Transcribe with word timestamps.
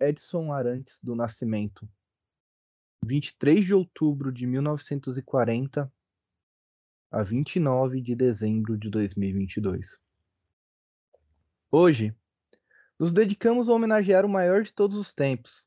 Edson 0.00 0.52
Arantes 0.52 1.00
do 1.02 1.16
Nascimento, 1.16 1.88
23 3.04 3.64
de 3.64 3.74
outubro 3.74 4.30
de 4.30 4.46
1940 4.46 5.92
a 7.10 7.22
29 7.24 8.00
de 8.00 8.14
dezembro 8.14 8.78
de 8.78 8.88
2022. 8.90 9.98
Hoje, 11.68 12.14
nos 12.96 13.12
dedicamos 13.12 13.68
a 13.68 13.72
homenagear 13.72 14.24
o 14.24 14.28
maior 14.28 14.62
de 14.62 14.72
todos 14.72 14.96
os 14.96 15.12
tempos. 15.12 15.66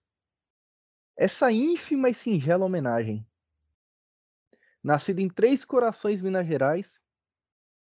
Essa 1.17 1.51
ínfima 1.51 2.09
e 2.09 2.13
singela 2.13 2.65
homenagem. 2.65 3.27
Nascido 4.81 5.19
em 5.19 5.29
Três 5.29 5.65
Corações, 5.65 6.21
Minas 6.21 6.47
Gerais, 6.47 7.01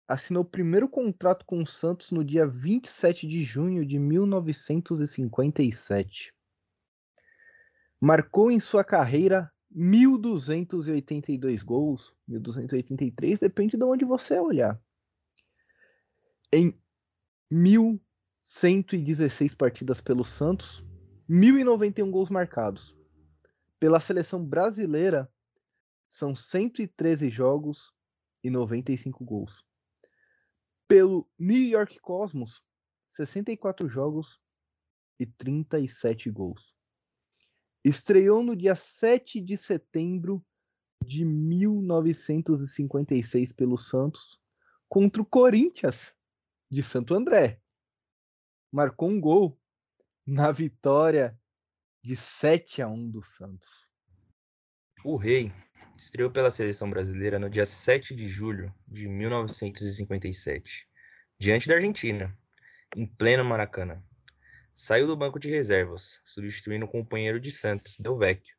assinou 0.07 0.41
o 0.41 0.49
primeiro 0.49 0.89
contrato 0.89 1.45
com 1.45 1.61
o 1.61 1.67
Santos 1.67 2.09
no 2.09 2.25
dia 2.25 2.47
27 2.47 3.27
de 3.27 3.43
junho 3.43 3.85
de 3.85 3.99
1957. 3.99 6.33
Marcou 7.99 8.49
em 8.49 8.59
sua 8.59 8.83
carreira 8.83 9.51
1.282 9.75 11.63
gols, 11.63 12.15
1.283, 12.29 13.39
depende 13.39 13.77
de 13.77 13.83
onde 13.83 14.05
você 14.05 14.39
olhar. 14.39 14.79
Em 16.51 16.79
1.116 17.51 19.55
partidas 19.55 20.01
pelo 20.01 20.23
Santos, 20.23 20.83
1.091 21.29 22.09
gols 22.09 22.29
marcados. 22.29 22.95
Pela 23.79 23.99
seleção 23.99 24.43
brasileira, 24.43 25.31
são 26.07 26.35
113 26.35 27.29
jogos 27.29 27.93
e 28.43 28.49
95 28.49 29.23
gols 29.23 29.63
pelo 30.89 31.29
New 31.37 31.61
York 31.61 31.99
Cosmos, 31.99 32.63
64 33.11 33.87
jogos 33.87 34.41
e 35.19 35.25
37 35.27 36.31
gols. 36.31 36.75
Estreou 37.89 38.43
no 38.43 38.55
dia 38.55 38.75
7 38.75 39.41
de 39.41 39.57
setembro 39.57 40.45
de 41.03 41.25
1956 41.25 43.51
pelo 43.51 43.79
Santos 43.79 44.39
contra 44.87 45.19
o 45.19 45.25
Corinthians 45.25 46.13
de 46.69 46.83
Santo 46.83 47.15
André. 47.15 47.59
Marcou 48.71 49.09
um 49.09 49.19
gol 49.19 49.59
na 50.23 50.51
vitória 50.51 51.35
de 52.03 52.15
7 52.15 52.83
a 52.83 52.87
1 52.87 53.09
do 53.09 53.23
Santos. 53.23 53.87
O 55.03 55.17
Rei 55.17 55.51
estreou 55.97 56.29
pela 56.29 56.51
seleção 56.51 56.91
brasileira 56.91 57.39
no 57.39 57.49
dia 57.49 57.65
7 57.65 58.13
de 58.13 58.27
julho 58.27 58.71
de 58.87 59.07
1957, 59.07 60.87
diante 61.39 61.67
da 61.67 61.73
Argentina, 61.73 62.37
em 62.95 63.07
pleno 63.07 63.43
Maracanã. 63.43 63.99
Saiu 64.81 65.05
do 65.05 65.17
banco 65.17 65.37
de 65.37 65.49
reservas, 65.49 66.21
substituindo 66.23 66.85
o 66.85 66.87
companheiro 66.87 67.37
de 67.37 67.51
Santos, 67.51 67.97
Del 67.99 68.17
Vecchio. 68.17 68.55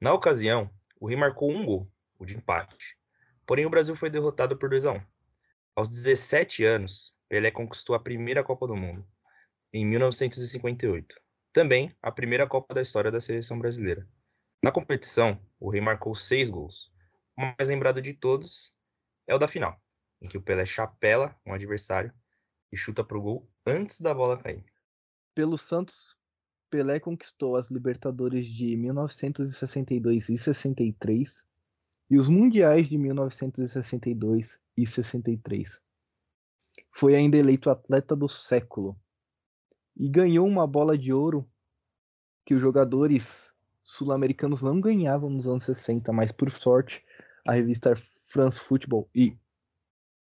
Na 0.00 0.10
ocasião, 0.14 0.70
o 0.98 1.06
Rei 1.06 1.18
marcou 1.18 1.50
um 1.50 1.66
gol, 1.66 1.86
o 2.18 2.24
de 2.24 2.34
empate. 2.34 2.96
Porém, 3.44 3.66
o 3.66 3.70
Brasil 3.70 3.94
foi 3.94 4.08
derrotado 4.08 4.56
por 4.56 4.70
2 4.70 4.86
a 4.86 4.92
1. 4.92 5.02
Aos 5.76 5.90
17 5.90 6.64
anos, 6.64 7.14
Pelé 7.28 7.50
conquistou 7.50 7.94
a 7.94 8.00
primeira 8.00 8.42
Copa 8.42 8.66
do 8.66 8.74
Mundo, 8.74 9.06
em 9.70 9.84
1958. 9.84 11.14
Também 11.52 11.94
a 12.00 12.10
primeira 12.10 12.46
Copa 12.46 12.72
da 12.72 12.80
história 12.80 13.10
da 13.10 13.20
seleção 13.20 13.58
brasileira. 13.58 14.08
Na 14.62 14.72
competição, 14.72 15.38
o 15.60 15.68
Rei 15.68 15.82
marcou 15.82 16.14
seis 16.14 16.48
gols. 16.48 16.90
O 17.36 17.42
mais 17.42 17.68
lembrado 17.68 18.00
de 18.00 18.14
todos 18.14 18.74
é 19.26 19.34
o 19.34 19.38
da 19.38 19.46
final, 19.46 19.78
em 20.22 20.26
que 20.26 20.38
o 20.38 20.42
Pelé 20.42 20.64
chapela 20.64 21.38
um 21.44 21.52
adversário 21.52 22.10
e 22.72 22.78
chuta 22.78 23.04
para 23.04 23.18
o 23.18 23.22
gol 23.22 23.50
antes 23.66 24.00
da 24.00 24.14
bola 24.14 24.38
cair. 24.38 24.69
Pelo 25.40 25.56
Santos, 25.56 26.14
Pelé 26.68 27.00
conquistou 27.00 27.56
as 27.56 27.70
Libertadores 27.70 28.46
de 28.46 28.76
1962 28.76 30.28
e 30.28 30.36
63 30.36 31.46
e 32.10 32.18
os 32.18 32.28
Mundiais 32.28 32.90
de 32.90 32.98
1962 32.98 34.60
e 34.76 34.86
63. 34.86 35.80
Foi 36.92 37.14
ainda 37.14 37.38
eleito 37.38 37.70
atleta 37.70 38.14
do 38.14 38.28
século 38.28 38.94
e 39.96 40.10
ganhou 40.10 40.46
uma 40.46 40.66
bola 40.66 40.98
de 40.98 41.10
ouro 41.10 41.50
que 42.44 42.54
os 42.54 42.60
jogadores 42.60 43.50
sul-americanos 43.82 44.60
não 44.60 44.78
ganhavam 44.78 45.30
nos 45.30 45.48
anos 45.48 45.64
60, 45.64 46.12
mas 46.12 46.32
por 46.32 46.50
sorte 46.50 47.02
a 47.46 47.54
revista 47.54 47.94
France 48.26 48.60
Football 48.60 49.08
e 49.14 49.34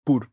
por 0.06 0.26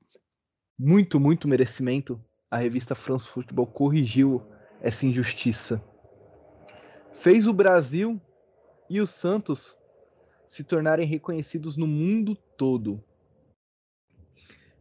muito, 0.77 1.19
muito 1.19 1.49
merecimento, 1.49 2.23
a 2.49 2.57
revista 2.57 2.95
France 2.95 3.27
Football 3.27 3.67
corrigiu 3.67 4.57
essa 4.81 5.05
injustiça. 5.05 5.83
Fez 7.13 7.47
o 7.47 7.53
Brasil 7.53 8.19
e 8.89 8.99
o 9.01 9.07
Santos 9.07 9.75
se 10.47 10.63
tornarem 10.63 11.05
reconhecidos 11.05 11.77
no 11.77 11.85
mundo 11.85 12.35
todo. 12.57 13.03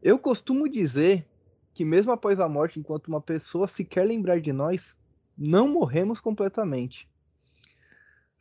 Eu 0.03 0.19
costumo 0.19 0.69
dizer 0.69 1.27
que 1.75 1.85
mesmo 1.85 2.13
após 2.13 2.41
a 2.41 2.49
morte, 2.49 2.81
enquanto 2.81 3.09
uma 3.09 3.21
pessoa 3.21 3.69
se 3.69 3.85
quer 3.85 4.05
lembrar 4.05 4.41
de 4.41 4.53
nós, 4.53 4.97
não 5.37 5.69
morremos 5.69 6.21
completamente. 6.21 7.09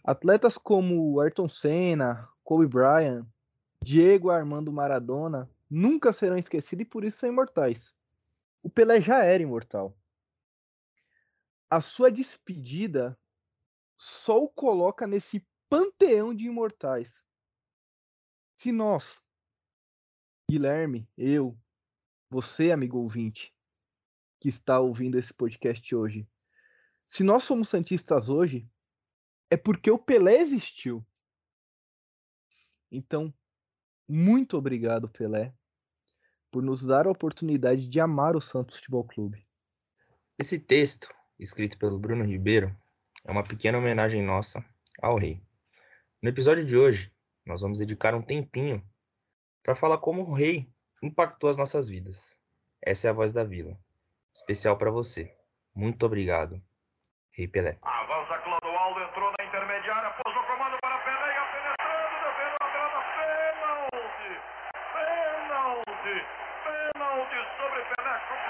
Atletas 0.03 0.57
como 0.57 1.19
Ayrton 1.19 1.49
Senna, 1.49 2.27
Kobe 2.43 2.65
Bryant, 2.65 3.25
Diego 3.83 4.29
Armando 4.29 4.71
Maradona 4.71 5.49
nunca 5.69 6.13
serão 6.13 6.37
esquecidos 6.37 6.83
e 6.83 6.89
por 6.89 7.03
isso 7.03 7.19
são 7.19 7.29
imortais. 7.29 7.93
O 8.63 8.69
Pelé 8.69 9.01
já 9.01 9.23
era 9.23 9.43
imortal. 9.43 9.95
A 11.69 11.81
sua 11.81 12.09
despedida 12.09 13.17
só 13.97 14.41
o 14.41 14.49
coloca 14.49 15.05
nesse 15.05 15.45
panteão 15.69 16.33
de 16.33 16.45
imortais. 16.45 17.11
Se 18.55 18.71
nós, 18.71 19.21
Guilherme, 20.49 21.09
eu, 21.17 21.57
você, 22.29 22.71
amigo 22.71 22.97
ouvinte, 22.97 23.53
que 24.39 24.49
está 24.49 24.79
ouvindo 24.79 25.17
esse 25.17 25.33
podcast 25.33 25.95
hoje, 25.95 26.27
se 27.09 27.23
nós 27.23 27.43
somos 27.43 27.69
santistas 27.69 28.29
hoje, 28.29 28.69
é 29.49 29.57
porque 29.57 29.89
o 29.89 29.99
Pelé 29.99 30.37
existiu. 30.41 31.05
Então, 32.91 33.33
muito 34.07 34.57
obrigado, 34.57 35.09
Pelé, 35.09 35.53
por 36.51 36.63
nos 36.63 36.83
dar 36.83 37.07
a 37.07 37.11
oportunidade 37.11 37.87
de 37.87 37.99
amar 37.99 38.35
o 38.35 38.41
Santos 38.41 38.77
Futebol 38.77 39.03
Clube. 39.05 39.45
Esse 40.37 40.59
texto, 40.59 41.13
escrito 41.39 41.77
pelo 41.77 41.99
Bruno 41.99 42.23
Ribeiro, 42.23 42.75
é 43.25 43.31
uma 43.31 43.43
pequena 43.43 43.77
homenagem 43.77 44.21
nossa 44.21 44.63
ao 45.01 45.17
rei. 45.17 45.41
No 46.21 46.29
episódio 46.29 46.65
de 46.65 46.75
hoje, 46.75 47.11
nós 47.45 47.61
vamos 47.61 47.79
dedicar 47.79 48.15
um 48.15 48.21
tempinho 48.21 48.83
para 49.63 49.75
falar 49.75 49.97
como 49.97 50.23
o 50.23 50.33
rei 50.33 50.67
impactou 51.01 51.49
as 51.49 51.57
nossas 51.57 51.87
vidas. 51.87 52.37
Essa 52.81 53.07
é 53.07 53.09
a 53.09 53.13
voz 53.13 53.31
da 53.31 53.43
vila. 53.43 53.77
Especial 54.33 54.77
para 54.77 54.91
você. 54.91 55.35
Muito 55.75 56.05
obrigado, 56.05 56.61
Rei 57.31 57.47
Pelé. 57.47 57.77
Ah, 57.81 58.07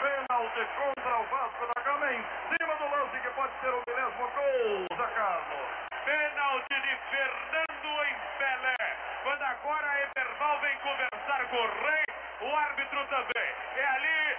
pênalti 0.02 0.62
contra 0.78 1.19
o 1.19 1.25
Vasco 1.28 1.66
da 1.75 1.81
Gama 1.84 2.14
em 2.14 2.56
cima 2.78 2.90
do 2.90 2.96
lance 2.96 3.20
que 3.20 3.30
pode 3.32 3.54
ser 3.60 3.70
o 3.70 3.82
milésimo 3.88 4.28
gol, 4.30 4.98
Zé 4.98 5.08
Carlos. 5.16 5.70
Pênalti 6.06 6.82
de 6.82 6.96
Fernando 7.10 8.06
em 8.06 8.16
Pelé. 8.38 8.76
Quando 9.24 9.42
agora 9.44 10.02
Everval 10.02 10.60
vem 10.62 10.78
conversar 10.80 11.50
com 11.50 11.56
o 11.58 11.68
Rei, 11.68 12.06
o 12.42 12.56
árbitro 12.56 13.06
também. 13.08 13.50
É 13.76 13.86
ali 13.88 14.38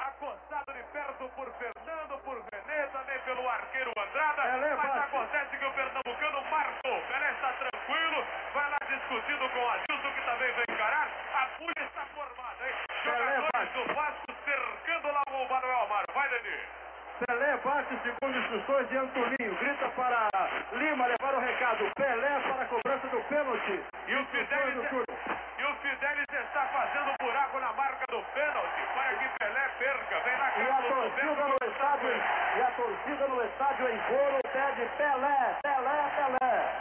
acostado 0.00 0.72
de 0.72 0.82
perto 0.92 1.28
por 1.36 1.52
Fernando, 1.58 2.18
por 2.24 2.42
René, 2.52 2.86
também 2.88 3.18
pelo 3.20 3.48
arqueiro 3.48 3.92
Andrada. 3.96 4.42
mas 4.76 4.96
acontece 5.04 5.56
que 5.56 5.64
o 5.64 5.72
Pernambucano 5.72 6.42
marcou. 6.50 7.00
Pelé 7.08 7.30
está 7.30 7.52
tranquilo, 7.52 8.26
vai 8.52 8.70
lá 8.70 8.78
discutindo 8.88 9.48
com 9.50 9.58
o 9.58 9.68
Adilson, 9.70 10.12
que 10.12 10.20
também 10.22 10.52
vai 10.52 10.64
encarar. 10.70 11.08
A 11.34 11.46
pulha 11.58 11.84
está 11.84 12.04
formada, 12.06 12.66
hein? 12.66 12.74
Jogadores 13.04 13.72
do 13.72 13.94
Vasco 13.94 14.26
cercando 14.44 15.12
lá 15.12 15.22
o 15.30 15.48
Manuel 15.48 15.80
Amaro. 15.82 16.06
Vai, 16.12 16.28
Dani. 16.28 16.86
Pelé 17.16 17.56
bate 17.64 17.96
segundo 18.02 18.36
instruções 18.36 18.88
de 18.90 18.96
Antoninho. 18.98 19.56
Grita 19.56 19.88
para 19.96 20.28
Lima 20.72 21.06
levar 21.06 21.34
o 21.34 21.40
recado. 21.40 21.90
Pelé 21.96 22.40
para 22.40 22.62
a 22.62 22.66
cobrança 22.66 23.06
do 23.08 23.20
pênalti. 23.24 23.80
E 24.06 24.14
o 24.14 24.26
Fidelis, 24.26 24.76
e 25.56 25.64
o 25.64 25.74
Fidelis 25.76 26.26
está 26.28 26.60
fazendo 26.66 27.16
buraco 27.18 27.58
na 27.58 27.72
marca 27.72 28.04
do 28.10 28.20
pênalti 28.34 28.82
para 28.92 29.16
que 29.16 29.28
Pelé 29.38 29.68
perca. 29.78 30.20
Vem 30.20 30.36
na 30.36 30.46
e 30.56 30.68
a 30.68 30.82
torcida 30.82 31.44
no 31.48 31.56
estádio, 31.66 32.22
e 32.56 32.60
a 32.60 32.70
torcida 32.76 33.28
no 33.28 33.44
estádio 33.44 33.88
em 33.88 33.98
coro 33.98 34.40
pede 34.52 34.90
Pelé, 34.98 35.56
Pelé, 35.62 36.10
Pelé. 36.16 36.72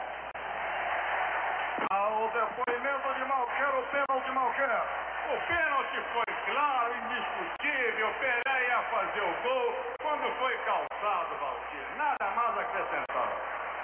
Ao 1.92 2.28
depoimento 2.28 3.14
de 3.14 3.24
Malquer, 3.24 3.76
o 3.76 3.84
pênalti 3.84 4.32
Malquer. 4.32 4.84
O 5.32 5.48
pênalti 5.48 6.02
foi 6.12 6.25
claro, 6.46 6.94
indiscutível. 6.96 8.14
Pelé 8.20 8.68
ia 8.68 8.82
fazer 8.84 9.22
o 9.22 9.34
gol 9.44 9.76
quando 10.02 10.32
foi 10.40 10.58
calçado, 10.60 11.36
Valdir. 11.40 11.86
Nada 11.98 12.32
mais 12.36 12.58
acrescentar. 12.58 13.32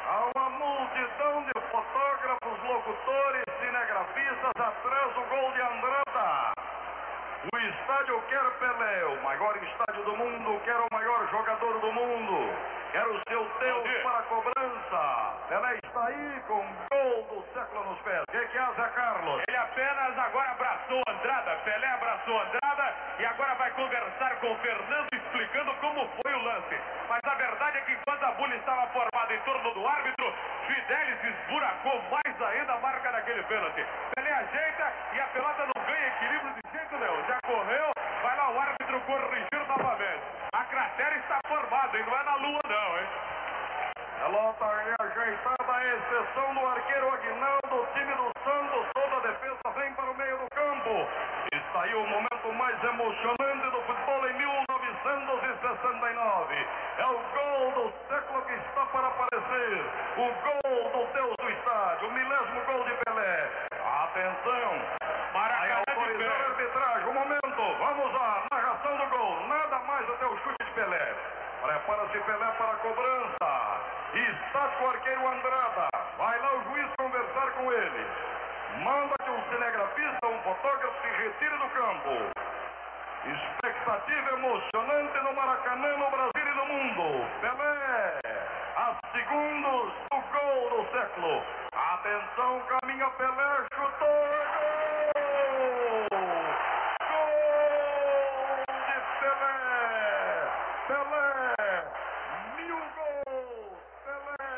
Há 0.07 0.31
uma 0.35 0.49
multidão 0.49 1.43
de 1.43 1.53
fotógrafos, 1.71 2.63
locutores, 2.63 3.43
cinegrafistas 3.59 4.51
atrás 4.55 5.13
do 5.13 5.21
gol 5.21 5.51
de 5.51 5.61
Andrada. 5.61 6.53
O 7.51 7.57
estádio 7.57 8.21
quer 8.29 8.51
Pelé, 8.59 9.05
o 9.05 9.23
maior 9.23 9.57
estádio 9.57 10.03
do 10.03 10.15
mundo, 10.15 10.61
quer 10.63 10.75
o 10.75 10.87
maior 10.91 11.27
jogador 11.31 11.79
do 11.79 11.91
mundo, 11.91 12.53
quer 12.91 13.07
o 13.07 13.19
seu 13.27 13.43
Deus 13.59 14.03
para 14.03 14.19
a 14.19 14.23
cobrança. 14.23 15.37
Pelé 15.49 15.79
está 15.83 16.05
aí 16.05 16.43
com 16.47 16.90
gol 17.01 17.23
do 17.33 17.41
século 17.53 17.83
nos 17.89 17.99
pés. 18.01 18.21
Zé 18.31 18.45
Carlos? 18.93 19.41
Ele 19.47 19.57
apenas 19.57 20.17
agora 20.17 20.51
abraçou 20.51 21.01
Andrada, 21.09 21.55
Pelé 21.65 21.87
abraçou 21.87 22.39
Andrada 22.39 22.95
e 23.19 23.25
agora 23.25 23.55
vai 23.55 23.71
conversar 23.71 24.35
com 24.39 24.51
o 24.51 24.57
Fernando 24.57 25.07
explicando 25.13 25.73
como 25.81 26.07
foi 26.21 26.33
o 26.33 26.43
lance. 26.43 26.77
Mas 27.09 27.19
a 27.23 27.35
verdade 27.35 27.77
é 27.77 27.81
que 27.81 27.91
enquanto 27.93 28.23
a 28.23 28.31
bulha 28.33 28.55
estava 28.55 28.87
formada 28.87 29.33
em 29.33 29.39
torno 29.41 29.73
do 29.73 29.87
árbitro, 29.87 30.33
Fidelis 30.67 31.23
esburacou 31.23 32.01
mais 32.11 32.41
ainda 32.41 32.73
a 32.73 32.79
marca 32.79 33.11
daquele 33.11 33.43
pênalti. 33.43 33.85
Pelé 34.15 34.31
ajeita 34.31 34.93
e 35.13 35.19
a 35.19 35.27
pelota 35.27 35.65
não 35.73 35.85
ganha 35.85 36.07
equilíbrio 36.07 36.53
de 36.53 36.77
jeito 36.77 36.97
nenhum. 36.97 37.27
Já 37.27 37.39
correu, 37.45 37.91
vai 38.21 38.37
lá 38.37 38.49
o 38.51 38.59
árbitro 38.59 39.01
corrigir 39.01 39.67
novamente. 39.67 40.23
A 40.53 40.63
cratera 40.65 41.15
está 41.17 41.39
formada 41.47 41.97
e 41.97 42.03
não 42.03 42.19
é 42.19 42.23
na 42.23 42.35
lua 42.35 42.59
não, 42.67 42.99
hein? 42.99 43.40
Pelota 44.21 44.69
ajeitada, 45.01 45.73
a 45.73 45.81
exceção 45.83 46.53
do 46.53 46.61
arqueiro 46.67 47.11
Aguinaldo, 47.11 47.73
o 47.73 47.87
time 47.87 48.13
do 48.13 48.31
Santos, 48.45 48.85
toda 48.93 49.17
a 49.17 49.21
defesa 49.21 49.57
vem 49.75 49.91
para 49.95 50.11
o 50.11 50.13
meio 50.13 50.37
do 50.37 50.45
campo. 50.53 51.07
Está 51.51 51.81
aí 51.81 51.95
o 51.95 52.05
momento 52.05 52.53
mais 52.53 52.83
emocionante 52.83 53.71
do 53.71 53.81
futebol 53.81 54.29
em 54.29 54.33
1969. 54.33 56.67
É 56.99 57.05
o 57.07 57.19
gol 57.33 57.71
do 57.71 57.91
século 58.07 58.43
que 58.43 58.53
está 58.53 58.85
para 58.85 59.07
aparecer. 59.07 59.89
O 60.15 60.31
gol 60.45 60.91
do 60.91 61.03
Deus 61.13 61.35
do 61.41 61.49
estádio, 61.49 62.07
o 62.07 62.11
milésimo 62.11 62.61
gol 62.67 62.83
de 62.83 62.93
Pelé. 63.03 63.49
Atenção, 64.03 64.79
vai 65.33 65.71
autorizar 65.71 66.29
a 66.29 66.45
arbitragem. 66.45 67.09
Um 67.09 67.13
momento, 67.13 67.75
vamos 67.79 68.15
à 68.15 68.43
narração 68.53 68.97
do 68.97 69.07
gol. 69.07 69.47
Nada 69.47 69.79
mais 69.79 70.07
até 70.07 70.27
o 70.27 70.37
chute 70.37 70.63
de 70.63 70.71
Pelé. 70.73 71.15
Prepara-se 71.71 72.19
Pelé 72.19 72.51
para 72.57 72.71
a 72.71 72.75
cobrança. 72.83 73.79
Está 74.13 74.67
com 74.77 74.83
o 74.83 74.89
arqueiro 74.89 75.25
Andrada. 75.25 75.87
Vai 76.17 76.37
lá 76.41 76.55
o 76.55 76.63
juiz 76.63 76.85
conversar 76.99 77.51
com 77.51 77.71
ele. 77.71 78.05
Manda 78.83 79.15
que 79.23 79.31
um 79.31 79.41
cinegrafista, 79.49 80.27
um 80.27 80.41
fotógrafo 80.41 81.01
se 81.01 81.07
retire 81.07 81.57
do 81.57 81.69
campo. 81.69 82.09
Expectativa 83.23 84.31
emocionante 84.33 85.17
no 85.19 85.33
Maracanã, 85.33 85.95
no 85.95 86.11
Brasil 86.11 86.45
e 86.45 86.55
no 86.55 86.65
mundo. 86.65 87.25
Pelé, 87.39 88.19
a 88.75 88.93
segundos 89.13 89.93
do 90.11 90.19
gol 90.29 90.69
do 90.71 90.83
século. 90.91 91.41
Atenção, 91.71 92.61
caminha 92.67 93.09
Pelé, 93.11 93.65
chutou, 93.73 94.09
é 94.09 94.43
gol! 94.57 96.09
Gol 97.07 98.65
de 98.67 98.97
Pelé! 99.21 99.55
Pelé, 100.87 101.85
mil 102.57 102.81
gols! 102.95 103.77
Pelé, 104.03 104.49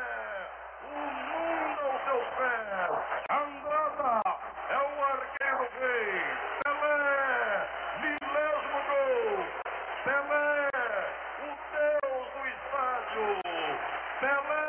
o 0.83 0.85
mundo 0.87 1.81
aos 1.91 2.01
seus 2.03 2.27
pés! 2.37 2.93
Andrada 3.29 4.13
é 4.69 4.77
o 4.77 5.03
arqueiro 5.03 5.65
rei! 5.79 6.23
Pelé, 6.63 7.01
milésimo 7.99 8.79
gol! 8.87 9.37
Pelé, 10.05 10.69
o 11.39 11.45
Deus 11.73 12.25
do 12.33 12.41
estádio! 12.47 13.27
Pelé, 14.19 14.67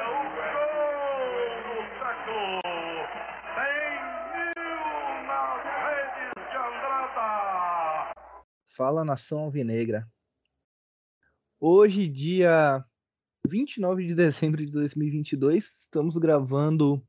o 0.00 0.10
gol 0.38 0.76
do 1.64 1.76
século! 1.98 2.56
Tem 3.54 3.84
mil 4.34 4.84
nas 5.26 5.62
redes 5.84 6.34
de 6.50 6.56
Andrada! 6.56 7.30
Fala 8.76 9.04
nação 9.04 9.38
alvinegra. 9.38 10.04
Hoje, 11.60 12.08
dia 12.08 12.84
29 13.46 14.04
de 14.04 14.16
dezembro 14.16 14.66
de 14.66 14.72
2022, 14.72 15.82
estamos 15.82 16.16
gravando 16.16 17.00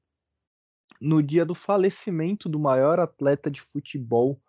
no 1.01 1.23
dia 1.23 1.43
do 1.43 1.55
falecimento 1.55 2.47
do 2.47 2.59
maior 2.59 2.99
atleta 2.99 3.49
de 3.49 3.59
futebol 3.63 4.39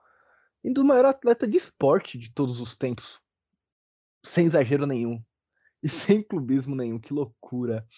e 0.62 0.70
do 0.70 0.84
maior 0.84 1.06
atleta 1.06 1.48
de 1.48 1.56
esporte 1.56 2.18
de 2.18 2.30
todos 2.34 2.60
os 2.60 2.76
tempos. 2.76 3.18
Sem 4.22 4.44
exagero 4.44 4.86
nenhum. 4.86 5.24
E 5.82 5.88
sem 5.88 6.22
clubismo 6.22 6.76
nenhum. 6.76 6.98
Que 6.98 7.14
loucura. 7.14 7.88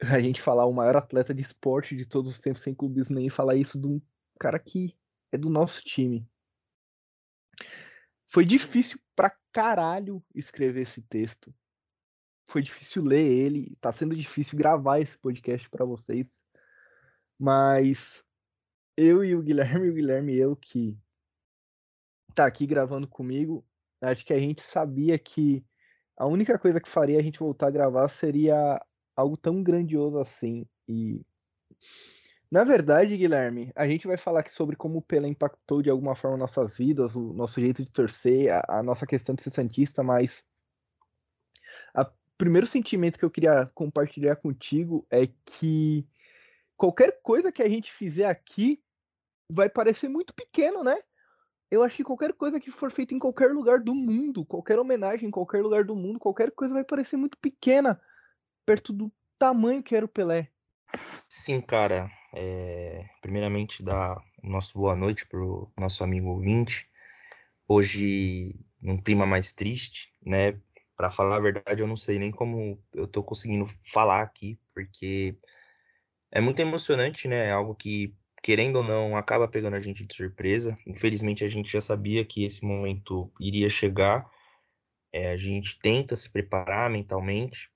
A 0.00 0.18
gente 0.18 0.40
falar 0.40 0.64
o 0.64 0.72
maior 0.72 0.96
atleta 0.96 1.34
de 1.34 1.42
esporte 1.42 1.94
de 1.94 2.06
todos 2.06 2.30
os 2.30 2.38
tempos 2.38 2.62
sem 2.62 2.74
clubismo 2.74 3.16
nenhum 3.16 3.28
falar 3.28 3.54
isso 3.54 3.78
de 3.78 3.86
um 3.86 4.00
cara 4.40 4.58
que 4.58 4.96
é 5.30 5.36
do 5.36 5.50
nosso 5.50 5.82
time. 5.82 6.26
Foi 8.36 8.44
difícil 8.44 9.00
pra 9.16 9.34
caralho 9.50 10.22
escrever 10.34 10.82
esse 10.82 11.00
texto. 11.00 11.54
Foi 12.46 12.60
difícil 12.60 13.02
ler 13.02 13.24
ele, 13.24 13.74
tá 13.80 13.90
sendo 13.90 14.14
difícil 14.14 14.58
gravar 14.58 15.00
esse 15.00 15.16
podcast 15.16 15.66
para 15.70 15.86
vocês. 15.86 16.26
Mas 17.38 18.22
eu 18.94 19.24
e 19.24 19.34
o 19.34 19.42
Guilherme, 19.42 19.88
o 19.88 19.94
Guilherme 19.94 20.34
e 20.34 20.38
eu 20.38 20.54
que 20.54 20.98
tá 22.34 22.44
aqui 22.44 22.66
gravando 22.66 23.08
comigo, 23.08 23.66
acho 24.02 24.22
que 24.22 24.34
a 24.34 24.38
gente 24.38 24.60
sabia 24.60 25.18
que 25.18 25.64
a 26.14 26.26
única 26.26 26.58
coisa 26.58 26.78
que 26.78 26.90
faria 26.90 27.18
a 27.18 27.22
gente 27.22 27.38
voltar 27.38 27.68
a 27.68 27.70
gravar 27.70 28.06
seria 28.08 28.78
algo 29.16 29.38
tão 29.38 29.62
grandioso 29.62 30.18
assim. 30.18 30.66
E 30.86 31.24
na 32.50 32.64
verdade, 32.64 33.16
Guilherme, 33.16 33.72
a 33.74 33.86
gente 33.86 34.06
vai 34.06 34.16
falar 34.16 34.40
aqui 34.40 34.52
sobre 34.52 34.76
como 34.76 34.98
o 34.98 35.02
Pelé 35.02 35.28
impactou 35.28 35.82
de 35.82 35.90
alguma 35.90 36.14
forma 36.14 36.36
nossas 36.36 36.76
vidas, 36.76 37.16
o 37.16 37.32
nosso 37.32 37.60
jeito 37.60 37.82
de 37.82 37.90
torcer, 37.90 38.52
a, 38.52 38.78
a 38.78 38.82
nossa 38.82 39.06
questão 39.06 39.34
de 39.34 39.42
ser 39.42 39.50
santista, 39.50 40.02
mas 40.02 40.44
o 42.36 42.38
primeiro 42.38 42.66
sentimento 42.66 43.18
que 43.18 43.24
eu 43.24 43.30
queria 43.30 43.64
compartilhar 43.74 44.36
contigo 44.36 45.06
é 45.10 45.26
que 45.42 46.06
qualquer 46.76 47.18
coisa 47.22 47.50
que 47.50 47.62
a 47.62 47.68
gente 47.68 47.90
fizer 47.90 48.26
aqui 48.26 48.82
vai 49.50 49.70
parecer 49.70 50.10
muito 50.10 50.34
pequeno, 50.34 50.84
né? 50.84 50.98
Eu 51.70 51.82
acho 51.82 51.96
que 51.96 52.04
qualquer 52.04 52.34
coisa 52.34 52.60
que 52.60 52.70
for 52.70 52.90
feita 52.90 53.14
em 53.14 53.18
qualquer 53.18 53.52
lugar 53.52 53.80
do 53.80 53.94
mundo, 53.94 54.44
qualquer 54.44 54.78
homenagem 54.78 55.28
em 55.28 55.30
qualquer 55.30 55.62
lugar 55.62 55.84
do 55.84 55.96
mundo, 55.96 56.18
qualquer 56.18 56.50
coisa 56.50 56.74
vai 56.74 56.84
parecer 56.84 57.16
muito 57.16 57.38
pequena 57.38 57.98
perto 58.66 58.92
do 58.92 59.10
tamanho 59.38 59.82
que 59.82 59.96
era 59.96 60.04
o 60.04 60.08
Pelé. 60.08 60.50
Sim, 61.26 61.62
cara. 61.62 62.10
É, 62.38 63.08
primeiramente, 63.22 63.82
dar 63.82 64.22
o 64.44 64.46
nosso 64.46 64.78
boa 64.78 64.94
noite 64.94 65.26
pro 65.26 65.72
nosso 65.74 66.04
amigo 66.04 66.28
ouvinte. 66.28 66.86
Hoje, 67.66 68.54
num 68.78 69.00
clima 69.00 69.24
mais 69.24 69.52
triste, 69.52 70.12
né? 70.22 70.60
Para 70.94 71.10
falar 71.10 71.36
a 71.36 71.40
verdade, 71.40 71.80
eu 71.80 71.86
não 71.86 71.96
sei 71.96 72.18
nem 72.18 72.30
como 72.30 72.78
eu 72.92 73.08
tô 73.08 73.24
conseguindo 73.24 73.66
falar 73.90 74.20
aqui, 74.20 74.60
porque 74.74 75.34
é 76.30 76.38
muito 76.38 76.60
emocionante, 76.60 77.26
né? 77.26 77.46
É 77.46 77.52
algo 77.52 77.74
que, 77.74 78.14
querendo 78.42 78.76
ou 78.76 78.84
não, 78.84 79.16
acaba 79.16 79.48
pegando 79.48 79.76
a 79.76 79.80
gente 79.80 80.04
de 80.04 80.14
surpresa. 80.14 80.76
Infelizmente, 80.86 81.42
a 81.42 81.48
gente 81.48 81.72
já 81.72 81.80
sabia 81.80 82.22
que 82.22 82.44
esse 82.44 82.62
momento 82.62 83.32
iria 83.40 83.70
chegar. 83.70 84.30
É, 85.10 85.30
a 85.30 85.38
gente 85.38 85.78
tenta 85.78 86.14
se 86.14 86.28
preparar 86.28 86.90
mentalmente, 86.90 87.70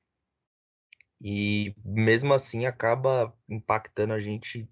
e 1.21 1.75
mesmo 1.85 2.33
assim 2.33 2.67
acaba 2.67 3.37
impactando 3.49 4.15
a 4.15 4.19
gente 4.19 4.69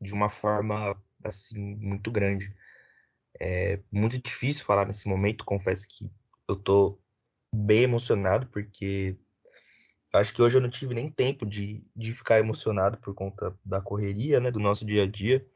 de 0.00 0.12
uma 0.12 0.28
forma 0.28 1.00
assim 1.24 1.76
muito 1.76 2.10
grande. 2.10 2.54
É 3.40 3.80
muito 3.90 4.18
difícil 4.18 4.64
falar 4.64 4.86
nesse 4.86 5.08
momento, 5.08 5.44
confesso 5.44 5.86
que 5.88 6.10
eu 6.48 6.56
tô 6.56 6.98
bem 7.54 7.82
emocionado 7.84 8.46
porque 8.48 9.16
acho 10.12 10.34
que 10.34 10.42
hoje 10.42 10.56
eu 10.56 10.60
não 10.60 10.70
tive 10.70 10.94
nem 10.94 11.10
tempo 11.10 11.46
de, 11.46 11.84
de 11.94 12.12
ficar 12.12 12.40
emocionado 12.40 12.98
por 12.98 13.14
conta 13.14 13.56
da 13.64 13.80
correria, 13.80 14.40
né, 14.40 14.50
do 14.50 14.58
nosso 14.58 14.84
dia 14.84 15.04
a 15.04 15.06
dia. 15.06 15.46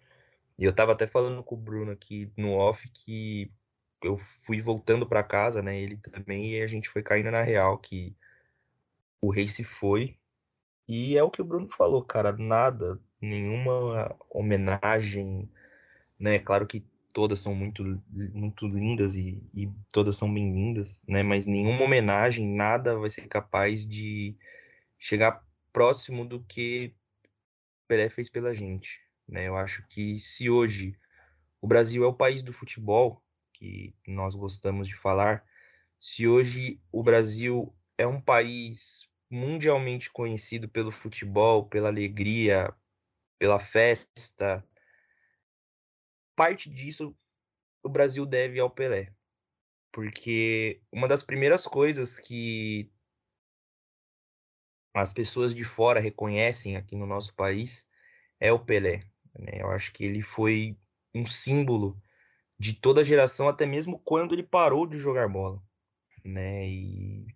E 0.59 0.65
eu 0.65 0.75
tava 0.75 0.93
até 0.93 1.07
falando 1.07 1.43
com 1.43 1.55
o 1.55 1.59
Bruno 1.59 1.91
aqui 1.93 2.31
no 2.37 2.53
off 2.53 2.89
que 2.91 3.51
eu 4.03 4.19
fui 4.45 4.61
voltando 4.61 5.07
para 5.07 5.23
casa, 5.23 5.63
né, 5.63 5.81
ele 5.81 5.97
também 5.97 6.53
e 6.53 6.63
a 6.63 6.67
gente 6.67 6.89
foi 6.89 7.03
caindo 7.03 7.31
na 7.31 7.43
real 7.43 7.79
que 7.79 8.17
o 9.23 9.31
rei 9.31 9.49
se 9.49 9.65
foi. 9.65 10.19
E 10.89 11.17
é 11.17 11.23
o 11.23 11.31
que 11.31 11.41
o 11.41 11.45
Bruno 11.45 11.69
falou, 11.71 12.05
cara, 12.05 12.33
nada, 12.33 13.01
nenhuma 13.21 14.15
homenagem, 14.29 15.49
né? 16.19 16.39
Claro 16.41 16.67
que 16.67 16.85
todas 17.15 17.39
são 17.39 17.55
muito, 17.55 17.85
muito 18.11 18.67
lindas 18.67 19.15
e, 19.15 19.43
e 19.55 19.71
todas 19.93 20.17
são 20.17 20.33
bem-vindas, 20.33 21.03
né? 21.07 21.23
Mas 21.23 21.47
nenhuma 21.47 21.85
homenagem, 21.85 22.49
nada 22.49 22.99
vai 22.99 23.09
ser 23.09 23.29
capaz 23.29 23.87
de 23.87 24.37
chegar 24.99 25.47
próximo 25.73 26.27
do 26.27 26.43
que 26.43 26.95
Pelé 27.87 28.11
fez 28.11 28.29
pela 28.29 28.55
gente, 28.55 29.01
né? 29.29 29.47
Eu 29.47 29.57
acho 29.57 29.87
que 29.89 30.19
se 30.19 30.51
hoje 30.51 30.99
o 31.61 31.69
Brasil 31.69 32.03
é 32.03 32.07
o 32.07 32.15
país 32.15 32.43
do 32.43 32.53
futebol, 32.53 33.23
que 33.53 33.95
nós 34.07 34.35
gostamos 34.35 34.89
de 34.89 34.97
falar, 34.97 35.45
se 36.01 36.27
hoje 36.27 36.81
o 36.91 37.05
Brasil 37.05 37.73
é 37.97 38.07
um 38.07 38.21
país 38.21 39.12
mundialmente 39.33 40.11
conhecido 40.13 40.69
pelo 40.69 40.93
futebol, 40.93 41.67
pela 41.67 41.89
alegria, 41.89 42.71
pela 43.39 43.59
festa. 43.59 44.63
Parte 46.37 46.69
disso 46.69 47.17
o 47.83 47.89
Brasil 47.89 48.27
deve 48.27 48.61
ao 48.61 48.69
Pelé. 48.69 49.11
Porque 49.91 50.83
uma 50.93 51.09
das 51.09 51.23
primeiras 51.23 51.67
coisas 51.67 52.19
que 52.19 52.93
as 54.95 55.15
pessoas 55.15 55.55
de 55.55 55.65
fora 55.65 55.99
reconhecem 55.99 56.77
aqui 56.77 56.95
no 56.95 57.07
nosso 57.07 57.35
país 57.35 57.89
é 58.39 58.53
o 58.53 58.63
Pelé. 58.63 59.03
Né? 59.39 59.63
Eu 59.63 59.71
acho 59.71 59.95
que 59.95 60.05
ele 60.05 60.21
foi 60.21 60.79
um 61.15 61.25
símbolo 61.25 61.99
de 62.59 62.75
toda 62.75 63.01
a 63.01 63.05
geração, 63.05 63.49
até 63.49 63.65
mesmo 63.65 63.99
quando 63.99 64.35
ele 64.35 64.43
parou 64.43 64.87
de 64.87 64.99
jogar 64.99 65.27
bola. 65.27 65.63
Né? 66.23 66.69
E 66.69 67.27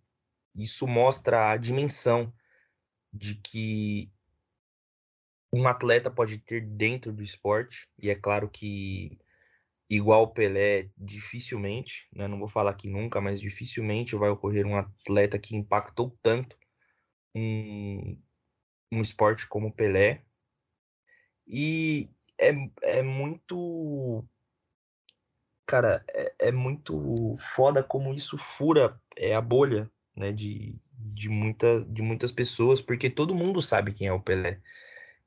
isso 0.57 0.87
mostra 0.87 1.51
a 1.51 1.57
dimensão 1.57 2.33
de 3.13 3.35
que 3.37 4.11
um 5.53 5.67
atleta 5.69 6.11
pode 6.11 6.39
ter 6.39 6.61
dentro 6.61 7.13
do 7.13 7.23
esporte, 7.23 7.89
e 7.99 8.11
é 8.11 8.15
claro 8.15 8.49
que 8.49 9.19
igual 9.89 10.23
o 10.23 10.29
Pelé, 10.29 10.91
dificilmente, 10.97 12.09
né? 12.13 12.27
não 12.27 12.39
vou 12.39 12.49
falar 12.49 12.75
que 12.75 12.89
nunca, 12.89 13.21
mas 13.21 13.41
dificilmente 13.41 14.17
vai 14.17 14.29
ocorrer 14.29 14.67
um 14.67 14.77
atleta 14.77 15.39
que 15.39 15.57
impactou 15.57 16.19
tanto 16.23 16.59
um, 17.35 18.21
um 18.93 19.01
esporte 19.01 19.47
como 19.47 19.69
o 19.69 19.73
Pelé. 19.73 20.25
E 21.47 22.11
é, 22.39 22.53
é 22.83 23.03
muito. 23.03 24.25
Cara, 25.65 26.05
é, 26.09 26.49
é 26.49 26.53
muito 26.53 27.37
foda 27.55 27.83
como 27.83 28.13
isso 28.13 28.37
fura 28.39 29.01
é, 29.17 29.35
a 29.35 29.41
bolha 29.41 29.91
né, 30.17 30.33
de, 30.33 30.75
de, 30.93 31.29
muita, 31.29 31.85
de 31.85 32.03
muitas 32.03 32.33
pessoas, 32.33 32.81
porque 32.81 33.11
todo 33.11 33.35
mundo 33.35 33.61
sabe 33.61 33.93
quem 33.93 34.09
é 34.09 34.13
o 34.13 34.21
Pelé. 34.21 34.61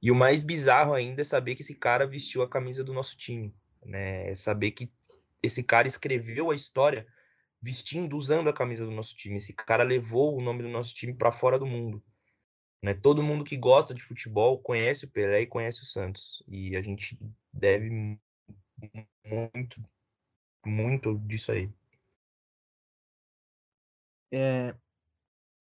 E 0.01 0.11
o 0.11 0.15
mais 0.15 0.43
bizarro 0.43 0.93
ainda 0.93 1.21
é 1.21 1.23
saber 1.23 1.55
que 1.55 1.61
esse 1.61 1.75
cara 1.75 2.07
vestiu 2.07 2.41
a 2.41 2.49
camisa 2.49 2.83
do 2.83 2.93
nosso 2.93 3.15
time. 3.15 3.53
Né? 3.85 4.31
É 4.31 4.35
saber 4.35 4.71
que 4.71 4.91
esse 5.43 5.63
cara 5.63 5.87
escreveu 5.87 6.51
a 6.51 6.55
história 6.55 7.05
vestindo, 7.61 8.15
usando 8.15 8.49
a 8.49 8.53
camisa 8.53 8.85
do 8.85 8.91
nosso 8.91 9.15
time. 9.15 9.35
Esse 9.35 9.53
cara 9.53 9.83
levou 9.83 10.37
o 10.37 10.41
nome 10.41 10.63
do 10.63 10.69
nosso 10.69 10.93
time 10.93 11.13
para 11.13 11.31
fora 11.31 11.59
do 11.59 11.65
mundo. 11.65 12.01
Né? 12.81 12.93
Todo 12.93 13.23
mundo 13.23 13.43
que 13.43 13.57
gosta 13.57 13.93
de 13.93 14.01
futebol 14.01 14.57
conhece 14.59 15.05
o 15.05 15.09
Pelé 15.09 15.41
e 15.41 15.47
conhece 15.47 15.81
o 15.81 15.85
Santos. 15.85 16.41
E 16.47 16.75
a 16.77 16.81
gente 16.81 17.19
deve 17.51 18.17
muito, 19.25 19.83
muito 20.65 21.17
disso 21.19 21.51
aí. 21.51 21.69
É, 24.31 24.75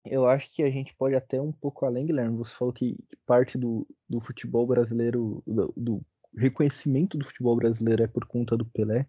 eu 0.04 0.26
acho 0.26 0.54
que 0.54 0.62
a 0.62 0.70
gente 0.70 0.94
pode 0.94 1.14
até 1.14 1.40
um 1.40 1.52
pouco 1.52 1.84
além, 1.84 2.06
Guilherme. 2.06 2.36
Você 2.38 2.54
falou 2.54 2.72
que 2.72 2.96
parte 3.26 3.58
do, 3.58 3.86
do 4.08 4.20
futebol 4.20 4.66
brasileiro, 4.66 5.42
do, 5.46 5.72
do, 5.76 6.06
reconhecimento 6.36 7.18
do 7.18 7.24
futebol 7.24 7.56
brasileiro 7.56 8.02
é 8.02 8.06
por 8.06 8.26
conta 8.26 8.56
do 8.56 8.64
Pelé. 8.64 9.06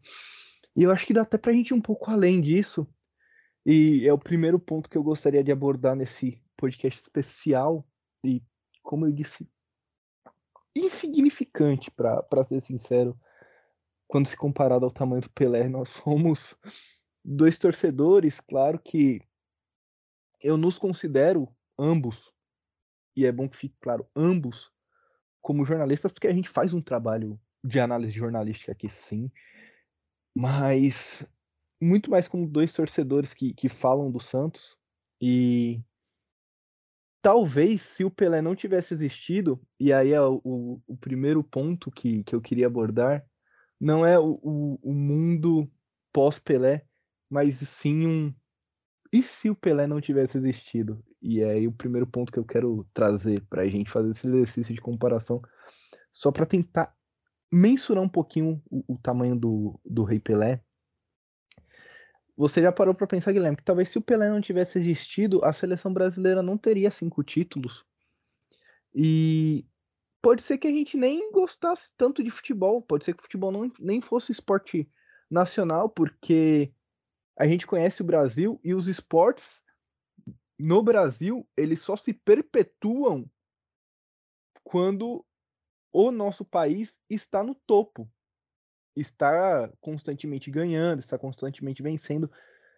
E 0.75 0.83
eu 0.83 0.91
acho 0.91 1.05
que 1.05 1.13
dá 1.13 1.21
até 1.21 1.37
pra 1.37 1.53
gente 1.53 1.69
ir 1.69 1.73
um 1.73 1.81
pouco 1.81 2.09
além 2.09 2.41
disso. 2.41 2.87
E 3.65 4.07
é 4.07 4.13
o 4.13 4.17
primeiro 4.17 4.59
ponto 4.59 4.89
que 4.89 4.97
eu 4.97 5.03
gostaria 5.03 5.43
de 5.43 5.51
abordar 5.51 5.95
nesse 5.95 6.41
podcast 6.57 7.01
especial. 7.01 7.85
E, 8.23 8.41
como 8.81 9.05
eu 9.05 9.11
disse, 9.11 9.47
insignificante, 10.75 11.91
para 11.91 12.45
ser 12.47 12.61
sincero, 12.61 13.19
quando 14.07 14.27
se 14.27 14.35
comparado 14.35 14.85
ao 14.85 14.91
tamanho 14.91 15.21
do 15.21 15.29
Pelé. 15.29 15.67
Nós 15.67 15.89
somos 15.89 16.55
dois 17.23 17.57
torcedores, 17.59 18.39
claro 18.39 18.79
que 18.79 19.21
eu 20.41 20.57
nos 20.57 20.77
considero 20.77 21.47
ambos, 21.77 22.31
e 23.15 23.25
é 23.25 23.31
bom 23.31 23.47
que 23.47 23.57
fique 23.57 23.75
claro, 23.79 24.07
ambos, 24.15 24.71
como 25.41 25.65
jornalistas, 25.65 26.11
porque 26.11 26.27
a 26.27 26.33
gente 26.33 26.49
faz 26.49 26.73
um 26.73 26.81
trabalho 26.81 27.39
de 27.63 27.79
análise 27.79 28.11
jornalística 28.11 28.71
aqui 28.71 28.89
sim, 28.89 29.31
mas 30.35 31.25
muito 31.81 32.09
mais 32.09 32.27
como 32.27 32.47
dois 32.47 32.71
torcedores 32.73 33.33
que, 33.33 33.53
que 33.53 33.69
falam 33.69 34.11
do 34.11 34.19
Santos 34.19 34.77
e 35.21 35.81
talvez 37.21 37.81
se 37.81 38.03
o 38.03 38.11
Pelé 38.11 38.41
não 38.41 38.55
tivesse 38.55 38.93
existido, 38.93 39.61
e 39.79 39.91
aí 39.91 40.13
é 40.13 40.21
o, 40.21 40.81
o, 40.87 40.97
primeiro 40.97 41.43
ponto 41.43 41.91
que, 41.91 42.23
que 42.23 42.33
eu 42.33 42.41
queria 42.41 42.67
abordar, 42.67 43.25
não 43.79 44.05
é 44.05 44.17
o, 44.17 44.39
o, 44.41 44.79
o 44.81 44.93
mundo 44.93 45.69
pós-Pelé, 46.13 46.85
mas 47.29 47.55
sim 47.55 48.07
um, 48.07 48.33
e 49.11 49.23
se 49.23 49.49
o 49.49 49.55
Pelé 49.55 49.87
não 49.87 49.99
tivesse 49.99 50.37
existido? 50.37 51.03
E 51.21 51.41
é 51.41 51.51
aí 51.51 51.67
o 51.67 51.71
primeiro 51.71 52.05
ponto 52.05 52.31
que 52.31 52.39
eu 52.39 52.45
quero 52.45 52.87
trazer 52.93 53.41
para 53.49 53.63
a 53.63 53.67
gente 53.67 53.89
fazer 53.89 54.11
esse 54.11 54.27
exercício 54.27 54.73
de 54.73 54.81
comparação, 54.81 55.41
só 56.11 56.31
para 56.31 56.45
tentar 56.45 56.95
mensurar 57.51 58.03
um 58.03 58.09
pouquinho 58.09 58.61
o, 58.69 58.93
o, 58.93 58.97
tamanho 58.97 59.35
do, 59.35 59.79
do 59.83 60.03
Rei 60.03 60.19
Pelé. 60.19 60.63
Você 62.37 62.61
já 62.61 62.71
parou 62.71 62.93
para 62.93 63.07
pensar, 63.07 63.33
Guilherme, 63.33 63.57
que 63.57 63.63
talvez 63.63 63.89
se 63.89 63.97
o 63.97 64.01
Pelé 64.01 64.29
não 64.29 64.39
tivesse 64.39 64.79
existido, 64.79 65.43
a 65.43 65.51
seleção 65.51 65.91
brasileira 65.91 66.41
não 66.41 66.57
teria 66.57 66.91
cinco 66.91 67.23
títulos. 67.23 67.83
E 68.93 69.65
pode 70.21 70.41
ser 70.43 70.57
que 70.57 70.67
a 70.67 70.71
gente 70.71 70.95
nem 70.95 71.31
gostasse 71.31 71.89
tanto 71.97 72.23
de 72.23 72.29
futebol, 72.29 72.81
pode 72.81 73.03
ser 73.03 73.13
que 73.13 73.19
o 73.19 73.23
futebol 73.23 73.51
não, 73.51 73.71
nem 73.79 74.01
fosse 74.01 74.31
esporte 74.31 74.89
nacional, 75.29 75.89
porque 75.89 76.73
a 77.39 77.47
gente 77.47 77.65
conhece 77.65 78.01
o 78.01 78.05
Brasil 78.05 78.59
e 78.61 78.73
os 78.73 78.87
esportes 78.87 79.63
no 80.59 80.83
Brasil 80.83 81.47
eles 81.55 81.79
só 81.79 81.95
se 81.95 82.13
perpetuam 82.13 83.31
quando 84.61 85.25
o 85.91 86.11
nosso 86.11 86.43
país 86.43 87.01
está 87.09 87.41
no 87.41 87.55
topo, 87.55 88.11
está 88.93 89.71
constantemente 89.79 90.51
ganhando, 90.51 90.99
está 90.99 91.17
constantemente 91.17 91.81
vencendo. 91.81 92.29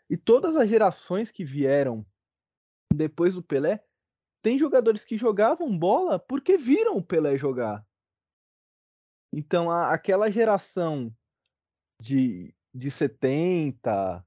E 0.07 0.15
todas 0.15 0.55
as 0.55 0.69
gerações 0.69 1.31
que 1.31 1.43
vieram 1.43 2.05
depois 2.93 3.33
do 3.33 3.41
Pelé, 3.41 3.83
tem 4.43 4.59
jogadores 4.59 5.03
que 5.03 5.17
jogavam 5.17 5.77
bola 5.77 6.19
porque 6.19 6.55
viram 6.55 6.97
o 6.97 7.03
Pelé 7.03 7.37
jogar. 7.37 7.85
Então, 9.33 9.71
a, 9.71 9.91
aquela 9.91 10.29
geração 10.29 11.13
de, 11.99 12.53
de 12.73 12.91
70, 12.91 14.25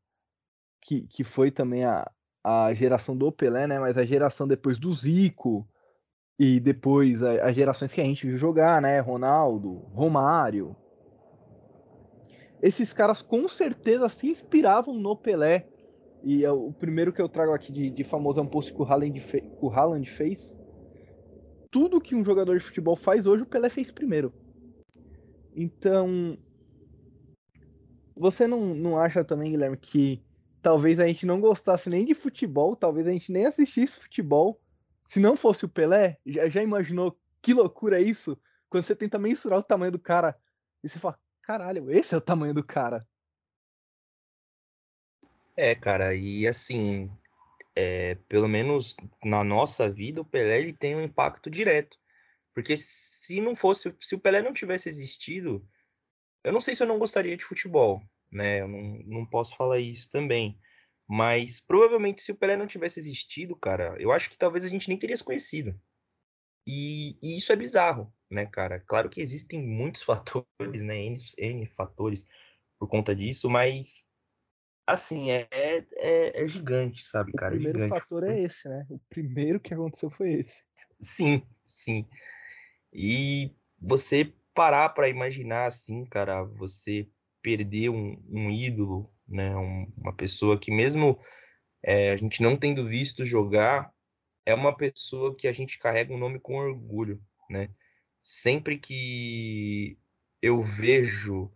que, 0.85 1.01
que 1.09 1.25
foi 1.25 1.51
também 1.51 1.85
a, 1.85 2.09
a 2.45 2.73
geração 2.75 3.17
do 3.17 3.33
Pelé, 3.33 3.67
né? 3.67 3.81
Mas 3.81 3.97
a 3.97 4.03
geração 4.03 4.47
depois 4.47 4.79
do 4.79 4.93
Zico 4.93 5.67
e 6.39 6.61
depois 6.61 7.23
as 7.23 7.57
gerações 7.57 7.93
que 7.93 8.01
a 8.01 8.05
gente 8.05 8.27
viu 8.27 8.37
jogar, 8.37 8.81
né? 8.83 9.01
Ronaldo, 9.01 9.73
Romário. 9.93 10.77
Esses 12.63 12.93
caras 12.93 13.23
com 13.23 13.49
certeza 13.49 14.09
se 14.09 14.29
inspiravam 14.29 14.95
no 14.95 15.17
Pelé. 15.17 15.67
E 16.23 16.45
é 16.45 16.51
o 16.51 16.73
primeiro 16.73 17.13
que 17.13 17.21
eu 17.21 17.29
trago 17.29 17.53
aqui 17.53 17.73
de, 17.73 17.91
de 17.91 18.05
famoso 18.05 18.41
é 18.41 18.43
um 18.43 18.47
post 18.47 18.73
que 18.73 18.81
o 18.81 18.85
Haaland, 18.85 19.19
fe, 19.21 19.43
o 19.61 19.71
Haaland 19.71 20.09
fez. 20.09 20.57
Tudo 21.71 22.01
que 22.01 22.15
um 22.15 22.25
jogador 22.25 22.57
de 22.57 22.65
futebol 22.65 22.97
faz 22.97 23.27
hoje, 23.27 23.43
o 23.43 23.47
Pelé 23.47 23.69
fez 23.69 23.91
primeiro. 23.91 24.33
Então, 25.55 26.39
você 28.17 28.47
não, 28.47 28.75
não 28.75 28.99
acha 28.99 29.23
também, 29.23 29.51
Guilherme, 29.51 29.77
que 29.77 30.23
talvez 30.65 30.99
a 30.99 31.07
gente 31.07 31.27
não 31.27 31.43
gostasse 31.43 31.91
nem 31.91 32.07
de 32.07 32.15
futebol, 32.15 32.75
talvez 32.75 33.07
a 33.07 33.11
gente 33.11 33.31
nem 33.31 33.45
assistisse 33.45 34.01
futebol 34.01 34.59
se 35.05 35.21
não 35.21 35.37
fosse 35.37 35.67
o 35.67 35.69
Pelé. 35.69 36.19
Já, 36.25 36.49
já 36.49 36.63
imaginou 36.63 37.21
que 37.43 37.53
loucura 37.53 38.01
é 38.01 38.03
isso? 38.03 38.41
Quando 38.71 38.83
você 38.83 38.97
tenta 38.97 39.19
mensurar 39.19 39.59
o 39.59 39.63
tamanho 39.63 39.93
do 39.93 39.99
cara 39.99 40.35
e 40.83 40.89
você 40.89 40.99
fala, 40.99 41.21
caralho, 41.43 41.93
esse 41.93 42.15
é 42.15 42.17
o 42.17 42.21
tamanho 42.21 42.55
do 42.55 42.65
cara. 42.65 43.07
É, 45.55 45.75
cara, 45.75 46.15
e 46.15 46.49
assim, 46.49 47.11
é, 47.77 48.15
pelo 48.27 48.49
menos 48.49 48.97
na 49.23 49.45
nossa 49.45 49.91
vida, 49.91 50.23
o 50.23 50.25
Pelé 50.25 50.61
ele 50.61 50.73
tem 50.73 50.97
um 50.97 51.03
impacto 51.03 51.51
direto. 51.51 51.99
Porque 52.55 52.75
se 52.79 53.39
não 53.43 53.55
fosse, 53.55 53.95
se 54.01 54.15
o 54.15 54.19
Pelé 54.19 54.41
não 54.41 54.55
tivesse 54.55 54.89
existido, 54.89 55.63
eu 56.43 56.53
não 56.53 56.61
sei 56.61 56.75
se 56.75 56.83
eu 56.83 56.87
não 56.87 56.99
gostaria 56.99 57.37
de 57.37 57.45
futebol 57.45 58.03
né? 58.35 58.61
Eu 58.61 58.69
não, 58.69 58.99
não 59.05 59.27
posso 59.27 59.57
falar 59.57 59.79
isso 59.79 60.11
também. 60.11 60.59
Mas 61.09 61.61
provavelmente 61.61 62.23
se 62.23 62.33
o 62.33 62.35
Pelé 62.35 62.57
não 62.57 62.67
tivesse 62.67 62.99
existido, 62.99 63.55
cara, 63.55 63.97
eu 63.99 64.11
acho 64.11 64.31
que 64.31 64.39
talvez 64.39 64.65
a 64.65 64.69
gente 64.69 64.89
nem 64.89 64.99
teria 64.99 65.17
se 65.17 65.25
conhecido. 65.25 65.79
E, 66.67 67.19
e 67.23 67.37
isso 67.37 67.53
é 67.53 67.57
bizarro, 67.57 68.13
né, 68.31 68.47
cara? 68.47 68.81
Claro 68.81 69.11
que 69.11 69.21
existem 69.21 69.63
muitos 69.63 70.03
fatores, 70.05 70.83
né? 70.83 70.97
N, 70.97 71.19
N 71.39 71.67
fatores 71.67 72.27
por 72.79 72.89
conta 72.89 73.15
disso, 73.15 73.49
mas 73.49 74.05
assim, 74.87 75.31
é, 75.31 75.49
é, 75.51 76.43
é 76.43 76.49
gigante, 76.49 77.05
sabe, 77.05 77.31
o 77.33 77.35
cara? 77.35 77.55
O 77.55 77.59
é 77.59 77.61
primeiro 77.61 77.89
fator 77.89 78.25
é 78.25 78.41
esse, 78.41 78.69
né? 78.69 78.87
O 78.91 78.99
primeiro 79.09 79.61
que 79.61 79.73
aconteceu 79.73 80.11
foi 80.11 80.41
esse. 80.41 80.63
Sim, 81.01 81.43
sim. 81.65 82.09
E 82.93 83.55
você 83.81 84.33
parar 84.55 84.89
para 84.91 85.09
imaginar 85.09 85.67
assim, 85.67 86.05
cara, 86.05 86.43
você 86.45 87.09
perder 87.45 87.91
um, 87.91 88.19
um 88.27 88.51
ídolo, 88.51 89.13
né? 89.29 89.55
Um, 89.55 89.93
uma 89.99 90.15
pessoa 90.15 90.59
que 90.59 90.71
mesmo 90.71 91.21
é, 91.83 92.11
a 92.11 92.17
gente 92.17 92.43
não 92.43 92.57
tendo 92.57 92.89
visto 92.89 93.23
jogar, 93.25 93.93
é 94.47 94.55
uma 94.55 94.75
pessoa 94.75 95.37
que 95.37 95.47
a 95.47 95.53
gente 95.53 95.79
carrega 95.79 96.13
o 96.13 96.17
um 96.17 96.19
nome 96.19 96.41
com 96.41 96.57
orgulho, 96.57 97.23
né? 97.51 97.69
Sempre 98.23 98.79
que 98.79 99.99
eu 100.41 100.63
vejo 100.63 101.53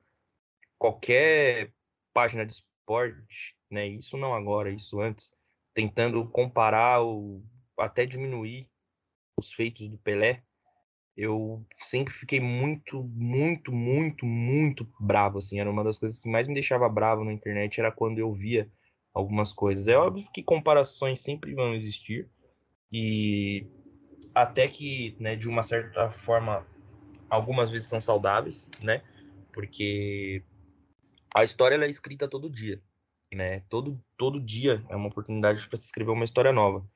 qualquer 0.79 1.73
página 2.13 2.45
de 2.45 2.53
esporte, 2.53 3.57
né? 3.71 3.87
Isso 3.87 4.19
não 4.19 4.35
agora, 4.35 4.71
isso 4.71 5.01
antes, 5.01 5.33
tentando 5.73 6.29
comparar 6.29 7.01
ou 7.01 7.43
até 7.79 8.05
diminuir 8.05 8.69
os 9.39 9.53
feitos 9.53 9.89
do 9.89 9.97
Pelé, 9.99 10.43
eu 11.19 11.67
sempre 11.77 12.15
fiquei 12.15 12.39
muito, 12.39 13.03
muito, 13.03 13.73
muito, 13.73 14.25
muito 14.25 14.89
bravo, 15.01 15.39
assim. 15.39 15.59
Era 15.59 15.69
uma 15.69 15.83
das 15.83 15.99
coisas 15.99 16.21
que 16.21 16.31
mais 16.31 16.47
me 16.47 16.55
deixava 16.55 16.89
bravo 16.89 17.25
na 17.25 17.33
internet, 17.33 17.81
era 17.81 17.91
quando 17.91 18.21
eu 18.21 18.33
via 18.33 18.71
algumas 19.13 19.53
coisas. 19.53 19.89
É 19.89 19.97
óbvio 19.97 20.31
que 20.33 20.45
comparações 20.45 21.21
sempre 21.21 21.57
vão 21.57 21.75
existir, 21.75 22.31
e 22.93 23.67
até 24.33 24.69
que, 24.69 25.17
né, 25.19 25.35
de 25.35 25.49
uma 25.49 25.65
certa 25.65 26.09
forma, 26.09 26.65
algumas 27.29 27.69
vezes 27.69 27.89
são 27.89 28.01
saudáveis, 28.01 28.71
né? 28.81 29.03
Porque 29.53 30.45
a 31.35 31.43
história 31.43 31.75
é 31.85 31.91
escrita 31.91 32.29
todo 32.29 32.49
dia, 32.49 32.81
né? 33.35 33.65
Todo, 33.69 34.01
todo 34.17 34.41
dia 34.41 34.85
é 34.89 34.95
uma 34.95 35.09
oportunidade 35.09 35.67
para 35.67 35.77
se 35.77 35.87
escrever 35.87 36.13
uma 36.13 36.25
história 36.25 36.53
nova. 36.53 36.89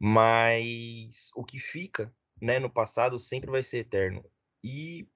Mas 0.00 1.30
o 1.36 1.44
que 1.44 1.58
fica 1.58 2.10
né, 2.42 2.58
no 2.58 2.68
passado 2.68 3.20
sempre 3.20 3.48
vai 3.48 3.62
ser 3.62 3.78
eterno. 3.78 4.24
E 4.64 5.08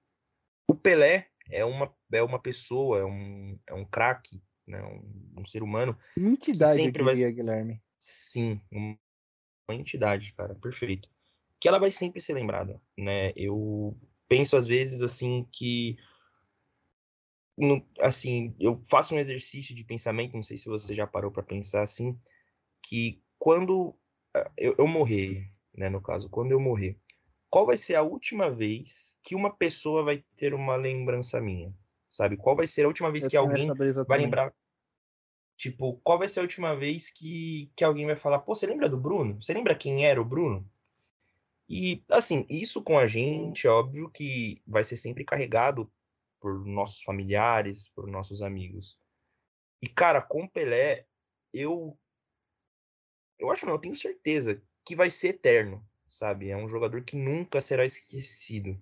o 0.65 0.73
Pelé 0.73 1.27
é 1.49 1.65
uma, 1.65 1.93
é 2.13 2.23
uma 2.23 2.39
pessoa, 2.39 2.99
é 2.99 3.05
um, 3.05 3.59
é 3.67 3.73
um 3.73 3.83
craque, 3.83 4.41
né, 4.65 4.81
um, 4.81 5.41
um, 5.41 5.45
ser 5.45 5.61
humano. 5.61 5.97
Uma 6.15 6.29
entidade, 6.29 6.75
sempre 6.75 7.03
diria, 7.03 7.25
vai... 7.25 7.33
Guilherme. 7.33 7.83
Sim, 7.99 8.61
uma 8.71 9.75
entidade, 9.75 10.33
cara, 10.37 10.55
perfeito. 10.55 11.09
Que 11.59 11.67
ela 11.67 11.79
vai 11.79 11.91
sempre 11.91 12.21
ser 12.21 12.33
lembrada, 12.33 12.81
né? 12.97 13.33
Eu 13.35 13.97
penso 14.29 14.55
às 14.55 14.65
vezes 14.65 15.01
assim 15.01 15.45
que 15.51 15.97
assim, 17.99 18.55
eu 18.59 18.79
faço 18.83 19.15
um 19.15 19.19
exercício 19.19 19.73
de 19.75 19.83
pensamento, 19.83 20.35
não 20.35 20.43
sei 20.43 20.55
se 20.55 20.69
você 20.69 20.93
já 20.93 21.07
parou 21.07 21.31
para 21.31 21.41
pensar 21.41 21.81
assim, 21.81 22.17
que 22.83 23.19
quando 23.39 23.97
ah, 24.35 24.51
eu, 24.55 24.75
eu 24.77 24.87
morrer, 24.87 25.51
né, 25.75 25.89
no 25.89 25.99
caso, 25.99 26.29
quando 26.29 26.51
eu 26.51 26.59
morrer, 26.59 26.99
qual 27.49 27.65
vai 27.65 27.77
ser 27.77 27.95
a 27.95 28.01
última 28.01 28.49
vez 28.49 29.17
que 29.23 29.35
uma 29.35 29.53
pessoa 29.53 30.03
vai 30.03 30.23
ter 30.35 30.53
uma 30.53 30.75
lembrança 30.75 31.39
minha? 31.39 31.73
Sabe? 32.09 32.37
Qual 32.37 32.55
vai 32.55 32.67
ser 32.67 32.83
a 32.83 32.87
última 32.87 33.11
vez 33.11 33.23
eu 33.25 33.29
que 33.29 33.37
alguém 33.37 33.71
vai 34.07 34.17
lembrar? 34.17 34.53
Tipo, 35.57 35.99
qual 36.03 36.19
vai 36.19 36.27
ser 36.27 36.39
a 36.39 36.43
última 36.43 36.75
vez 36.75 37.09
que, 37.09 37.71
que 37.75 37.83
alguém 37.83 38.05
vai 38.05 38.15
falar, 38.15 38.39
pô, 38.39 38.53
você 38.53 38.67
lembra 38.67 38.87
do 38.87 38.97
Bruno? 38.97 39.41
Você 39.41 39.53
lembra 39.53 39.75
quem 39.75 40.05
era 40.05 40.21
o 40.21 40.25
Bruno? 40.25 40.69
E, 41.69 42.03
assim, 42.09 42.45
isso 42.49 42.81
com 42.81 42.97
a 42.97 43.07
gente, 43.07 43.67
é 43.67 43.69
óbvio 43.69 44.09
que 44.09 44.61
vai 44.65 44.83
ser 44.83 44.95
sempre 44.95 45.25
carregado 45.25 45.91
por 46.39 46.65
nossos 46.65 47.01
familiares, 47.01 47.89
por 47.89 48.07
nossos 48.07 48.41
amigos. 48.41 48.97
E, 49.81 49.87
cara, 49.87 50.21
com 50.21 50.47
Pelé, 50.47 51.05
eu. 51.53 51.97
Eu 53.37 53.51
acho 53.51 53.65
não, 53.65 53.73
eu 53.73 53.79
tenho 53.79 53.95
certeza 53.95 54.61
que 54.85 54.95
vai 54.95 55.09
ser 55.09 55.29
eterno 55.29 55.85
sabe? 56.07 56.49
É 56.49 56.57
um 56.57 56.67
jogador 56.67 57.03
que 57.03 57.15
nunca 57.15 57.61
será 57.61 57.85
esquecido 57.85 58.79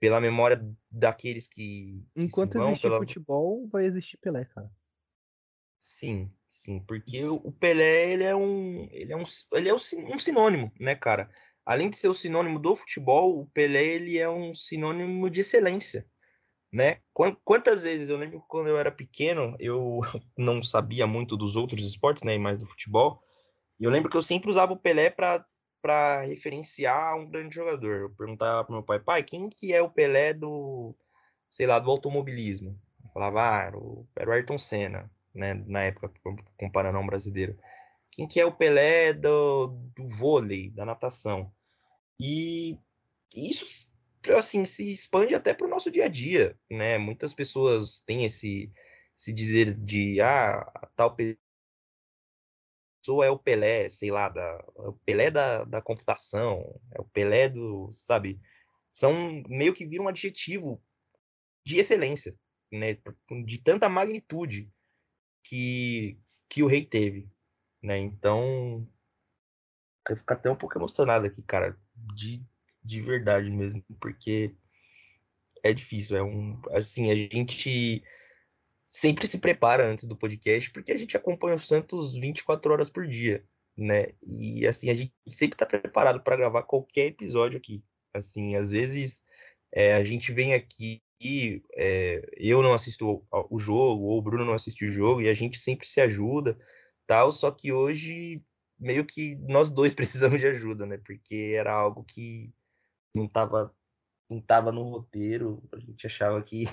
pela 0.00 0.20
memória 0.20 0.64
daqueles 0.90 1.46
que. 1.46 2.06
que 2.14 2.22
Enquanto 2.24 2.54
vão, 2.54 2.70
existir 2.70 2.82
pela... 2.82 2.98
futebol, 2.98 3.68
vai 3.68 3.86
existir 3.86 4.16
Pelé, 4.18 4.44
cara. 4.44 4.70
Sim, 5.78 6.32
sim, 6.48 6.80
porque 6.80 7.24
o 7.24 7.52
Pelé 7.52 8.10
ele 8.10 8.24
é 8.24 8.34
um, 8.34 8.88
ele 8.90 9.12
é 9.12 9.16
um, 9.16 9.22
ele 9.52 9.68
é 9.68 9.74
um 9.74 10.18
sinônimo, 10.18 10.72
né, 10.78 10.96
cara? 10.96 11.30
Além 11.64 11.88
de 11.88 11.96
ser 11.96 12.08
o 12.08 12.14
sinônimo 12.14 12.58
do 12.58 12.74
futebol, 12.74 13.40
o 13.40 13.46
Pelé 13.46 13.84
ele 13.84 14.18
é 14.18 14.28
um 14.28 14.52
sinônimo 14.54 15.30
de 15.30 15.40
excelência, 15.40 16.04
né? 16.72 17.00
Quantas 17.44 17.84
vezes 17.84 18.08
eu 18.08 18.16
lembro 18.16 18.42
quando 18.48 18.68
eu 18.68 18.78
era 18.78 18.90
pequeno, 18.90 19.54
eu 19.60 20.00
não 20.36 20.62
sabia 20.62 21.06
muito 21.06 21.36
dos 21.36 21.54
outros 21.54 21.86
esportes, 21.86 22.24
né, 22.24 22.34
e 22.34 22.38
mais 22.38 22.58
do 22.58 22.66
futebol. 22.66 23.22
E 23.78 23.84
eu 23.84 23.90
lembro 23.90 24.10
que 24.10 24.16
eu 24.16 24.22
sempre 24.22 24.50
usava 24.50 24.72
o 24.72 24.78
Pelé 24.78 25.10
para 25.10 25.46
para 25.80 26.22
referenciar 26.22 27.16
um 27.16 27.28
grande 27.28 27.54
jogador. 27.54 27.96
Eu 27.96 28.10
perguntava 28.10 28.64
pro 28.64 28.74
meu 28.74 28.82
pai, 28.82 29.00
pai, 29.00 29.22
quem 29.22 29.48
que 29.48 29.72
é 29.72 29.82
o 29.82 29.90
Pelé 29.90 30.34
do, 30.34 30.94
sei 31.48 31.66
lá, 31.66 31.78
do 31.78 31.90
automobilismo? 31.90 32.78
Eu 33.04 33.10
falava, 33.10 33.40
ah, 33.42 33.62
era 33.64 33.78
o, 33.78 34.06
Ayrton 34.16 34.58
Senna, 34.58 35.10
né, 35.34 35.54
na 35.66 35.84
época, 35.84 36.12
comparando 36.56 36.98
a 36.98 37.00
um 37.00 37.06
brasileiro. 37.06 37.58
Quem 38.10 38.26
que 38.26 38.40
é 38.40 38.44
o 38.44 38.54
Pelé 38.54 39.12
do, 39.12 39.68
do 39.96 40.08
vôlei, 40.08 40.70
da 40.70 40.84
natação? 40.84 41.52
E 42.20 42.76
isso, 43.34 43.88
assim, 44.36 44.64
se 44.64 44.90
expande 44.90 45.34
até 45.34 45.54
para 45.54 45.66
o 45.66 45.70
nosso 45.70 45.90
dia 45.90 46.06
a 46.06 46.08
dia, 46.08 46.58
né? 46.70 46.98
Muitas 46.98 47.32
pessoas 47.32 48.00
têm 48.00 48.24
esse, 48.24 48.72
esse 49.16 49.32
dizer 49.32 49.74
de, 49.74 50.20
ah, 50.20 50.88
tal 50.96 51.14
pessoa 53.08 53.24
é 53.24 53.30
o 53.30 53.38
Pelé, 53.38 53.88
sei 53.88 54.10
lá, 54.10 54.28
da, 54.28 54.42
é 54.76 54.88
o 54.88 54.92
Pelé 55.04 55.30
da, 55.30 55.64
da 55.64 55.80
computação, 55.80 56.78
é 56.94 57.00
o 57.00 57.04
Pelé 57.04 57.48
do, 57.48 57.90
sabe? 57.90 58.38
São 58.92 59.42
meio 59.48 59.72
que 59.72 59.86
viram 59.86 60.04
um 60.04 60.08
adjetivo 60.08 60.82
de 61.64 61.78
excelência, 61.78 62.36
né? 62.70 62.98
De 63.46 63.58
tanta 63.58 63.88
magnitude 63.88 64.70
que, 65.42 66.18
que 66.50 66.62
o 66.62 66.66
rei 66.66 66.84
teve, 66.84 67.30
né? 67.82 67.96
Então, 67.96 68.86
eu 70.08 70.16
fico 70.16 70.32
até 70.32 70.50
um 70.50 70.56
pouco 70.56 70.78
emocionado 70.78 71.26
aqui, 71.26 71.42
cara, 71.42 71.78
de, 72.14 72.44
de 72.84 73.00
verdade 73.00 73.50
mesmo, 73.50 73.82
porque 73.98 74.54
é 75.62 75.72
difícil, 75.72 76.16
é 76.16 76.22
um, 76.22 76.60
assim, 76.72 77.10
a 77.10 77.14
gente 77.14 78.02
sempre 78.88 79.26
se 79.26 79.38
prepara 79.38 79.86
antes 79.86 80.06
do 80.06 80.16
podcast, 80.16 80.70
porque 80.70 80.90
a 80.92 80.96
gente 80.96 81.16
acompanha 81.16 81.56
o 81.56 81.60
Santos 81.60 82.16
24 82.16 82.72
horas 82.72 82.88
por 82.88 83.06
dia, 83.06 83.44
né? 83.76 84.06
E 84.26 84.66
assim, 84.66 84.88
a 84.90 84.94
gente 84.94 85.12
sempre 85.28 85.54
está 85.54 85.66
preparado 85.66 86.22
para 86.22 86.36
gravar 86.36 86.62
qualquer 86.62 87.06
episódio 87.06 87.58
aqui. 87.58 87.84
Assim, 88.14 88.56
às 88.56 88.70
vezes 88.70 89.22
é, 89.72 89.94
a 89.94 90.02
gente 90.02 90.32
vem 90.32 90.54
aqui 90.54 91.02
e 91.20 91.62
é, 91.76 92.22
eu 92.36 92.62
não 92.62 92.72
assisto 92.72 93.26
o 93.50 93.58
jogo, 93.58 94.04
ou 94.04 94.18
o 94.18 94.22
Bruno 94.22 94.44
não 94.44 94.54
assiste 94.54 94.86
o 94.86 94.90
jogo, 94.90 95.20
e 95.20 95.28
a 95.28 95.34
gente 95.34 95.58
sempre 95.58 95.86
se 95.86 96.00
ajuda, 96.00 96.58
tal, 97.06 97.32
só 97.32 97.50
que 97.50 97.72
hoje 97.72 98.42
meio 98.78 99.04
que 99.04 99.36
nós 99.48 99.68
dois 99.68 99.92
precisamos 99.94 100.40
de 100.40 100.46
ajuda, 100.46 100.86
né? 100.86 100.98
Porque 100.98 101.54
era 101.56 101.72
algo 101.72 102.04
que 102.04 102.52
não 103.14 103.26
estava 103.26 103.74
não 104.30 104.40
tava 104.42 104.70
no 104.70 104.82
roteiro, 104.90 105.62
a 105.72 105.80
gente 105.80 106.06
achava 106.06 106.42
que 106.42 106.68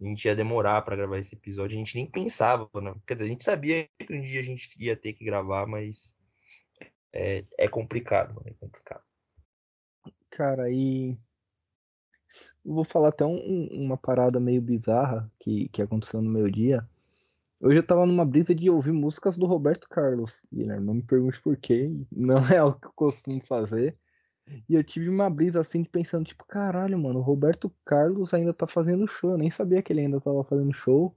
a 0.00 0.04
gente 0.04 0.24
ia 0.24 0.36
demorar 0.36 0.82
para 0.82 0.96
gravar 0.96 1.18
esse 1.18 1.34
episódio, 1.34 1.76
a 1.76 1.78
gente 1.78 1.96
nem 1.96 2.06
pensava, 2.06 2.68
né? 2.80 2.94
Quer 3.06 3.14
dizer, 3.14 3.26
a 3.26 3.28
gente 3.28 3.44
sabia 3.44 3.88
que 3.98 4.14
um 4.14 4.20
dia 4.20 4.40
a 4.40 4.44
gente 4.44 4.70
ia 4.78 4.96
ter 4.96 5.12
que 5.12 5.24
gravar, 5.24 5.66
mas 5.66 6.16
é, 7.12 7.44
é 7.58 7.68
complicado, 7.68 8.40
é 8.44 8.52
complicado. 8.54 9.02
Cara, 10.30 10.70
e 10.70 11.18
vou 12.64 12.84
falar 12.84 13.08
até 13.08 13.24
um, 13.24 13.66
uma 13.72 13.96
parada 13.96 14.38
meio 14.38 14.60
bizarra 14.60 15.30
que, 15.40 15.68
que 15.70 15.82
aconteceu 15.82 16.20
no 16.20 16.30
meu 16.30 16.48
dia. 16.50 16.88
Hoje 17.60 17.78
eu 17.78 17.86
tava 17.86 18.06
numa 18.06 18.24
brisa 18.24 18.54
de 18.54 18.70
ouvir 18.70 18.92
músicas 18.92 19.36
do 19.36 19.46
Roberto 19.46 19.88
Carlos, 19.88 20.40
Guilherme. 20.52 20.86
Não 20.86 20.94
me 20.94 21.02
pergunte 21.02 21.40
por 21.42 21.56
quê, 21.56 21.90
não 22.12 22.38
é 22.48 22.62
o 22.62 22.72
que 22.72 22.86
eu 22.86 22.92
costumo 22.92 23.40
fazer. 23.44 23.96
E 24.68 24.74
eu 24.74 24.84
tive 24.84 25.08
uma 25.08 25.28
brisa 25.28 25.60
assim 25.60 25.82
de 25.82 25.88
pensando, 25.88 26.24
tipo, 26.24 26.44
caralho, 26.44 26.98
mano, 26.98 27.18
o 27.18 27.22
Roberto 27.22 27.72
Carlos 27.84 28.32
ainda 28.32 28.52
tá 28.52 28.66
fazendo 28.66 29.06
show. 29.06 29.32
Eu 29.32 29.38
nem 29.38 29.50
sabia 29.50 29.82
que 29.82 29.92
ele 29.92 30.00
ainda 30.00 30.20
tava 30.20 30.42
fazendo 30.44 30.72
show. 30.72 31.14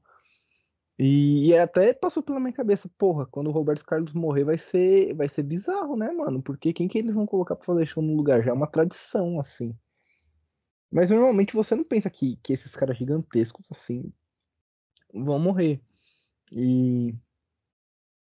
E, 1.00 1.48
e, 1.48 1.58
até 1.58 1.94
passou 1.94 2.22
pela 2.22 2.40
minha 2.40 2.54
cabeça, 2.54 2.90
porra, 2.98 3.26
quando 3.26 3.48
o 3.48 3.52
Roberto 3.52 3.86
Carlos 3.86 4.14
morrer 4.14 4.44
vai 4.44 4.58
ser, 4.58 5.16
vai 5.16 5.28
ser 5.28 5.44
bizarro, 5.44 5.96
né, 5.96 6.12
mano? 6.12 6.42
Porque 6.44 6.72
quem 6.74 6.88
que 6.88 7.00
eles 7.00 7.16
vão 7.16 7.26
colocar 7.26 7.56
pra 7.56 7.66
fazer 7.66 7.88
show 7.88 8.04
no 8.04 8.16
lugar? 8.16 8.44
Já 8.44 8.52
é 8.52 8.54
uma 8.54 8.68
tradição, 8.68 9.40
assim. 9.40 9.76
Mas 10.92 11.10
normalmente 11.10 11.56
você 11.56 11.74
não 11.74 11.84
pensa 11.84 12.10
que, 12.10 12.38
que 12.44 12.54
esses 12.54 12.76
caras 12.76 12.98
gigantescos, 12.98 13.68
assim, 13.72 14.12
vão 15.14 15.40
morrer. 15.40 15.82
E 16.52 17.16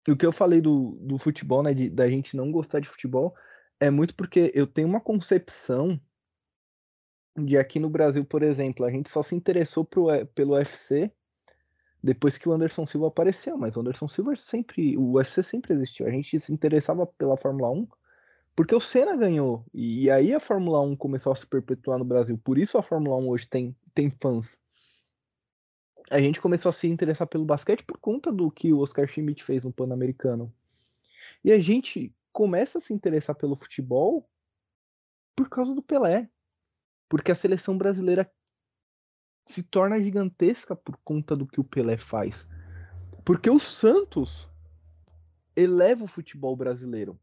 o 0.07 0.15
que 0.15 0.25
eu 0.25 0.31
falei 0.31 0.61
do, 0.61 0.97
do 1.01 1.17
futebol, 1.17 1.63
né, 1.63 1.73
de, 1.73 1.89
da 1.89 2.09
gente 2.09 2.37
não 2.37 2.51
gostar 2.51 2.79
de 2.79 2.87
futebol, 2.87 3.35
é 3.81 3.89
muito 3.89 4.15
porque 4.15 4.51
eu 4.53 4.67
tenho 4.67 4.87
uma 4.87 5.01
concepção 5.01 5.99
de 7.35 7.57
aqui 7.57 7.79
no 7.79 7.89
Brasil, 7.89 8.23
por 8.23 8.43
exemplo, 8.43 8.85
a 8.85 8.91
gente 8.91 9.09
só 9.09 9.23
se 9.23 9.33
interessou 9.33 9.83
pro, 9.83 10.05
pelo 10.35 10.53
UFC 10.53 11.11
depois 12.03 12.37
que 12.37 12.47
o 12.47 12.51
Anderson 12.51 12.85
Silva 12.85 13.07
apareceu, 13.07 13.57
mas 13.57 13.75
o 13.75 13.79
Anderson 13.79 14.07
Silva 14.07 14.35
sempre, 14.35 14.95
o 14.97 15.13
UFC 15.13 15.41
sempre 15.41 15.73
existiu. 15.73 16.05
A 16.05 16.11
gente 16.11 16.39
se 16.39 16.53
interessava 16.53 17.07
pela 17.07 17.35
Fórmula 17.35 17.71
1 17.71 17.87
porque 18.55 18.75
o 18.75 18.79
Senna 18.79 19.15
ganhou 19.15 19.65
e 19.73 20.11
aí 20.11 20.31
a 20.33 20.39
Fórmula 20.39 20.79
1 20.81 20.95
começou 20.95 21.31
a 21.31 21.35
se 21.35 21.47
perpetuar 21.47 21.97
no 21.97 22.05
Brasil. 22.05 22.37
Por 22.37 22.59
isso 22.59 22.77
a 22.77 22.83
Fórmula 22.83 23.17
1 23.17 23.29
hoje 23.29 23.47
tem, 23.47 23.75
tem 23.95 24.11
fãs. 24.11 24.59
A 26.11 26.19
gente 26.19 26.39
começou 26.39 26.69
a 26.69 26.73
se 26.73 26.87
interessar 26.87 27.25
pelo 27.25 27.45
basquete 27.45 27.83
por 27.83 27.97
conta 27.97 28.31
do 28.31 28.51
que 28.51 28.71
o 28.71 28.79
Oscar 28.79 29.07
Schmidt 29.07 29.43
fez 29.43 29.63
no 29.63 29.73
Pan-Americano. 29.73 30.53
E 31.43 31.51
a 31.51 31.57
gente 31.57 32.13
começa 32.31 32.77
a 32.77 32.81
se 32.81 32.93
interessar 32.93 33.35
pelo 33.35 33.55
futebol 33.55 34.29
por 35.35 35.49
causa 35.49 35.73
do 35.73 35.81
Pelé. 35.81 36.29
Porque 37.09 37.31
a 37.31 37.35
seleção 37.35 37.77
brasileira 37.77 38.31
se 39.45 39.63
torna 39.63 40.01
gigantesca 40.01 40.75
por 40.75 40.97
conta 41.03 41.35
do 41.35 41.45
que 41.45 41.59
o 41.59 41.63
Pelé 41.63 41.97
faz. 41.97 42.47
Porque 43.25 43.49
o 43.49 43.59
Santos 43.59 44.47
eleva 45.55 46.05
o 46.05 46.07
futebol 46.07 46.55
brasileiro. 46.55 47.19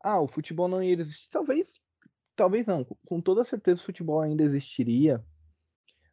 Ah, 0.00 0.20
o 0.20 0.28
futebol 0.28 0.68
não 0.68 0.82
ia 0.82 0.94
existir. 0.94 1.28
Talvez, 1.30 1.80
talvez 2.36 2.66
não. 2.66 2.84
Com 3.06 3.20
toda 3.20 3.44
certeza 3.44 3.80
o 3.80 3.84
futebol 3.84 4.20
ainda 4.20 4.44
existiria. 4.44 5.24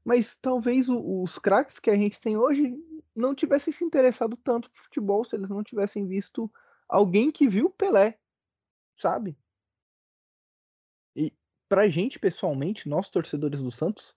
Mas 0.04 0.36
talvez 0.36 0.88
os 0.90 1.38
craques 1.38 1.80
que 1.80 1.92
a 1.92 1.96
gente 1.96 2.20
tem 2.20 2.36
hoje 2.36 2.76
não 3.16 3.36
tivessem 3.36 3.72
se 3.72 3.84
interessado 3.84 4.36
tanto 4.38 4.70
por 4.70 4.80
futebol 4.80 5.24
se 5.24 5.36
eles 5.36 5.50
não 5.50 5.64
tivessem 5.64 6.08
visto 6.08 6.52
alguém 6.92 7.32
que 7.32 7.48
viu 7.48 7.70
Pelé, 7.70 8.20
sabe? 8.94 9.38
E 11.16 11.34
pra 11.70 11.88
gente, 11.88 12.20
pessoalmente, 12.20 12.90
nós 12.90 13.10
torcedores 13.10 13.62
do 13.62 13.72
Santos, 13.72 14.14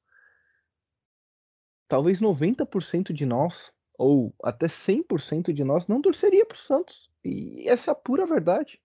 talvez 1.87 2.21
90% 2.21 3.13
de 3.13 3.25
nós, 3.25 3.73
ou 3.97 4.35
até 4.43 4.67
100% 4.67 5.53
de 5.53 5.63
nós, 5.63 5.87
não 5.87 6.03
torceria 6.03 6.45
pro 6.45 6.59
Santos. 6.59 7.09
E 7.23 7.69
essa 7.69 7.91
é 7.91 7.93
a 7.93 7.95
pura 7.95 8.27
verdade. 8.27 8.83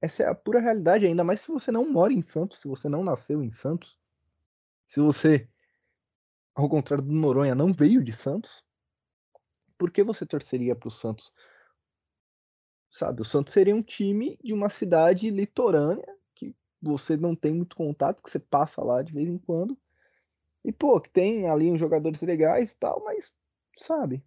Essa 0.00 0.22
é 0.22 0.28
a 0.28 0.34
pura 0.34 0.60
realidade, 0.60 1.04
ainda 1.04 1.24
mais 1.24 1.40
se 1.40 1.48
você 1.48 1.72
não 1.72 1.90
mora 1.90 2.12
em 2.12 2.22
Santos, 2.22 2.60
se 2.60 2.68
você 2.68 2.88
não 2.88 3.02
nasceu 3.02 3.42
em 3.42 3.50
Santos, 3.50 3.98
se 4.86 5.00
você, 5.00 5.48
ao 6.54 6.68
contrário 6.68 7.04
do 7.04 7.12
Noronha, 7.12 7.54
não 7.54 7.72
veio 7.72 8.04
de 8.04 8.12
Santos, 8.12 8.62
por 9.76 9.90
que 9.90 10.04
você 10.04 10.24
torceria 10.24 10.76
pro 10.76 10.90
Santos? 10.90 11.32
Sabe, 12.94 13.22
o 13.22 13.24
Santos 13.24 13.52
seria 13.52 13.74
um 13.74 13.82
time 13.82 14.38
de 14.40 14.54
uma 14.54 14.70
cidade 14.70 15.28
litorânea 15.28 16.06
que 16.32 16.54
você 16.80 17.16
não 17.16 17.34
tem 17.34 17.52
muito 17.52 17.74
contato, 17.74 18.22
que 18.22 18.30
você 18.30 18.38
passa 18.38 18.84
lá 18.84 19.02
de 19.02 19.12
vez 19.12 19.28
em 19.28 19.36
quando. 19.36 19.76
E 20.64 20.72
pô, 20.72 21.00
que 21.00 21.10
tem 21.10 21.50
ali 21.50 21.72
uns 21.72 21.80
jogadores 21.80 22.22
legais 22.22 22.70
e 22.70 22.76
tal, 22.76 23.02
mas 23.02 23.32
sabe? 23.76 24.24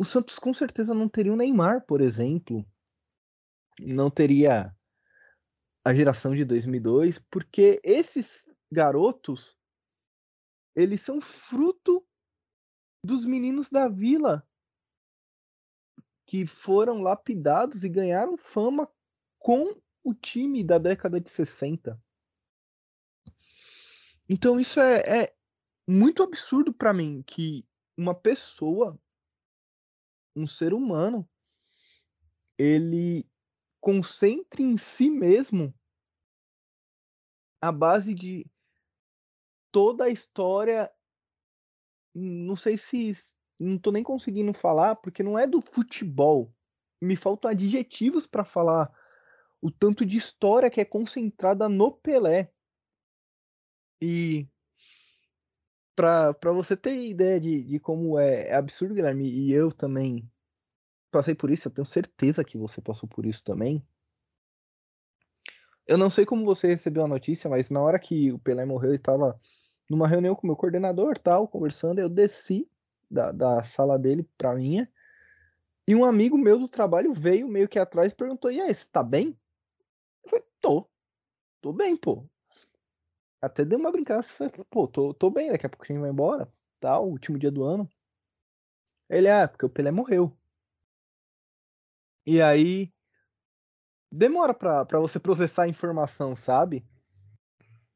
O 0.00 0.04
Santos 0.04 0.36
com 0.36 0.52
certeza 0.52 0.92
não 0.92 1.08
teria 1.08 1.32
o 1.32 1.36
Neymar, 1.36 1.86
por 1.86 2.00
exemplo. 2.00 2.66
Não 3.78 4.10
teria 4.10 4.76
a 5.84 5.94
geração 5.94 6.34
de 6.34 6.44
2002, 6.44 7.20
porque 7.30 7.80
esses 7.84 8.44
garotos 8.68 9.56
eles 10.74 11.00
são 11.00 11.20
fruto 11.20 12.04
dos 13.06 13.24
meninos 13.24 13.70
da 13.70 13.88
vila 13.88 14.44
que 16.32 16.46
foram 16.46 17.02
lapidados 17.02 17.84
e 17.84 17.90
ganharam 17.90 18.38
fama 18.38 18.90
com 19.38 19.78
o 20.02 20.14
time 20.14 20.64
da 20.64 20.78
década 20.78 21.20
de 21.20 21.28
60. 21.28 22.02
Então 24.26 24.58
isso 24.58 24.80
é, 24.80 25.24
é 25.24 25.36
muito 25.86 26.22
absurdo 26.22 26.72
para 26.72 26.94
mim 26.94 27.22
que 27.22 27.68
uma 27.98 28.14
pessoa, 28.14 28.98
um 30.34 30.46
ser 30.46 30.72
humano, 30.72 31.28
ele 32.56 33.28
concentre 33.78 34.62
em 34.62 34.78
si 34.78 35.10
mesmo 35.10 35.78
a 37.60 37.70
base 37.70 38.14
de 38.14 38.50
toda 39.70 40.04
a 40.04 40.08
história. 40.08 40.90
Não 42.14 42.56
sei 42.56 42.78
se 42.78 43.12
não 43.62 43.78
tô 43.78 43.92
nem 43.92 44.02
conseguindo 44.02 44.52
falar 44.52 44.96
porque 44.96 45.22
não 45.22 45.38
é 45.38 45.46
do 45.46 45.60
futebol. 45.60 46.52
Me 47.00 47.16
faltam 47.16 47.50
adjetivos 47.50 48.26
para 48.26 48.44
falar 48.44 48.92
o 49.60 49.70
tanto 49.70 50.04
de 50.04 50.16
história 50.18 50.70
que 50.70 50.80
é 50.80 50.84
concentrada 50.84 51.68
no 51.68 51.92
Pelé. 51.92 52.50
E 54.00 54.48
para 55.94 56.52
você 56.52 56.76
ter 56.76 56.96
ideia 56.96 57.38
de, 57.38 57.62
de 57.62 57.78
como 57.78 58.18
é, 58.18 58.48
é, 58.48 58.54
absurdo, 58.54 58.94
Guilherme, 58.94 59.28
e 59.30 59.52
eu 59.52 59.70
também 59.70 60.28
passei 61.10 61.34
por 61.34 61.50
isso, 61.50 61.68
eu 61.68 61.72
tenho 61.72 61.84
certeza 61.84 62.42
que 62.42 62.58
você 62.58 62.80
passou 62.80 63.08
por 63.08 63.24
isso 63.24 63.44
também. 63.44 63.86
Eu 65.86 65.98
não 65.98 66.10
sei 66.10 66.24
como 66.24 66.44
você 66.44 66.66
recebeu 66.68 67.04
a 67.04 67.08
notícia, 67.08 67.48
mas 67.48 67.70
na 67.70 67.80
hora 67.80 67.98
que 67.98 68.32
o 68.32 68.38
Pelé 68.38 68.64
morreu, 68.64 68.90
eu 68.90 68.96
estava 68.96 69.38
numa 69.88 70.08
reunião 70.08 70.34
com 70.34 70.42
o 70.44 70.46
meu 70.46 70.56
coordenador, 70.56 71.18
tal, 71.18 71.46
conversando, 71.46 72.00
eu 72.00 72.08
desci 72.08 72.68
da, 73.12 73.30
da 73.30 73.62
sala 73.62 73.98
dele 73.98 74.28
pra 74.36 74.54
minha. 74.54 74.90
E 75.86 75.94
um 75.94 76.04
amigo 76.04 76.38
meu 76.38 76.58
do 76.58 76.68
trabalho 76.68 77.12
veio 77.12 77.48
meio 77.48 77.68
que 77.68 77.78
atrás 77.78 78.12
e 78.12 78.16
perguntou: 78.16 78.50
E 78.50 78.60
aí, 78.60 78.74
você 78.74 78.86
tá 78.90 79.02
bem? 79.02 79.38
Eu 80.24 80.30
falei: 80.30 80.44
Tô. 80.60 80.88
Tô 81.60 81.72
bem, 81.72 81.96
pô. 81.96 82.26
Até 83.40 83.64
deu 83.64 83.78
uma 83.78 83.92
brincada. 83.92 84.22
Falei, 84.22 84.52
pô, 84.70 84.86
tô, 84.88 85.12
tô 85.14 85.30
bem, 85.30 85.50
daqui 85.50 85.66
a 85.66 85.68
pouco 85.68 85.84
a 85.84 85.88
gente 85.88 86.00
vai 86.00 86.10
embora. 86.10 86.52
Tal, 86.80 87.08
último 87.08 87.38
dia 87.38 87.50
do 87.50 87.64
ano. 87.64 87.88
Ele, 89.08 89.28
ah, 89.28 89.46
porque 89.46 89.66
o 89.66 89.70
Pelé 89.70 89.90
morreu. 89.90 90.36
E 92.26 92.40
aí. 92.40 92.92
Demora 94.10 94.52
pra, 94.54 94.84
pra 94.84 94.98
você 95.00 95.18
processar 95.18 95.64
a 95.64 95.68
informação, 95.68 96.36
sabe? 96.36 96.86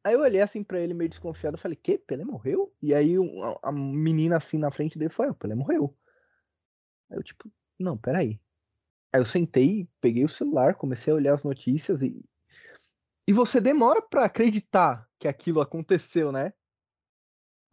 Aí 0.07 0.15
eu 0.15 0.21
olhei 0.21 0.41
assim 0.41 0.63
pra 0.63 0.79
ele 0.79 0.95
meio 0.95 1.11
desconfiado, 1.11 1.59
falei, 1.59 1.75
que? 1.75 1.99
Pelé 1.99 2.25
morreu? 2.25 2.73
E 2.81 2.95
aí 2.95 3.17
a, 3.61 3.73
menina 3.73 4.37
assim 4.37 4.57
na 4.57 4.71
frente 4.71 4.97
dele 4.97 5.11
falou, 5.11 5.33
o 5.33 5.35
Pelé 5.35 5.57
morreu. 5.57 5.99
Aí 7.11 7.19
eu 7.19 7.25
tipo, 7.25 7.51
não, 7.77 7.99
peraí. 7.99 8.41
Aí 9.13 9.21
eu 9.21 9.25
sentei, 9.25 9.91
peguei 10.01 10.23
o 10.23 10.29
celular, 10.29 10.77
comecei 10.77 11.13
a 11.13 11.17
olhar 11.17 11.35
as 11.35 11.43
notícias 11.43 12.03
e. 12.03 12.25
E 13.27 13.33
você 13.33 13.61
demora 13.61 14.01
para 14.01 14.27
acreditar 14.27 15.11
que 15.19 15.27
aquilo 15.27 15.61
aconteceu, 15.61 16.31
né? 16.31 16.53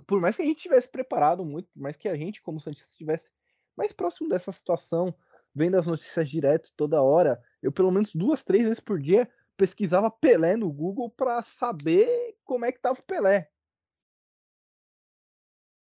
Por 0.08 0.20
mais 0.20 0.36
que 0.36 0.42
a 0.42 0.46
gente 0.46 0.64
tivesse 0.64 0.90
preparado 0.90 1.46
muito, 1.46 1.70
por 1.72 1.84
mais 1.84 1.96
que 1.96 2.10
a 2.10 2.16
gente, 2.16 2.42
como 2.42 2.60
Santista, 2.60 2.90
estivesse 2.90 3.30
mais 3.78 3.94
próximo 3.94 4.28
dessa 4.28 4.52
situação, 4.52 5.14
vendo 5.54 5.78
as 5.78 5.86
notícias 5.86 6.28
direto 6.28 6.74
toda 6.76 7.00
hora, 7.00 7.40
eu 7.62 7.72
pelo 7.72 7.92
menos 7.92 8.16
duas, 8.16 8.44
três 8.44 8.64
vezes 8.64 8.80
por 8.80 9.00
dia 9.00 9.30
pesquisava 9.64 10.12
Pelé 10.12 10.58
no 10.58 10.70
Google 10.70 11.10
para 11.10 11.42
saber 11.42 12.36
como 12.44 12.66
é 12.66 12.72
que 12.74 12.82
tava 12.82 13.00
o 13.00 13.04
Pelé. 13.04 13.50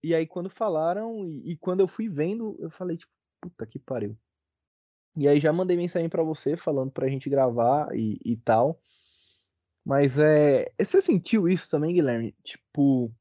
E 0.04 0.14
aí 0.14 0.24
quando 0.24 0.48
falaram 0.48 1.26
e, 1.26 1.50
e, 1.50 1.56
quando 1.56 1.80
eu 1.80 1.88
fui 1.88 2.08
vendo, 2.08 2.56
eu 2.60 2.70
falei 2.70 2.96
tipo, 2.96 3.12
puta 3.40 3.66
que 3.66 3.80
pariu. 3.80 4.16
E 5.16 5.26
aí 5.26 5.40
já 5.40 5.52
mandei 5.52 5.76
mensagem 5.76 6.08
para 6.08 6.22
você 6.22 6.56
falando 6.56 6.92
pra 6.92 7.08
gente 7.08 7.28
gravar 7.28 7.92
e, 7.92 8.20
e 8.24 8.36
tal. 8.36 8.80
Mas 9.84 10.16
é, 10.16 10.72
você 10.80 11.02
sentiu 11.02 11.48
isso 11.48 11.68
também, 11.68 11.92
Guilherme? 11.92 12.36
Tipo, 12.44 13.12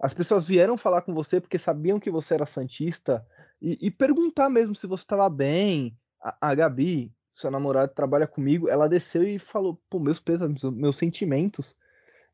as 0.00 0.14
pessoas 0.14 0.48
vieram 0.48 0.78
falar 0.78 1.02
com 1.02 1.12
você 1.12 1.42
porque 1.42 1.58
sabiam 1.58 2.00
que 2.00 2.10
você 2.10 2.32
era 2.32 2.46
santista 2.46 3.26
e, 3.60 3.86
e 3.86 3.90
perguntar 3.90 4.48
mesmo 4.48 4.74
se 4.74 4.86
você 4.86 5.04
estava 5.04 5.28
bem. 5.28 5.94
A, 6.22 6.52
a 6.52 6.54
Gabi, 6.54 7.14
sua 7.34 7.50
namorada 7.50 7.92
trabalha 7.92 8.28
comigo, 8.28 8.68
ela 8.68 8.88
desceu 8.88 9.24
e 9.24 9.40
falou, 9.40 9.82
pô, 9.90 9.98
meus 9.98 10.20
pesos, 10.20 10.62
meus 10.70 10.96
sentimentos. 10.96 11.76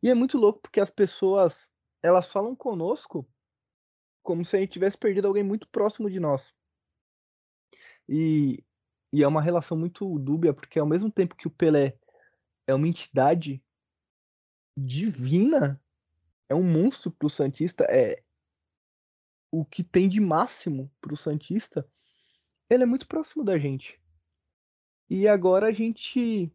E 0.02 0.10
é 0.10 0.14
muito 0.14 0.36
louco 0.36 0.60
porque 0.60 0.78
as 0.78 0.90
pessoas, 0.90 1.70
elas 2.02 2.30
falam 2.30 2.54
conosco 2.54 3.26
como 4.22 4.44
se 4.44 4.54
a 4.56 4.60
gente 4.60 4.72
tivesse 4.72 4.98
perdido 4.98 5.26
alguém 5.26 5.42
muito 5.42 5.66
próximo 5.70 6.10
de 6.10 6.20
nós. 6.20 6.54
E, 8.06 8.62
e 9.10 9.22
é 9.22 9.26
uma 9.26 9.40
relação 9.40 9.76
muito 9.76 10.18
dúbia, 10.18 10.52
porque 10.52 10.78
ao 10.78 10.86
mesmo 10.86 11.10
tempo 11.10 11.34
que 11.34 11.48
o 11.48 11.50
Pelé 11.50 11.98
é 12.66 12.74
uma 12.74 12.86
entidade 12.86 13.64
divina, 14.76 15.82
é 16.46 16.54
um 16.54 16.62
monstro 16.62 17.10
pro 17.10 17.30
Santista, 17.30 17.84
é 17.84 18.22
o 19.50 19.64
que 19.64 19.82
tem 19.82 20.10
de 20.10 20.20
máximo 20.20 20.92
pro 21.00 21.16
Santista, 21.16 21.88
ele 22.68 22.82
é 22.82 22.86
muito 22.86 23.08
próximo 23.08 23.42
da 23.42 23.58
gente. 23.58 23.98
E 25.10 25.26
agora 25.26 25.66
a 25.66 25.72
gente 25.72 26.52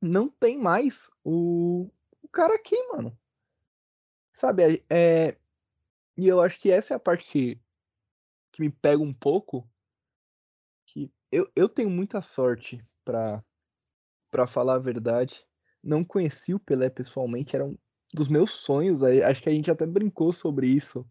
não 0.00 0.28
tem 0.28 0.56
mais 0.56 1.10
o, 1.24 1.90
o 2.22 2.28
cara 2.28 2.54
aqui, 2.54 2.80
mano. 2.92 3.18
Sabe, 4.32 4.84
é, 4.88 5.36
e 6.16 6.28
eu 6.28 6.40
acho 6.40 6.60
que 6.60 6.70
essa 6.70 6.94
é 6.94 6.96
a 6.96 7.00
parte 7.00 7.24
que, 7.24 7.60
que 8.52 8.62
me 8.62 8.70
pega 8.70 9.02
um 9.02 9.12
pouco. 9.12 9.68
Que 10.86 11.10
eu, 11.32 11.50
eu 11.56 11.68
tenho 11.68 11.90
muita 11.90 12.22
sorte 12.22 12.80
pra, 13.04 13.42
pra 14.30 14.46
falar 14.46 14.74
a 14.74 14.78
verdade. 14.78 15.44
Não 15.82 16.04
conheci 16.04 16.54
o 16.54 16.60
Pelé 16.60 16.88
pessoalmente, 16.88 17.56
era 17.56 17.64
um 17.64 17.76
dos 18.14 18.28
meus 18.28 18.52
sonhos. 18.52 19.02
Acho 19.02 19.42
que 19.42 19.48
a 19.48 19.52
gente 19.52 19.70
até 19.70 19.84
brincou 19.84 20.32
sobre 20.32 20.68
isso 20.68 21.04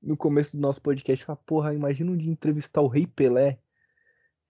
no 0.00 0.16
começo 0.16 0.56
do 0.56 0.60
nosso 0.60 0.80
podcast. 0.80 1.24
Falar, 1.24 1.36
porra, 1.38 1.74
imagina 1.74 2.12
um 2.12 2.16
dia 2.16 2.30
entrevistar 2.30 2.82
o 2.82 2.88
Rei 2.88 3.04
Pelé. 3.06 3.58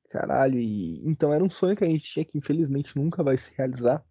Caralho, 0.08 0.58
e 0.58 1.02
então 1.06 1.32
era 1.32 1.42
um 1.42 1.50
sonho 1.50 1.76
que 1.76 1.84
a 1.84 1.88
gente 1.88 2.04
tinha 2.04 2.24
que 2.24 2.38
infelizmente 2.38 2.96
nunca 2.96 3.22
vai 3.22 3.36
se 3.36 3.52
realizar. 3.56 4.04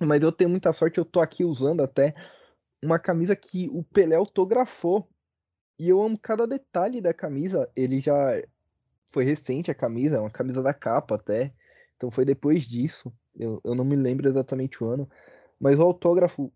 Mas 0.00 0.22
eu 0.22 0.32
tenho 0.32 0.50
muita 0.50 0.72
sorte, 0.72 0.98
eu 0.98 1.04
tô 1.04 1.20
aqui 1.20 1.44
usando 1.44 1.82
até 1.82 2.14
uma 2.82 2.98
camisa 2.98 3.36
que 3.36 3.68
o 3.70 3.82
Pelé 3.82 4.16
autografou. 4.16 5.08
E 5.78 5.88
eu 5.88 6.00
amo 6.02 6.18
cada 6.18 6.46
detalhe 6.46 7.00
da 7.00 7.12
camisa. 7.12 7.70
Ele 7.74 8.00
já 8.00 8.42
foi 9.10 9.24
recente 9.24 9.70
a 9.70 9.74
camisa, 9.74 10.16
é 10.16 10.20
uma 10.20 10.30
camisa 10.30 10.62
da 10.62 10.74
capa 10.74 11.16
até. 11.16 11.52
Então 11.96 12.10
foi 12.10 12.24
depois 12.24 12.64
disso. 12.64 13.12
Eu, 13.36 13.60
eu 13.64 13.74
não 13.74 13.84
me 13.84 13.96
lembro 13.96 14.28
exatamente 14.28 14.82
o 14.82 14.86
ano. 14.86 15.08
Mas 15.58 15.78
o 15.78 15.82
autógrafo 15.82 16.52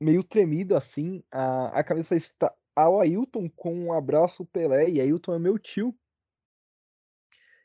meio 0.00 0.22
tremido 0.24 0.76
assim. 0.76 1.22
A, 1.30 1.78
a 1.78 1.84
camisa 1.84 2.16
está 2.16 2.52
ao 2.74 3.00
Ailton 3.00 3.48
com 3.50 3.74
um 3.74 3.92
abraço 3.92 4.44
Pelé. 4.46 4.88
E 4.90 5.00
Ailton 5.00 5.34
é 5.34 5.38
meu 5.38 5.58
tio. 5.58 5.94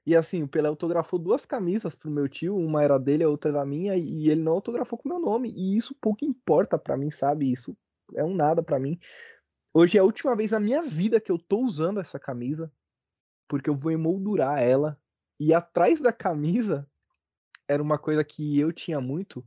E 0.06 0.16
assim, 0.16 0.44
o 0.44 0.48
Pelé 0.48 0.68
autografou 0.68 1.18
duas 1.18 1.46
camisas 1.46 1.96
pro 1.96 2.12
meu 2.12 2.28
tio, 2.28 2.58
uma 2.58 2.84
era 2.84 3.00
dele, 3.00 3.24
a 3.24 3.30
outra 3.30 3.52
era 3.52 3.66
minha, 3.66 3.96
e 3.96 4.30
ele 4.30 4.42
não 4.42 4.52
autografou 4.52 5.00
com 5.00 5.08
meu 5.08 5.20
nome. 5.20 5.50
E 5.52 5.78
isso 5.78 5.96
pouco 5.96 6.26
importa 6.26 6.78
para 6.78 6.98
mim, 6.98 7.10
sabe? 7.10 7.52
Isso 7.52 7.76
é 8.13 8.24
um 8.24 8.36
nada 8.36 8.62
para 8.62 8.80
mim. 8.80 9.00
Hoje 9.74 9.98
é 9.98 10.02
a 10.02 10.04
última 10.04 10.36
vez 10.36 10.52
na 10.52 10.60
minha 10.60 10.82
vida 10.82 11.22
que 11.22 11.32
eu 11.32 11.39
tô 11.39 11.60
usando 11.60 12.02
essa 12.02 12.20
camisa, 12.20 12.72
porque 13.48 13.70
eu 13.70 13.76
vou 13.76 13.92
emoldurar 13.92 14.62
ela. 14.62 15.00
E 15.39 15.54
atrás 15.54 16.02
da 16.02 16.12
camisa 16.12 16.88
era 17.68 17.82
uma 17.82 17.98
coisa 17.98 18.24
que 18.24 18.60
eu 18.60 18.74
tinha 18.74 19.00
muito, 19.00 19.46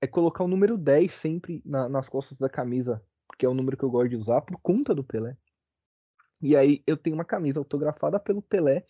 é 0.00 0.06
colocar 0.06 0.42
o 0.42 0.48
número 0.48 0.76
10 0.76 1.12
sempre 1.12 1.62
na, 1.64 1.88
nas 1.88 2.08
costas 2.08 2.38
da 2.38 2.48
camisa, 2.48 3.02
porque 3.28 3.46
é 3.46 3.48
o 3.48 3.54
número 3.54 3.76
que 3.76 3.84
eu 3.84 3.90
gosto 3.90 4.08
de 4.08 4.16
usar 4.16 4.40
por 4.40 4.58
conta 4.60 4.94
do 4.94 5.04
Pelé. 5.04 5.36
E 6.42 6.56
aí 6.56 6.82
eu 6.86 6.96
tenho 6.96 7.14
uma 7.14 7.24
camisa 7.24 7.60
autografada 7.60 8.18
pelo 8.18 8.42
Pelé 8.42 8.84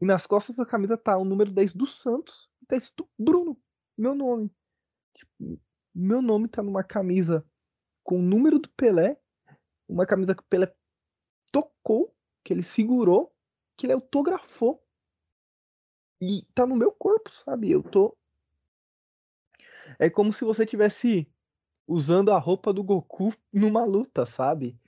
e 0.00 0.04
nas 0.04 0.26
costas 0.26 0.56
da 0.56 0.64
camisa 0.64 0.96
tá 0.96 1.16
o 1.16 1.24
número 1.24 1.50
10 1.50 1.72
do 1.74 1.86
Santos. 1.86 2.48
Tá 2.66 2.76
escrito 2.76 3.08
Bruno, 3.18 3.60
meu 3.96 4.14
nome. 4.14 4.50
Tipo, 5.14 5.60
meu 5.94 6.22
nome 6.22 6.48
tá 6.48 6.62
numa 6.62 6.84
camisa 6.84 7.44
com 8.04 8.18
o 8.18 8.22
número 8.22 8.58
do 8.58 8.68
Pelé. 8.70 9.20
Uma 9.88 10.06
camisa 10.06 10.34
que 10.34 10.42
o 10.42 10.46
Pelé 10.46 10.72
tocou, 11.50 12.14
que 12.44 12.52
ele 12.52 12.62
segurou, 12.62 13.34
que 13.76 13.86
ele 13.86 13.92
autografou. 13.92 14.82
E 16.20 16.44
tá 16.54 16.66
no 16.66 16.76
meu 16.76 16.92
corpo, 16.92 17.32
sabe? 17.32 17.70
Eu 17.70 17.82
tô. 17.82 18.16
É 19.98 20.10
como 20.10 20.32
se 20.32 20.44
você 20.44 20.66
tivesse 20.66 21.26
usando 21.86 22.30
a 22.30 22.38
roupa 22.38 22.72
do 22.72 22.84
Goku 22.84 23.32
numa 23.52 23.84
luta, 23.84 24.26
sabe? 24.26 24.78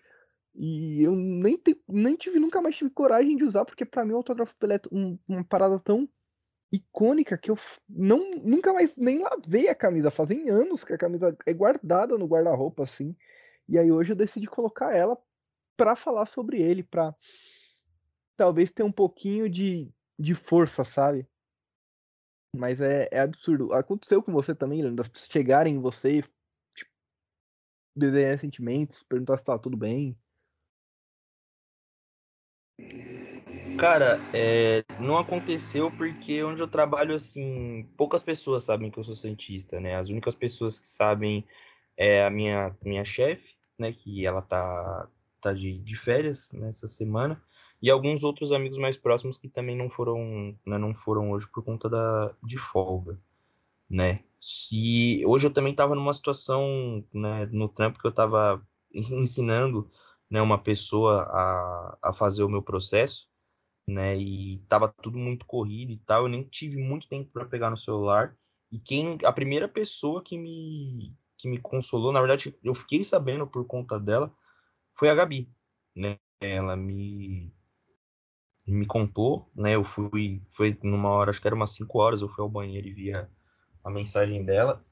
E 0.62 1.02
eu 1.02 1.16
nem, 1.16 1.56
te, 1.56 1.82
nem 1.88 2.14
tive, 2.14 2.38
nunca 2.38 2.60
mais 2.60 2.76
tive 2.76 2.90
coragem 2.90 3.34
de 3.34 3.44
usar, 3.44 3.64
porque 3.64 3.82
para 3.82 4.04
mim 4.04 4.12
o 4.12 4.16
autógrafo 4.16 4.54
Pelé 4.56 4.74
é 4.74 4.80
um, 4.92 5.18
uma 5.26 5.42
parada 5.42 5.80
tão 5.80 6.06
icônica 6.70 7.38
que 7.38 7.50
eu 7.50 7.56
não 7.88 8.18
nunca 8.42 8.70
mais 8.70 8.94
nem 8.98 9.22
lavei 9.22 9.68
a 9.68 9.74
camisa. 9.74 10.10
Fazem 10.10 10.50
anos 10.50 10.84
que 10.84 10.92
a 10.92 10.98
camisa 10.98 11.34
é 11.46 11.54
guardada 11.54 12.18
no 12.18 12.26
guarda-roupa, 12.26 12.82
assim. 12.82 13.16
E 13.66 13.78
aí 13.78 13.90
hoje 13.90 14.12
eu 14.12 14.16
decidi 14.16 14.46
colocar 14.46 14.94
ela 14.94 15.16
para 15.78 15.96
falar 15.96 16.26
sobre 16.26 16.60
ele, 16.60 16.82
para 16.82 17.16
talvez 18.36 18.70
ter 18.70 18.82
um 18.82 18.92
pouquinho 18.92 19.48
de, 19.48 19.90
de 20.18 20.34
força, 20.34 20.84
sabe? 20.84 21.26
Mas 22.54 22.82
é, 22.82 23.08
é 23.10 23.20
absurdo. 23.20 23.72
Aconteceu 23.72 24.22
com 24.22 24.30
você 24.30 24.54
também, 24.54 24.82
Leandro, 24.82 25.08
chegarem 25.14 25.76
em 25.76 25.80
você 25.80 26.20
tipo, 26.74 26.90
desenhar 27.96 28.38
sentimentos, 28.38 29.02
perguntar 29.04 29.38
se 29.38 29.44
tá 29.44 29.58
tudo 29.58 29.74
bem. 29.74 30.14
Cara, 33.76 34.28
é, 34.32 34.84
não 34.98 35.16
aconteceu 35.16 35.90
porque 35.90 36.42
onde 36.44 36.60
eu 36.62 36.68
trabalho, 36.68 37.14
assim, 37.14 37.88
poucas 37.96 38.22
pessoas 38.22 38.64
sabem 38.64 38.90
que 38.90 38.98
eu 38.98 39.04
sou 39.04 39.14
cientista, 39.14 39.80
né? 39.80 39.94
As 39.96 40.08
únicas 40.10 40.34
pessoas 40.34 40.78
que 40.78 40.86
sabem 40.86 41.46
é 41.96 42.24
a 42.24 42.30
minha, 42.30 42.76
minha 42.84 43.04
chefe, 43.04 43.54
né? 43.78 43.92
Que 43.92 44.26
ela 44.26 44.42
tá, 44.42 45.08
tá 45.40 45.52
de, 45.54 45.80
de 45.80 45.96
férias 45.96 46.52
nessa 46.52 46.86
semana. 46.86 47.42
E 47.80 47.90
alguns 47.90 48.22
outros 48.22 48.52
amigos 48.52 48.76
mais 48.76 48.96
próximos 48.98 49.38
que 49.38 49.48
também 49.48 49.76
não 49.76 49.88
foram, 49.88 50.54
né, 50.66 50.76
não 50.76 50.92
foram 50.94 51.30
hoje 51.30 51.48
por 51.50 51.64
conta 51.64 51.88
da, 51.88 52.34
de 52.42 52.58
folga, 52.58 53.18
né? 53.88 54.24
E 54.72 55.24
hoje 55.26 55.46
eu 55.46 55.52
também 55.52 55.72
estava 55.72 55.94
numa 55.94 56.12
situação, 56.12 57.04
né, 57.12 57.46
no 57.46 57.68
trampo 57.68 57.98
que 57.98 58.06
eu 58.06 58.10
estava 58.10 58.66
ensinando 58.94 59.90
né, 60.30 60.40
uma 60.40 60.58
pessoa 60.62 61.22
a, 61.24 61.98
a 62.02 62.12
fazer 62.12 62.42
o 62.44 62.48
meu 62.48 62.62
processo, 62.62 63.28
né, 63.86 64.16
e 64.16 64.58
tava 64.68 64.88
tudo 65.02 65.18
muito 65.18 65.46
corrido 65.46 65.92
e 65.92 65.98
tal, 65.98 66.24
eu 66.24 66.28
nem 66.28 66.44
tive 66.44 66.76
muito 66.76 67.08
tempo 67.08 67.30
para 67.32 67.46
pegar 67.46 67.70
no 67.70 67.76
celular. 67.76 68.36
E 68.70 68.78
quem 68.78 69.18
a 69.24 69.32
primeira 69.32 69.68
pessoa 69.68 70.22
que 70.22 70.38
me 70.38 71.16
que 71.36 71.48
me 71.48 71.58
consolou, 71.58 72.12
na 72.12 72.20
verdade, 72.20 72.54
eu 72.62 72.74
fiquei 72.74 73.02
sabendo 73.02 73.46
por 73.46 73.66
conta 73.66 73.98
dela, 73.98 74.30
foi 74.94 75.08
a 75.10 75.14
Gabi, 75.14 75.50
né? 75.96 76.18
Ela 76.40 76.76
me 76.76 77.52
me 78.66 78.86
contou, 78.86 79.50
né? 79.54 79.74
Eu 79.74 79.84
fui 79.84 80.42
foi 80.50 80.78
numa 80.82 81.08
hora, 81.10 81.30
acho 81.30 81.40
que 81.40 81.46
era 81.48 81.56
umas 81.56 81.70
5 81.70 81.98
horas, 81.98 82.22
eu 82.22 82.28
fui 82.28 82.42
ao 82.42 82.48
banheiro 82.48 82.86
e 82.88 82.94
vi 82.94 83.12
a, 83.12 83.28
a 83.84 83.90
mensagem 83.90 84.44
dela. 84.44 84.84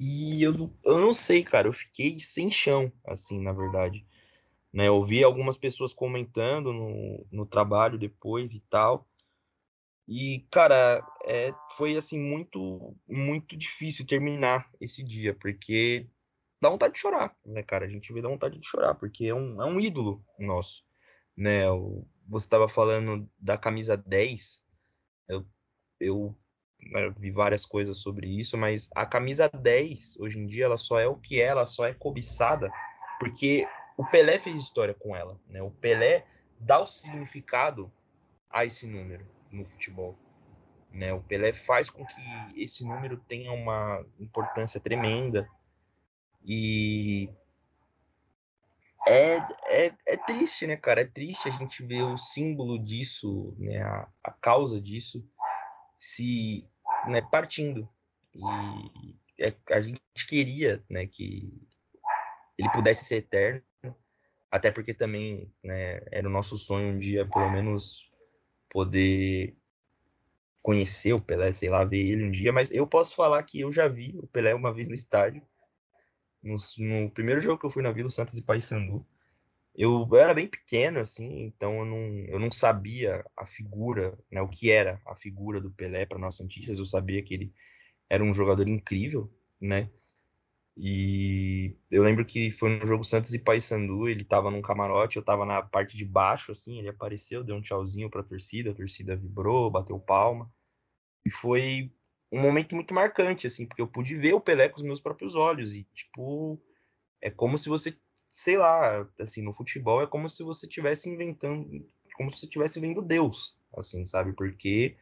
E 0.00 0.42
eu, 0.42 0.72
eu 0.84 0.98
não 0.98 1.12
sei, 1.12 1.42
cara, 1.44 1.68
eu 1.68 1.72
fiquei 1.72 2.20
sem 2.20 2.50
chão, 2.50 2.92
assim, 3.04 3.42
na 3.42 3.52
verdade. 3.52 4.06
Né? 4.72 4.88
Eu 4.88 5.04
vi 5.04 5.24
algumas 5.24 5.56
pessoas 5.56 5.92
comentando 5.92 6.72
no, 6.72 7.26
no 7.30 7.46
trabalho 7.46 7.98
depois 7.98 8.54
e 8.54 8.60
tal. 8.60 9.08
E, 10.06 10.46
cara, 10.50 11.06
é, 11.26 11.52
foi 11.76 11.96
assim 11.96 12.18
muito 12.18 12.96
muito 13.06 13.56
difícil 13.56 14.06
terminar 14.06 14.70
esse 14.80 15.02
dia, 15.04 15.34
porque 15.34 16.08
dá 16.60 16.70
vontade 16.70 16.94
de 16.94 17.00
chorar, 17.00 17.36
né, 17.44 17.62
cara? 17.62 17.84
A 17.84 17.88
gente 17.88 18.12
vê 18.12 18.22
dá 18.22 18.28
vontade 18.28 18.58
de 18.58 18.66
chorar, 18.66 18.94
porque 18.94 19.26
é 19.26 19.34
um, 19.34 19.60
é 19.62 19.66
um 19.66 19.78
ídolo 19.78 20.24
nosso, 20.38 20.82
né? 21.36 21.70
O, 21.70 22.06
você 22.26 22.46
estava 22.46 22.68
falando 22.68 23.28
da 23.38 23.58
camisa 23.58 23.96
10, 23.96 24.64
eu, 25.28 25.46
eu, 26.00 26.36
eu 26.80 27.10
né, 27.10 27.14
vi 27.18 27.30
várias 27.30 27.66
coisas 27.66 27.98
sobre 27.98 28.28
isso, 28.28 28.56
mas 28.56 28.88
a 28.94 29.04
camisa 29.04 29.48
10, 29.48 30.16
hoje 30.18 30.38
em 30.38 30.46
dia, 30.46 30.66
ela 30.66 30.78
só 30.78 30.98
é 30.98 31.06
o 31.06 31.16
que 31.16 31.40
é, 31.40 31.46
ela 31.46 31.66
só 31.66 31.86
é 31.86 31.92
cobiçada, 31.92 32.70
porque 33.20 33.66
o 33.98 34.06
Pelé 34.06 34.38
fez 34.38 34.56
história 34.56 34.94
com 34.94 35.14
ela. 35.14 35.38
Né? 35.48 35.60
O 35.60 35.72
Pelé 35.72 36.24
dá 36.60 36.78
o 36.78 36.86
significado 36.86 37.92
a 38.48 38.64
esse 38.64 38.86
número 38.86 39.26
no 39.50 39.64
futebol. 39.64 40.16
Né? 40.92 41.12
O 41.12 41.20
Pelé 41.20 41.52
faz 41.52 41.90
com 41.90 42.06
que 42.06 42.22
esse 42.56 42.84
número 42.84 43.16
tenha 43.16 43.50
uma 43.50 44.06
importância 44.20 44.78
tremenda. 44.78 45.50
E 46.44 47.28
é, 49.04 49.38
é, 49.66 49.92
é 50.06 50.16
triste, 50.16 50.64
né, 50.64 50.76
cara? 50.76 51.00
É 51.00 51.04
triste 51.04 51.48
a 51.48 51.50
gente 51.50 51.84
ver 51.84 52.02
o 52.02 52.16
símbolo 52.16 52.78
disso, 52.78 53.52
né, 53.58 53.82
a, 53.82 54.08
a 54.22 54.30
causa 54.30 54.80
disso, 54.80 55.28
se 55.96 56.64
né, 57.08 57.20
partindo. 57.20 57.88
E 58.32 59.16
é, 59.40 59.52
a 59.72 59.80
gente 59.80 60.00
queria 60.26 60.84
né, 60.88 61.04
que 61.06 61.52
ele 62.56 62.70
pudesse 62.70 63.04
ser 63.04 63.16
eterno, 63.16 63.62
até 64.50 64.70
porque 64.70 64.94
também 64.94 65.52
né, 65.62 66.00
era 66.10 66.28
o 66.28 66.32
nosso 66.32 66.56
sonho 66.56 66.94
um 66.94 66.98
dia, 66.98 67.26
pelo 67.26 67.50
menos, 67.50 68.10
poder 68.70 69.56
conhecer 70.62 71.12
o 71.12 71.20
Pelé, 71.20 71.52
sei 71.52 71.68
lá, 71.68 71.84
ver 71.84 71.98
ele 71.98 72.24
um 72.24 72.30
dia. 72.30 72.52
Mas 72.52 72.70
eu 72.70 72.86
posso 72.86 73.14
falar 73.14 73.42
que 73.42 73.60
eu 73.60 73.72
já 73.72 73.88
vi 73.88 74.14
o 74.18 74.26
Pelé 74.26 74.54
uma 74.54 74.72
vez 74.72 74.88
no 74.88 74.94
estádio. 74.94 75.42
No, 76.42 76.56
no 76.78 77.10
primeiro 77.10 77.40
jogo 77.40 77.58
que 77.58 77.66
eu 77.66 77.70
fui 77.70 77.82
na 77.82 77.92
Vila 77.92 78.10
Santos 78.10 78.34
e 78.34 78.42
Paysandu. 78.42 79.06
Eu, 79.74 80.08
eu, 80.10 80.18
era 80.18 80.34
bem 80.34 80.48
pequeno, 80.48 80.98
assim, 80.98 81.44
então 81.44 81.78
eu 81.78 81.84
não, 81.84 81.98
eu 82.26 82.38
não 82.38 82.50
sabia 82.50 83.24
a 83.36 83.44
figura, 83.44 84.18
né, 84.30 84.42
o 84.42 84.48
que 84.48 84.72
era 84.72 85.00
a 85.06 85.14
figura 85.14 85.60
do 85.60 85.70
Pelé 85.70 86.04
para 86.04 86.18
nós 86.18 86.36
Santistas. 86.36 86.78
Eu 86.78 86.86
sabia 86.86 87.22
que 87.22 87.34
ele 87.34 87.52
era 88.10 88.24
um 88.24 88.34
jogador 88.34 88.66
incrível, 88.66 89.32
né? 89.60 89.90
E 90.80 91.76
eu 91.90 92.04
lembro 92.04 92.24
que 92.24 92.52
foi 92.52 92.70
no 92.78 92.86
jogo 92.86 93.02
Santos 93.02 93.34
e 93.34 93.38
Paysandu, 93.38 94.08
ele 94.08 94.22
tava 94.22 94.48
num 94.48 94.62
camarote, 94.62 95.16
eu 95.16 95.24
tava 95.24 95.44
na 95.44 95.60
parte 95.60 95.96
de 95.96 96.04
baixo, 96.04 96.52
assim, 96.52 96.78
ele 96.78 96.88
apareceu, 96.88 97.42
deu 97.42 97.56
um 97.56 97.60
tchauzinho 97.60 98.08
pra 98.08 98.22
torcida, 98.22 98.70
a 98.70 98.74
torcida 98.74 99.16
vibrou, 99.16 99.68
bateu 99.72 99.98
palma. 99.98 100.48
E 101.26 101.30
foi 101.30 101.92
um 102.30 102.40
momento 102.40 102.76
muito 102.76 102.94
marcante, 102.94 103.44
assim, 103.44 103.66
porque 103.66 103.82
eu 103.82 103.88
pude 103.88 104.14
ver 104.16 104.34
o 104.34 104.40
Pelé 104.40 104.68
com 104.68 104.76
os 104.76 104.84
meus 104.84 105.00
próprios 105.00 105.34
olhos. 105.34 105.74
E, 105.74 105.82
tipo, 105.92 106.62
é 107.20 107.28
como 107.28 107.58
se 107.58 107.68
você, 107.68 107.98
sei 108.28 108.56
lá, 108.56 109.04
assim, 109.18 109.42
no 109.42 109.52
futebol 109.52 110.00
é 110.00 110.06
como 110.06 110.28
se 110.28 110.44
você 110.44 110.66
estivesse 110.66 111.10
inventando, 111.10 111.68
como 112.16 112.30
se 112.30 112.38
você 112.38 112.46
estivesse 112.46 112.78
vendo 112.78 113.02
Deus, 113.02 113.58
assim, 113.76 114.06
sabe? 114.06 114.32
Porque 114.32 114.96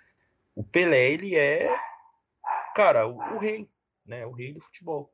o 0.54 0.64
Pelé, 0.64 1.12
ele 1.12 1.34
é, 1.34 1.68
cara, 2.74 3.06
o, 3.06 3.18
o 3.18 3.38
rei, 3.38 3.68
né? 4.06 4.24
O 4.24 4.32
rei 4.32 4.54
do 4.54 4.60
futebol. 4.62 5.12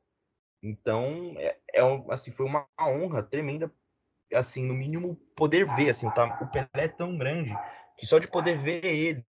Então, 0.63 1.35
é, 1.37 1.59
é 1.73 1.83
um, 1.83 2.09
assim, 2.09 2.31
foi 2.31 2.45
uma 2.45 2.65
honra 2.79 3.21
tremenda, 3.21 3.69
assim, 4.33 4.65
no 4.65 4.73
mínimo 4.73 5.17
poder 5.35 5.65
ver, 5.75 5.89
assim, 5.89 6.09
tá, 6.11 6.39
o 6.41 6.47
Pelé 6.47 6.69
é 6.75 6.87
tão 6.87 7.17
grande 7.17 7.53
que 7.97 8.07
só 8.07 8.17
de 8.17 8.29
poder 8.29 8.57
ver 8.57 8.85
ele 8.85 9.25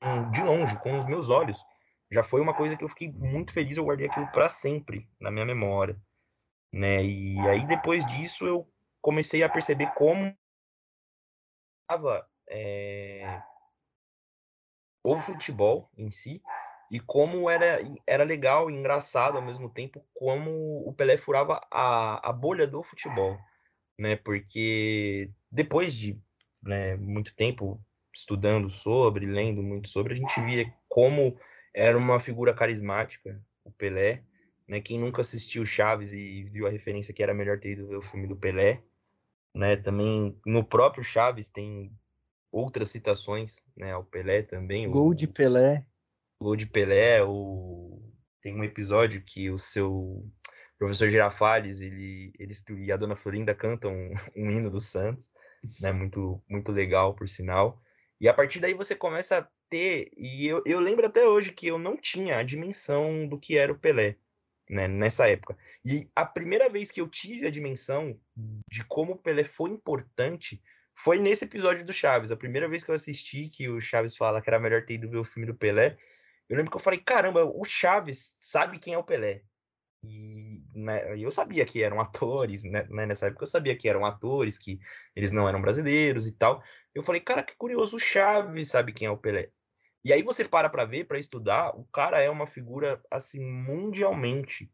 um, 0.00 0.30
de 0.30 0.40
longe, 0.42 0.78
com 0.80 0.96
os 0.96 1.04
meus 1.04 1.28
olhos, 1.28 1.60
já 2.08 2.22
foi 2.22 2.40
uma 2.40 2.54
coisa 2.54 2.76
que 2.76 2.84
eu 2.84 2.88
fiquei 2.88 3.10
muito 3.10 3.52
feliz, 3.52 3.76
eu 3.76 3.84
guardei 3.84 4.06
aquilo 4.06 4.28
para 4.28 4.48
sempre 4.48 5.10
na 5.20 5.28
minha 5.30 5.44
memória, 5.44 6.00
né? 6.72 7.04
E 7.04 7.36
aí 7.48 7.66
depois 7.66 8.06
disso 8.06 8.46
eu 8.46 8.72
comecei 9.02 9.42
a 9.42 9.48
perceber 9.48 9.92
como 9.94 10.34
é, 12.48 13.42
o 15.02 15.18
futebol 15.18 15.90
em 15.96 16.10
si 16.10 16.40
e 16.90 16.98
como 17.00 17.50
era, 17.50 17.80
era 18.06 18.24
legal 18.24 18.70
e 18.70 18.74
engraçado 18.74 19.36
ao 19.36 19.44
mesmo 19.44 19.68
tempo 19.68 20.04
como 20.14 20.82
o 20.86 20.92
Pelé 20.92 21.16
furava 21.16 21.60
a, 21.70 22.30
a 22.30 22.32
bolha 22.32 22.66
do 22.66 22.82
futebol, 22.82 23.38
né? 23.98 24.16
Porque 24.16 25.30
depois 25.50 25.94
de 25.94 26.18
né, 26.62 26.96
muito 26.96 27.34
tempo 27.34 27.80
estudando 28.14 28.68
sobre, 28.68 29.26
lendo 29.26 29.62
muito 29.62 29.88
sobre, 29.88 30.14
a 30.14 30.16
gente 30.16 30.40
via 30.40 30.72
como 30.88 31.38
era 31.74 31.96
uma 31.96 32.18
figura 32.18 32.54
carismática, 32.54 33.40
o 33.64 33.70
Pelé, 33.70 34.22
né? 34.66 34.80
Quem 34.80 34.98
nunca 34.98 35.20
assistiu 35.20 35.66
Chaves 35.66 36.12
e 36.12 36.44
viu 36.44 36.66
a 36.66 36.70
referência 36.70 37.12
que 37.12 37.22
era 37.22 37.34
melhor 37.34 37.58
ter 37.58 37.72
ido 37.72 37.86
ver 37.86 37.96
o 37.96 38.02
filme 38.02 38.26
do 38.26 38.36
Pelé, 38.36 38.82
né? 39.54 39.76
Também 39.76 40.38
no 40.46 40.64
próprio 40.64 41.04
Chaves 41.04 41.48
tem 41.48 41.92
outras 42.50 42.90
citações, 42.90 43.62
né, 43.76 43.92
ao 43.92 44.04
Pelé 44.04 44.42
também. 44.42 44.90
Gol 44.90 45.08
o, 45.08 45.14
de 45.14 45.26
Pelé. 45.26 45.84
Gol 46.40 46.56
de 46.56 46.66
Pelé, 46.66 47.22
o... 47.24 48.00
tem 48.40 48.54
um 48.54 48.64
episódio 48.64 49.22
que 49.24 49.50
o 49.50 49.58
seu 49.58 50.24
professor 50.78 51.08
Girafales, 51.08 51.80
ele, 51.80 52.32
ele 52.38 52.54
e 52.78 52.92
a 52.92 52.96
dona 52.96 53.16
Florinda 53.16 53.54
cantam 53.54 53.92
um, 53.92 54.12
um 54.36 54.50
hino 54.50 54.70
do 54.70 54.80
Santos, 54.80 55.30
né, 55.80 55.92
muito, 55.92 56.42
muito 56.48 56.70
legal, 56.70 57.14
por 57.14 57.28
sinal. 57.28 57.82
E 58.20 58.28
a 58.28 58.34
partir 58.34 58.60
daí 58.60 58.74
você 58.74 58.94
começa 58.94 59.38
a 59.38 59.48
ter, 59.68 60.10
e 60.16 60.46
eu, 60.46 60.62
eu 60.64 60.80
lembro 60.80 61.06
até 61.06 61.26
hoje 61.26 61.52
que 61.52 61.66
eu 61.66 61.78
não 61.78 61.96
tinha 61.96 62.38
a 62.38 62.42
dimensão 62.42 63.26
do 63.26 63.38
que 63.38 63.58
era 63.58 63.72
o 63.72 63.78
Pelé, 63.78 64.16
né, 64.70 64.86
nessa 64.86 65.28
época. 65.28 65.56
E 65.84 66.08
a 66.14 66.24
primeira 66.24 66.68
vez 66.68 66.90
que 66.90 67.00
eu 67.00 67.08
tive 67.08 67.46
a 67.46 67.50
dimensão 67.50 68.18
de 68.70 68.84
como 68.84 69.12
o 69.12 69.18
Pelé 69.18 69.44
foi 69.44 69.70
importante 69.70 70.62
foi 70.94 71.18
nesse 71.18 71.44
episódio 71.44 71.84
do 71.84 71.92
Chaves. 71.92 72.32
A 72.32 72.36
primeira 72.36 72.68
vez 72.68 72.82
que 72.82 72.90
eu 72.90 72.94
assisti 72.94 73.48
que 73.48 73.68
o 73.68 73.80
Chaves 73.80 74.16
fala 74.16 74.42
que 74.42 74.50
era 74.50 74.58
melhor 74.58 74.84
ter 74.84 74.94
ido 74.94 75.08
ver 75.08 75.18
o 75.18 75.24
filme 75.24 75.46
do 75.46 75.54
Pelé, 75.54 75.96
eu 76.48 76.56
lembro 76.56 76.70
que 76.70 76.76
eu 76.76 76.80
falei, 76.80 77.00
caramba, 77.00 77.44
o 77.44 77.64
Chaves 77.64 78.34
sabe 78.38 78.78
quem 78.78 78.94
é 78.94 78.98
o 78.98 79.04
Pelé. 79.04 79.42
E 80.02 80.62
né, 80.74 81.18
eu 81.18 81.30
sabia 81.30 81.64
que 81.66 81.82
eram 81.82 82.00
atores, 82.00 82.62
né, 82.64 82.84
né, 82.88 83.06
nessa 83.06 83.26
época 83.26 83.42
eu 83.42 83.48
sabia 83.48 83.76
que 83.76 83.88
eram 83.88 84.06
atores, 84.06 84.56
que 84.56 84.78
eles 85.14 85.32
não 85.32 85.48
eram 85.48 85.60
brasileiros 85.60 86.26
e 86.26 86.32
tal. 86.32 86.62
Eu 86.94 87.02
falei, 87.02 87.20
cara, 87.20 87.42
que 87.42 87.56
curioso, 87.56 87.96
o 87.96 88.00
Chaves 88.00 88.68
sabe 88.68 88.92
quem 88.92 89.06
é 89.06 89.10
o 89.10 89.18
Pelé. 89.18 89.50
E 90.04 90.12
aí 90.12 90.22
você 90.22 90.44
para 90.48 90.70
para 90.70 90.84
ver, 90.84 91.04
para 91.04 91.18
estudar, 91.18 91.76
o 91.76 91.84
cara 91.86 92.20
é 92.20 92.30
uma 92.30 92.46
figura 92.46 93.02
assim 93.10 93.40
mundialmente 93.40 94.72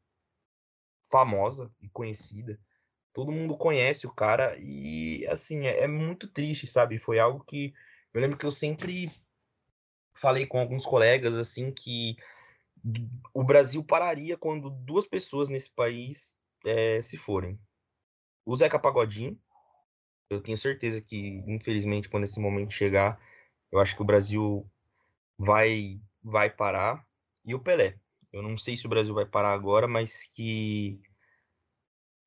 famosa 1.11 1.73
e 1.81 1.89
conhecida 1.89 2.61
todo 3.15 3.33
mundo 3.33 3.57
conhece 3.57 4.07
o 4.07 4.13
cara 4.13 4.57
e 4.59 5.25
assim 5.29 5.67
é, 5.67 5.85
é, 5.85 5.87
muito 5.87 6.27
triste, 6.27 6.67
sabe? 6.67 6.99
Foi 6.99 7.19
algo 7.19 7.43
que 7.45 7.73
eu 8.13 8.21
lembro 8.21 8.37
que 8.37 8.45
eu 8.45 8.51
sempre 8.51 9.09
falei 10.15 10.47
com 10.47 10.59
alguns 10.59 10.87
colegas 10.87 11.35
assim 11.35 11.73
que 11.73 12.17
o 13.33 13.43
Brasil 13.43 13.83
pararia 13.83 14.37
quando 14.37 14.71
duas 14.71 15.07
pessoas 15.07 15.49
nesse 15.49 15.71
país 15.71 16.39
é, 16.65 17.01
se 17.03 17.17
forem. 17.17 17.59
O 18.45 18.55
Zeca 18.57 18.79
Pagodinho, 18.79 19.39
eu 20.31 20.41
tenho 20.41 20.57
certeza 20.57 21.01
que 21.01 21.43
infelizmente 21.47 22.09
quando 22.09 22.25
esse 22.25 22.39
momento 22.39 22.73
chegar, 22.73 23.21
eu 23.73 23.81
acho 23.81 23.97
que 23.97 24.03
o 24.03 24.07
Brasil 24.07 24.71
vai 25.39 26.01
vai 26.23 26.49
parar 26.49 27.07
e 27.45 27.55
o 27.55 27.61
Pelé. 27.61 27.99
Eu 28.33 28.43
não 28.43 28.57
sei 28.57 28.77
se 28.77 28.87
o 28.87 28.89
Brasil 28.89 29.15
vai 29.15 29.27
parar 29.27 29.53
agora, 29.53 29.87
mas 29.87 30.25
que 30.25 31.01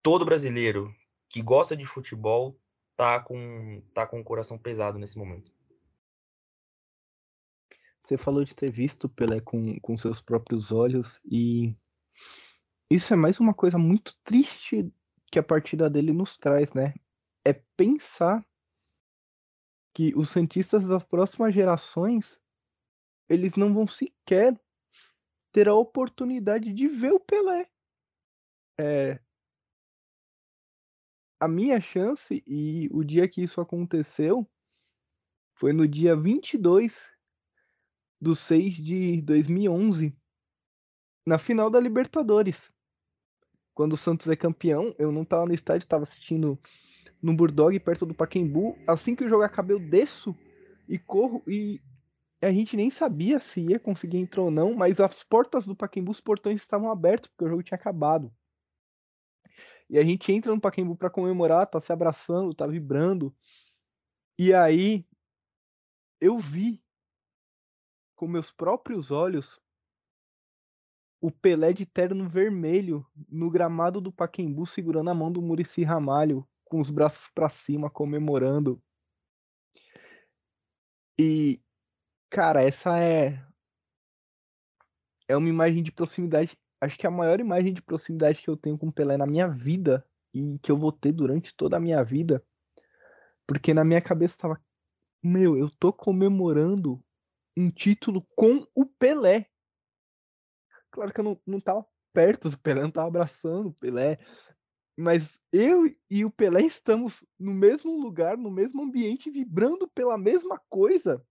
todo 0.02 0.26
brasileiro 0.26 0.95
que 1.30 1.41
gosta 1.41 1.76
de 1.76 1.86
futebol 1.86 2.58
tá 2.95 3.19
com, 3.19 3.82
tá 3.93 4.08
com 4.08 4.19
o 4.19 4.23
coração 4.23 4.58
pesado 4.58 4.97
nesse 4.97 5.17
momento. 5.17 5.52
Você 8.07 8.15
falou 8.15 8.45
de 8.45 8.55
ter 8.55 8.71
visto 8.71 9.09
Pelé 9.09 9.41
com, 9.41 9.77
com 9.81 9.97
seus 9.97 10.21
próprios 10.21 10.71
olhos 10.71 11.19
e 11.25 11.75
isso 12.89 13.13
é 13.13 13.17
mais 13.17 13.37
uma 13.37 13.53
coisa 13.53 13.77
muito 13.77 14.15
triste 14.23 14.89
que 15.29 15.37
a 15.37 15.43
partida 15.43 15.89
dele 15.89 16.13
nos 16.13 16.37
traz, 16.37 16.71
né? 16.73 16.93
É 17.45 17.51
pensar 17.75 18.47
que 19.93 20.15
os 20.15 20.29
cientistas 20.29 20.87
das 20.87 21.03
próximas 21.03 21.53
gerações 21.53 22.39
eles 23.27 23.57
não 23.57 23.73
vão 23.73 23.85
sequer 23.85 24.57
ter 25.51 25.67
a 25.67 25.75
oportunidade 25.75 26.71
de 26.71 26.87
ver 26.87 27.11
o 27.11 27.19
Pelé. 27.19 27.69
É, 28.79 29.19
a 31.41 31.47
minha 31.49 31.81
chance 31.81 32.41
e 32.47 32.87
o 32.89 33.03
dia 33.03 33.27
que 33.27 33.43
isso 33.43 33.59
aconteceu 33.59 34.49
foi 35.55 35.73
no 35.73 35.85
dia 35.85 36.15
22 36.15 37.16
do 38.19 38.36
6 38.36 38.75
de 38.75 39.21
2011, 39.21 40.15
na 41.25 41.38
final 41.38 41.69
da 41.69 41.80
Libertadores. 41.80 42.71
Quando 43.73 43.93
o 43.93 43.97
Santos 43.97 44.27
é 44.27 44.36
campeão, 44.36 44.93
eu 44.97 45.12
não 45.12 45.21
estava 45.21 45.45
no 45.45 45.53
estádio, 45.53 45.86
estava 45.86 46.03
assistindo 46.03 46.60
no 47.21 47.36
Burdog, 47.36 47.80
perto 47.80 48.06
do 48.06 48.15
Paquembu. 48.15 48.77
Assim 48.88 49.15
que 49.15 49.23
o 49.23 49.30
jogo 49.30 49.43
acabou, 49.43 49.77
eu 49.77 49.80
desço 49.80 50.36
e 50.88 50.97
corro 50.97 51.43
e 51.47 51.80
a 52.41 52.51
gente 52.51 52.75
nem 52.75 52.89
sabia 52.89 53.39
se 53.39 53.62
ia 53.62 53.80
conseguir 53.80 54.17
entrar 54.17 54.43
ou 54.43 54.51
não, 54.51 54.73
mas 54.73 54.99
as 54.99 55.23
portas 55.23 55.65
do 55.65 55.75
Paquembu, 55.75 56.12
os 56.12 56.21
portões 56.21 56.62
estavam 56.62 56.91
abertos 56.91 57.30
porque 57.30 57.45
o 57.45 57.49
jogo 57.49 57.63
tinha 57.63 57.75
acabado. 57.75 58.32
E 59.89 59.97
a 59.97 60.03
gente 60.03 60.32
entra 60.32 60.53
no 60.53 60.60
Pacaembu 60.60 60.95
para 60.95 61.10
comemorar, 61.10 61.65
tá 61.65 61.80
se 61.80 61.91
abraçando, 61.93 62.53
tá 62.53 62.67
vibrando. 62.67 63.34
E 64.38 64.53
aí 64.53 65.06
eu 66.19 66.38
vi 66.38 66.84
com 68.17 68.27
meus 68.27 68.51
próprios 68.51 69.12
olhos 69.12 69.62
o 71.21 71.32
Pelé 71.32 71.71
de 71.71 71.86
terno 71.86 72.27
vermelho 72.27 73.06
no 73.30 73.49
gramado 73.49 74.01
do 74.01 74.12
Paquembu 74.12 74.65
segurando 74.65 75.10
a 75.10 75.13
mão 75.13 75.32
do 75.32 75.41
Murici 75.41 75.84
Ramalho 75.84 76.45
com 76.65 76.82
os 76.82 76.89
braços 76.89 77.30
para 77.34 77.47
cima 77.47 77.89
comemorando. 77.89 78.82
E 81.17 81.62
cara, 82.30 82.62
essa 82.62 82.99
é 82.99 83.45
é 85.27 85.38
uma 85.38 85.49
imagem 85.49 85.84
de 85.84 85.91
proximidade 85.91 86.58
acho 86.82 86.97
que 86.97 87.08
a 87.08 87.12
maior 87.12 87.39
imagem 87.39 87.73
de 87.73 87.82
proximidade 87.82 88.41
que 88.41 88.49
eu 88.49 88.58
tenho 88.58 88.77
com 88.77 88.88
o 88.88 88.93
Pelé 88.93 89.15
na 89.17 89.25
minha 89.25 89.47
vida 89.47 90.06
e 90.34 90.60
que 90.60 90.71
eu 90.71 90.77
vou 90.77 90.91
ter 90.91 91.12
durante 91.12 91.56
toda 91.56 91.77
a 91.77 91.80
minha 91.80 92.03
vida, 92.03 92.43
porque 93.47 93.73
na 93.73 93.84
minha 93.84 94.01
cabeça 94.01 94.36
estava, 94.36 94.62
meu, 95.23 95.58
eu 95.58 95.69
tô 95.80 95.91
comemorando 95.91 97.03
um 97.57 97.71
título 97.71 98.25
com 98.35 98.65
o 98.75 98.85
Pelé. 98.85 99.49
Claro 100.91 101.11
que 101.11 101.19
eu 101.19 101.23
não, 101.23 101.41
não 101.45 101.59
tava 101.59 101.85
perto 102.13 102.49
do 102.49 102.59
Pelé, 102.59 102.81
não 102.81 102.91
tava 102.91 103.07
abraçando 103.07 103.69
o 103.69 103.73
Pelé, 103.73 104.19
mas 104.95 105.39
eu 105.51 105.85
e 106.09 106.23
o 106.23 106.31
Pelé 106.31 106.61
estamos 106.61 107.25
no 107.39 107.53
mesmo 107.53 107.99
lugar, 107.99 108.37
no 108.37 108.51
mesmo 108.51 108.83
ambiente, 108.83 109.29
vibrando 109.29 109.87
pela 109.87 110.17
mesma 110.17 110.59
coisa, 110.69 111.23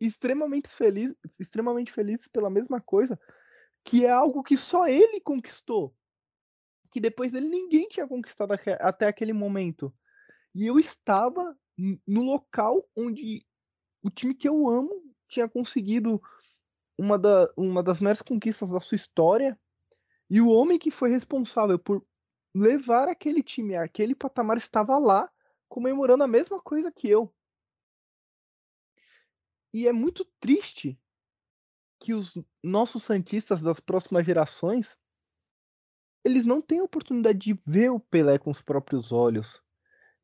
extremamente 0.00 0.68
feliz, 0.68 1.14
extremamente 1.38 1.92
felizes 1.92 2.26
pela 2.26 2.50
mesma 2.50 2.80
coisa 2.80 3.18
que 3.84 4.06
é 4.06 4.10
algo 4.10 4.42
que 4.42 4.56
só 4.56 4.86
ele 4.86 5.20
conquistou. 5.20 5.94
Que 6.90 7.00
depois 7.00 7.32
dele 7.32 7.48
ninguém 7.48 7.88
tinha 7.88 8.06
conquistado 8.06 8.52
até 8.80 9.06
aquele 9.06 9.32
momento. 9.32 9.92
E 10.54 10.66
eu 10.66 10.78
estava 10.78 11.56
no 12.06 12.22
local 12.22 12.86
onde 12.94 13.44
o 14.02 14.10
time 14.10 14.34
que 14.34 14.48
eu 14.48 14.68
amo 14.68 15.11
tinha 15.32 15.48
conseguido 15.48 16.22
uma, 16.96 17.18
da, 17.18 17.50
uma 17.56 17.82
das 17.82 18.00
maiores 18.00 18.22
conquistas 18.22 18.70
da 18.70 18.78
sua 18.78 18.96
história. 18.96 19.58
E 20.28 20.40
o 20.40 20.50
homem 20.50 20.78
que 20.78 20.90
foi 20.90 21.10
responsável 21.10 21.78
por 21.78 22.06
levar 22.54 23.08
aquele 23.08 23.42
time 23.42 23.74
aquele 23.74 24.14
patamar 24.14 24.58
estava 24.58 24.98
lá 24.98 25.30
comemorando 25.68 26.22
a 26.22 26.28
mesma 26.28 26.60
coisa 26.60 26.92
que 26.92 27.08
eu. 27.08 27.34
E 29.72 29.88
é 29.88 29.92
muito 29.92 30.24
triste 30.38 31.00
que 31.98 32.12
os 32.12 32.34
nossos 32.62 33.04
santistas 33.04 33.62
das 33.62 33.80
próximas 33.80 34.26
gerações 34.26 34.98
eles 36.24 36.44
não 36.44 36.60
têm 36.60 36.78
a 36.78 36.84
oportunidade 36.84 37.38
de 37.38 37.60
ver 37.66 37.90
o 37.90 37.98
Pelé 37.98 38.38
com 38.38 38.50
os 38.50 38.60
próprios 38.60 39.10
olhos. 39.10 39.62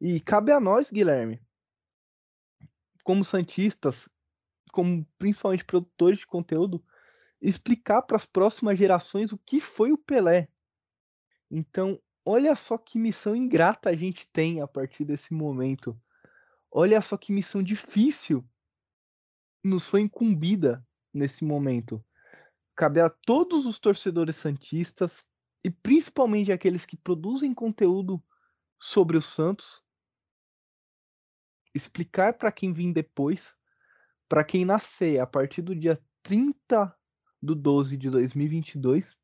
E 0.00 0.20
cabe 0.20 0.52
a 0.52 0.60
nós, 0.60 0.92
Guilherme, 0.92 1.42
como 3.02 3.24
santistas, 3.24 4.08
como 4.68 5.06
principalmente 5.18 5.64
produtores 5.64 6.18
de 6.18 6.26
conteúdo, 6.26 6.84
explicar 7.40 8.02
para 8.02 8.16
as 8.16 8.26
próximas 8.26 8.78
gerações 8.78 9.32
o 9.32 9.38
que 9.38 9.60
foi 9.60 9.92
o 9.92 9.98
Pelé. 9.98 10.48
Então, 11.50 12.00
olha 12.24 12.54
só 12.56 12.76
que 12.76 12.98
missão 12.98 13.34
ingrata 13.34 13.90
a 13.90 13.96
gente 13.96 14.28
tem 14.28 14.60
a 14.60 14.66
partir 14.66 15.04
desse 15.04 15.32
momento. 15.32 15.98
Olha 16.70 17.00
só 17.00 17.16
que 17.16 17.32
missão 17.32 17.62
difícil 17.62 18.44
nos 19.64 19.88
foi 19.88 20.02
incumbida 20.02 20.86
nesse 21.12 21.44
momento. 21.44 22.04
Cabe 22.76 23.00
a 23.00 23.08
todos 23.08 23.66
os 23.66 23.78
torcedores 23.78 24.36
santistas 24.36 25.26
e 25.64 25.70
principalmente 25.70 26.52
aqueles 26.52 26.86
que 26.86 26.96
produzem 26.96 27.52
conteúdo 27.52 28.22
sobre 28.78 29.16
o 29.16 29.22
Santos 29.22 29.82
explicar 31.74 32.34
para 32.34 32.52
quem 32.52 32.72
vir 32.72 32.92
depois, 32.92 33.54
para 34.28 34.44
quem 34.44 34.64
nascer 34.64 35.20
a 35.20 35.26
partir 35.26 35.62
do 35.62 35.74
dia 35.74 35.98
30 36.22 36.94
do 37.40 37.54
12 37.54 37.96
de 37.96 38.10
2022, 38.10 39.16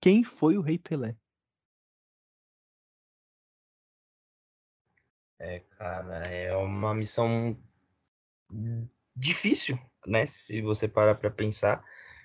quem 0.00 0.24
foi 0.24 0.56
o 0.56 0.62
Rei 0.62 0.78
Pelé. 0.78 1.16
É, 5.38 5.60
cara, 5.60 6.26
é 6.26 6.56
uma 6.56 6.94
missão 6.94 7.56
difícil, 9.14 9.78
né? 10.06 10.26
Se 10.26 10.60
você 10.62 10.88
parar 10.88 11.14
para 11.14 11.30
pensar, 11.30 11.84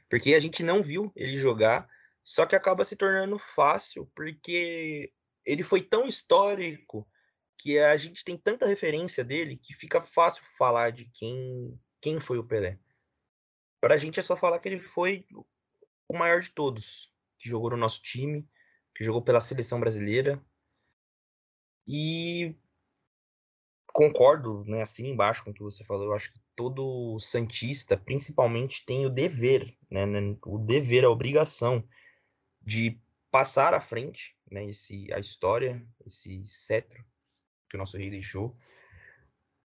porque 0.09 0.33
a 0.33 0.39
gente 0.39 0.63
não 0.63 0.81
viu 0.81 1.11
ele 1.15 1.37
jogar, 1.37 1.87
só 2.23 2.45
que 2.45 2.55
acaba 2.55 2.83
se 2.83 2.95
tornando 2.95 3.37
fácil, 3.37 4.09
porque 4.15 5.11
ele 5.45 5.63
foi 5.63 5.81
tão 5.81 6.07
histórico 6.07 7.07
que 7.57 7.79
a 7.79 7.95
gente 7.97 8.23
tem 8.23 8.37
tanta 8.37 8.65
referência 8.65 9.23
dele 9.23 9.57
que 9.57 9.73
fica 9.73 10.01
fácil 10.01 10.43
falar 10.57 10.91
de 10.91 11.05
quem 11.13 11.79
quem 12.03 12.19
foi 12.19 12.37
o 12.37 12.43
Pelé. 12.43 12.77
Para 13.79 13.95
a 13.95 13.97
gente 13.97 14.19
é 14.19 14.23
só 14.23 14.35
falar 14.35 14.59
que 14.59 14.67
ele 14.67 14.81
foi 14.81 15.25
o 16.07 16.17
maior 16.17 16.41
de 16.41 16.51
todos, 16.51 17.09
que 17.39 17.47
jogou 17.47 17.69
no 17.69 17.77
nosso 17.77 18.01
time, 18.01 18.45
que 18.93 19.05
jogou 19.05 19.21
pela 19.21 19.39
seleção 19.39 19.79
brasileira. 19.79 20.43
E 21.87 22.55
concordo, 23.87 24.65
né, 24.65 24.81
assim 24.81 25.07
embaixo 25.07 25.45
com 25.45 25.51
o 25.51 25.53
que 25.53 25.63
você 25.63 25.85
falou. 25.85 26.05
Eu 26.05 26.13
acho 26.13 26.31
que 26.31 26.41
todo 26.55 27.17
santista, 27.19 27.95
principalmente, 27.95 28.85
tem 28.85 29.05
o 29.05 29.09
dever, 29.09 29.73
né, 29.89 30.05
né, 30.05 30.37
o 30.45 30.57
dever, 30.57 31.05
a 31.05 31.09
obrigação 31.09 31.87
de 32.61 32.99
passar 33.31 33.73
à 33.73 33.79
frente, 33.79 34.35
né, 34.51 34.65
esse 34.65 35.11
a 35.13 35.19
história, 35.19 35.85
esse 36.05 36.45
cetro 36.45 37.03
que 37.73 37.77
o 37.77 37.79
nosso 37.79 37.97
rei 37.97 38.11
deixou, 38.11 38.55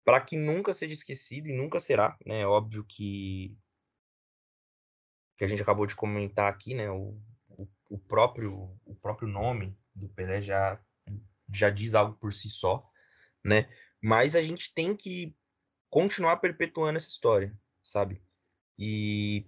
para 0.06 0.22
que 0.22 0.38
nunca 0.38 0.74
seja 0.74 0.94
esquecido 0.94 1.50
e 1.50 1.54
nunca 1.54 1.82
será, 1.82 2.18
né? 2.26 2.40
É 2.40 2.48
óbvio 2.48 2.86
que 2.86 3.58
que 5.38 5.44
a 5.44 5.48
gente 5.48 5.62
acabou 5.62 5.86
de 5.86 5.96
comentar 5.96 6.50
aqui, 6.50 6.74
né? 6.74 6.90
O, 6.90 7.22
o, 7.50 7.68
o 7.90 8.00
próprio 8.00 8.74
o 8.86 8.96
próprio 8.96 9.28
nome 9.28 9.78
do 9.94 10.08
Pelé 10.08 10.40
já 10.40 10.82
já 11.54 11.70
diz 11.70 11.94
algo 11.94 12.16
por 12.16 12.32
si 12.32 12.48
só, 12.48 12.90
né? 13.44 13.70
Mas 14.02 14.34
a 14.34 14.42
gente 14.42 14.74
tem 14.74 14.96
que 14.96 15.36
continuar 15.90 16.38
perpetuando 16.38 16.98
essa 16.98 17.10
história, 17.10 17.54
sabe? 17.82 18.22
E, 18.78 19.46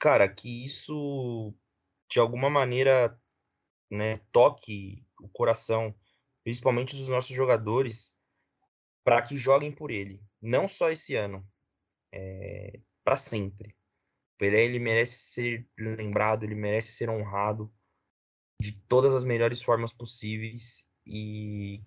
cara, 0.00 0.28
que 0.28 0.64
isso 0.64 1.54
de 2.10 2.18
alguma 2.18 2.50
maneira 2.50 3.16
né, 3.88 4.16
toque 4.32 5.06
o 5.20 5.28
coração, 5.28 5.94
principalmente 6.44 6.96
dos 6.96 7.08
nossos 7.08 7.34
jogadores, 7.34 8.16
para 9.04 9.22
que 9.22 9.36
joguem 9.36 9.72
por 9.72 9.90
ele. 9.90 10.22
Não 10.40 10.66
só 10.66 10.90
esse 10.90 11.14
ano, 11.14 11.46
é, 12.12 12.80
para 13.04 13.16
sempre. 13.16 13.74
Pelé 14.38 14.64
ele 14.64 14.78
merece 14.78 15.16
ser 15.16 15.68
lembrado, 15.78 16.44
ele 16.44 16.54
merece 16.54 16.92
ser 16.92 17.08
honrado 17.08 17.72
de 18.60 18.72
todas 18.72 19.14
as 19.14 19.24
melhores 19.24 19.62
formas 19.62 19.92
possíveis 19.92 20.86
e 21.06 21.82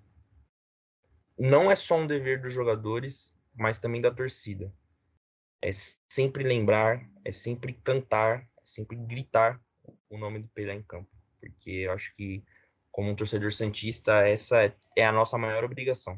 não 1.37 1.69
é 1.69 1.75
só 1.75 1.97
um 1.97 2.07
dever 2.07 2.41
dos 2.41 2.53
jogadores, 2.53 3.33
mas 3.53 3.77
também 3.77 4.01
da 4.01 4.11
torcida. 4.11 4.73
É 5.61 5.71
sempre 6.09 6.43
lembrar, 6.43 7.09
é 7.23 7.31
sempre 7.31 7.73
cantar, 7.73 8.41
é 8.57 8.65
sempre 8.65 8.95
gritar 8.97 9.61
o 10.09 10.17
nome 10.17 10.39
do 10.39 10.47
Pelé 10.49 10.75
em 10.75 10.83
campo, 10.83 11.09
porque 11.39 11.71
eu 11.71 11.91
acho 11.91 12.13
que 12.13 12.43
como 12.95 13.11
um 13.11 13.15
torcedor 13.15 13.51
santista 13.51 14.25
essa 14.25 14.73
é 14.95 15.05
a 15.05 15.11
nossa 15.11 15.37
maior 15.37 15.65
obrigação. 15.65 16.17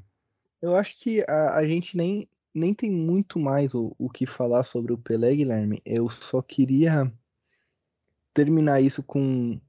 Eu 0.62 0.76
acho 0.76 0.96
que 1.00 1.26
a, 1.28 1.56
a 1.56 1.66
gente 1.66 1.98
nem 1.98 2.30
nem 2.54 2.72
tem 2.72 2.92
muito 2.92 3.40
mais 3.40 3.74
o, 3.74 3.96
o 3.98 4.08
que 4.08 4.28
falar 4.28 4.64
sobre 4.64 4.94
o 4.94 4.98
Pelé, 4.98 5.36
Guilherme. 5.36 5.82
Eu 5.84 6.08
só 6.08 6.40
queria 6.40 7.12
terminar 8.32 8.80
isso 8.80 9.02
com 9.02 9.60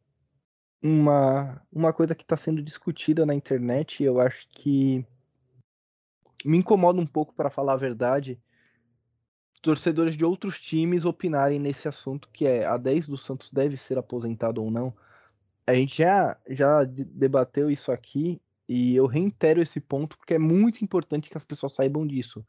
uma, 0.83 1.63
uma 1.73 1.95
coisa 1.95 2.15
que 2.15 2.25
está 2.25 2.37
sendo 2.37 2.63
discutida 2.63 3.25
na 3.25 3.35
internet. 3.35 4.05
Eu 4.05 4.21
acho 4.21 4.47
que 4.51 5.05
me 6.45 6.59
incomoda 6.59 7.01
um 7.01 7.07
pouco, 7.07 7.35
para 7.35 7.51
falar 7.51 7.75
a 7.75 7.79
verdade, 7.79 8.39
torcedores 9.63 10.15
de 10.15 10.27
outros 10.27 10.61
times 10.61 11.07
opinarem 11.07 11.59
nesse 11.59 11.89
assunto, 11.89 12.29
que 12.31 12.47
é 12.47 12.67
a 12.67 12.77
10 12.77 13.07
do 13.07 13.17
Santos 13.17 13.51
deve 13.51 13.79
ser 13.79 13.97
aposentado 13.97 14.63
ou 14.63 14.71
não. 14.71 14.95
A 15.69 15.75
gente 15.75 15.99
já, 15.99 16.35
já 16.49 16.83
debateu 16.83 17.71
isso 17.71 17.93
aqui 17.93 18.41
e 18.67 18.97
eu 18.97 19.05
reitero 19.05 19.61
esse 19.61 19.79
ponto 19.79 20.17
porque 20.17 20.33
é 20.33 20.39
muito 20.39 20.83
importante 20.83 21.29
que 21.29 21.37
as 21.37 21.45
pessoas 21.45 21.75
saibam 21.75 22.07
disso. 22.07 22.43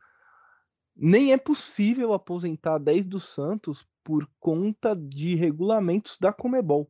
Nem 0.96 1.34
é 1.34 1.38
possível 1.38 2.14
aposentar 2.14 2.76
a 2.76 2.78
10 2.78 3.04
do 3.04 3.20
Santos 3.20 3.86
por 4.06 4.26
conta 4.40 4.96
de 4.96 5.36
regulamentos 5.36 6.18
da 6.18 6.32
Comebol. 6.32 6.90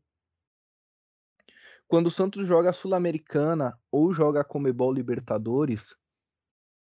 Quando 1.88 2.06
o 2.06 2.12
Santos 2.12 2.48
joga 2.48 2.72
Sul-Americana 2.72 3.76
ou 3.92 4.14
joga 4.14 4.44
Comebol 4.44 4.94
Libertadores, 4.94 5.96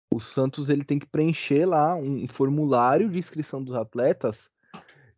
o 0.09 0.21
Santos 0.21 0.69
ele 0.69 0.85
tem 0.85 0.97
que 0.97 1.05
preencher 1.05 1.65
lá 1.65 1.97
um 1.97 2.25
formulário 2.29 3.09
de 3.09 3.19
inscrição 3.19 3.61
dos 3.61 3.75
atletas 3.75 4.49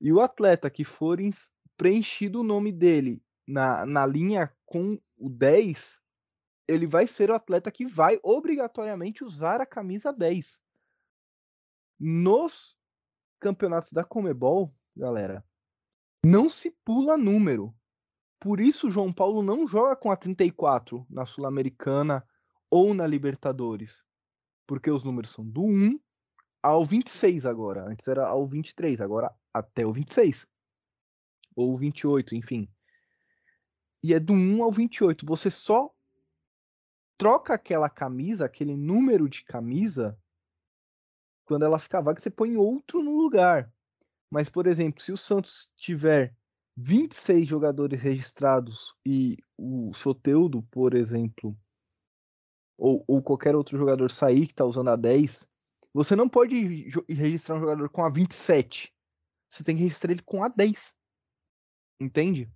e 0.01 0.11
o 0.11 0.19
atleta 0.19 0.67
que 0.67 0.83
for 0.83 1.19
preenchido 1.77 2.39
o 2.39 2.43
nome 2.43 2.71
dele 2.71 3.21
na, 3.47 3.85
na 3.85 4.05
linha 4.05 4.51
com 4.65 4.99
o 5.17 5.29
10, 5.29 5.99
ele 6.67 6.87
vai 6.87 7.07
ser 7.07 7.29
o 7.29 7.35
atleta 7.35 7.71
que 7.71 7.85
vai 7.85 8.19
obrigatoriamente 8.23 9.23
usar 9.23 9.61
a 9.61 9.65
camisa 9.65 10.11
10. 10.11 10.59
Nos 11.99 12.77
campeonatos 13.39 13.91
da 13.91 14.03
Comebol, 14.03 14.73
galera, 14.95 15.45
não 16.25 16.49
se 16.49 16.71
pula 16.83 17.17
número. 17.17 17.73
Por 18.39 18.59
isso, 18.59 18.91
João 18.91 19.13
Paulo 19.13 19.41
não 19.41 19.67
joga 19.67 19.95
com 19.95 20.11
a 20.11 20.17
34 20.17 21.05
na 21.09 21.25
Sul-Americana 21.25 22.27
ou 22.69 22.93
na 22.93 23.07
Libertadores 23.07 24.03
porque 24.65 24.89
os 24.89 25.03
números 25.03 25.31
são 25.31 25.45
do 25.45 25.63
1 25.63 25.99
ao 26.61 26.83
26 26.83 27.45
agora. 27.45 27.85
Antes 27.87 28.07
era 28.07 28.27
ao 28.27 28.45
23, 28.47 28.99
agora 29.01 29.33
até 29.53 29.85
o 29.85 29.93
26. 29.93 30.47
Ou 31.55 31.75
28, 31.75 32.35
enfim. 32.35 32.67
E 34.05 34.13
é 34.13 34.19
do 34.19 34.33
1 34.33 34.63
ao 34.63 34.71
28. 34.71 35.25
Você 35.25 35.49
só 35.49 35.91
troca 37.17 37.55
aquela 37.55 37.89
camisa, 37.89 38.45
aquele 38.45 38.77
número 38.77 39.27
de 39.27 39.43
camisa, 39.43 40.15
quando 41.43 41.65
ela 41.65 41.79
ficar 41.79 42.01
vaga, 42.01 42.21
você 42.21 42.29
põe 42.29 42.55
outro 42.55 43.01
no 43.01 43.17
lugar. 43.17 43.73
Mas, 44.29 44.47
por 44.47 44.67
exemplo, 44.67 45.01
se 45.01 45.11
o 45.11 45.17
Santos 45.17 45.71
tiver 45.75 46.37
26 46.77 47.47
jogadores 47.47 47.99
registrados 47.99 48.95
e 49.03 49.39
o 49.57 49.91
Soteudo, 49.91 50.61
por 50.69 50.93
exemplo, 50.93 51.57
ou, 52.77 53.03
ou 53.07 53.23
qualquer 53.23 53.55
outro 53.55 53.75
jogador 53.75 54.11
sair 54.11 54.45
que 54.45 54.53
está 54.53 54.65
usando 54.65 54.89
a 54.89 54.95
10, 54.95 55.47
você 55.91 56.15
não 56.15 56.29
pode 56.29 56.91
registrar 57.09 57.55
um 57.55 57.61
jogador 57.61 57.89
com 57.89 58.05
a 58.05 58.09
27. 58.11 58.93
Você 59.49 59.63
tem 59.63 59.75
que 59.75 59.81
registrar 59.81 60.11
ele 60.11 60.21
com 60.21 60.43
a 60.43 60.47
10. 60.47 60.93
Entende? 61.99 62.53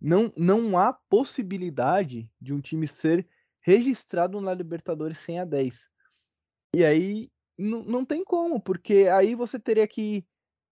Não, 0.00 0.32
não 0.36 0.78
há 0.78 0.92
possibilidade 0.92 2.30
de 2.40 2.52
um 2.52 2.60
time 2.60 2.86
ser 2.86 3.26
registrado 3.60 4.40
na 4.40 4.52
Libertadores 4.54 5.18
sem 5.18 5.40
a 5.40 5.44
10. 5.44 5.88
E 6.74 6.84
aí 6.84 7.30
não 7.58 8.04
tem 8.04 8.22
como, 8.22 8.60
porque 8.60 9.08
aí 9.12 9.34
você 9.34 9.58
teria 9.58 9.86
que. 9.88 10.26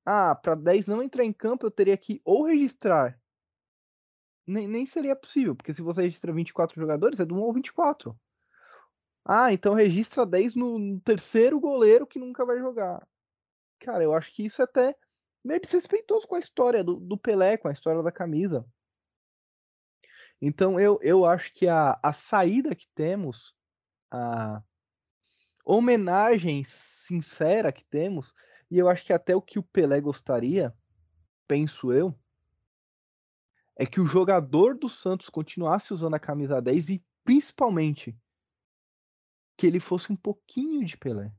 Ah, 0.05 0.35
para 0.35 0.55
10 0.55 0.87
não 0.87 1.03
entrar 1.03 1.25
em 1.25 1.33
campo, 1.33 1.65
eu 1.65 1.71
teria 1.71 1.97
que 1.97 2.21
ou 2.25 2.45
registrar 2.45 3.19
nem, 4.47 4.69
nem 4.69 4.87
seria 4.87 5.17
possível, 5.17 5.55
porque 5.55 5.73
se 5.73 5.83
você 5.83 6.03
registra 6.03 6.33
24 6.33 6.79
jogadores, 6.79 7.21
é 7.21 7.25
do 7.25 7.35
1 7.35 7.45
ao 7.45 7.53
24. 7.53 8.19
Ah, 9.25 9.53
então 9.53 9.73
registra 9.73 10.27
10 10.27 10.55
no, 10.55 10.79
no 10.79 11.01
terceiro 11.01 11.59
goleiro 11.59 12.07
que 12.07 12.19
nunca 12.19 12.45
vai 12.45 12.59
jogar. 12.59 13.07
Cara, 13.81 14.05
eu 14.05 14.15
acho 14.15 14.33
que 14.33 14.45
isso 14.45 14.61
é 14.61 14.65
até 14.65 14.95
meio 15.43 15.61
desrespeitoso 15.61 16.29
com 16.29 16.35
a 16.35 16.41
história 16.41 16.85
do, 16.85 16.97
do 16.97 17.17
Pelé, 17.17 17.57
com 17.57 17.69
a 17.69 17.73
história 17.73 18.03
da 18.03 18.13
camisa. 18.13 18.67
Então 20.47 20.79
eu, 20.79 20.99
eu 21.01 21.25
acho 21.25 21.55
que 21.55 21.67
a, 21.67 21.99
a 22.03 22.13
saída 22.13 22.75
que 22.75 22.87
temos, 22.95 23.55
a 24.11 24.63
homenagem 25.65 26.63
sincera 26.65 27.73
que 27.73 27.83
temos, 27.83 28.35
e 28.71 28.77
eu 28.77 28.87
acho 28.87 29.07
que 29.07 29.15
até 29.15 29.35
o 29.35 29.41
que 29.41 29.59
o 29.59 29.63
Pelé 29.63 30.03
gostaria, 30.03 30.77
penso 31.49 31.91
eu, 31.95 32.15
é 33.75 33.87
que 33.87 33.99
o 33.99 34.05
jogador 34.05 34.77
do 34.77 34.87
Santos 34.87 35.31
continuasse 35.31 35.95
usando 35.95 36.13
a 36.13 36.21
camisa 36.21 36.61
10 36.61 36.91
e 36.91 37.05
principalmente 37.25 38.15
que 39.57 39.67
ele 39.67 39.81
fosse 39.81 40.13
um 40.13 40.17
pouquinho 40.17 40.85
de 40.85 40.99
Pelé. 40.99 41.33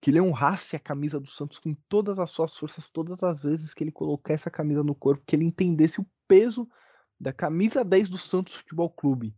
Que 0.00 0.10
ele 0.10 0.20
honrasse 0.20 0.74
a 0.74 0.80
camisa 0.80 1.20
do 1.20 1.28
Santos 1.28 1.60
com 1.60 1.72
todas 1.88 2.18
as 2.18 2.32
suas 2.32 2.58
forças, 2.58 2.90
todas 2.90 3.22
as 3.22 3.40
vezes 3.40 3.72
que 3.72 3.84
ele 3.84 3.92
colocasse 3.92 4.42
essa 4.42 4.50
camisa 4.50 4.82
no 4.82 4.96
corpo, 4.96 5.22
que 5.24 5.36
ele 5.36 5.44
entendesse 5.44 6.00
o 6.00 6.06
peso 6.26 6.68
da 7.18 7.32
camisa 7.32 7.84
10 7.84 8.08
do 8.08 8.18
Santos 8.18 8.54
Futebol 8.54 8.90
Clube. 8.90 9.34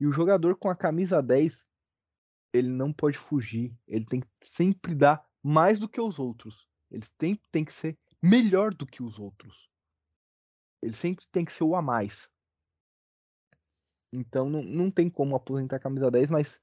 E 0.00 0.06
o 0.06 0.12
jogador 0.12 0.56
com 0.56 0.68
a 0.68 0.76
camisa 0.76 1.22
10, 1.22 1.66
ele 2.52 2.68
não 2.68 2.92
pode 2.92 3.18
fugir. 3.18 3.76
Ele 3.86 4.04
tem 4.04 4.20
que 4.20 4.28
sempre 4.42 4.94
dar 4.94 5.24
mais 5.42 5.78
do 5.78 5.88
que 5.88 6.00
os 6.00 6.18
outros. 6.18 6.68
Ele 6.90 7.04
sempre 7.20 7.48
tem 7.50 7.64
que 7.64 7.72
ser 7.72 7.98
melhor 8.22 8.72
do 8.72 8.86
que 8.86 9.02
os 9.02 9.18
outros. 9.18 9.68
Ele 10.80 10.94
sempre 10.94 11.26
tem 11.30 11.44
que 11.44 11.52
ser 11.52 11.64
o 11.64 11.74
a 11.74 11.82
mais. 11.82 12.30
Então 14.12 14.48
não, 14.48 14.62
não 14.62 14.90
tem 14.90 15.10
como 15.10 15.36
aposentar 15.36 15.76
a 15.76 15.80
camisa 15.80 16.10
10, 16.10 16.30
mas 16.30 16.60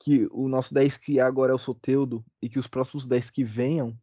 que 0.00 0.26
o 0.32 0.48
nosso 0.48 0.72
10 0.72 0.96
que 0.96 1.20
agora 1.20 1.52
é 1.52 1.54
o 1.54 1.58
Soteudo 1.58 2.24
e 2.40 2.48
que 2.48 2.58
os 2.58 2.66
próximos 2.66 3.06
10 3.06 3.30
que 3.30 3.44
venham, 3.44 3.96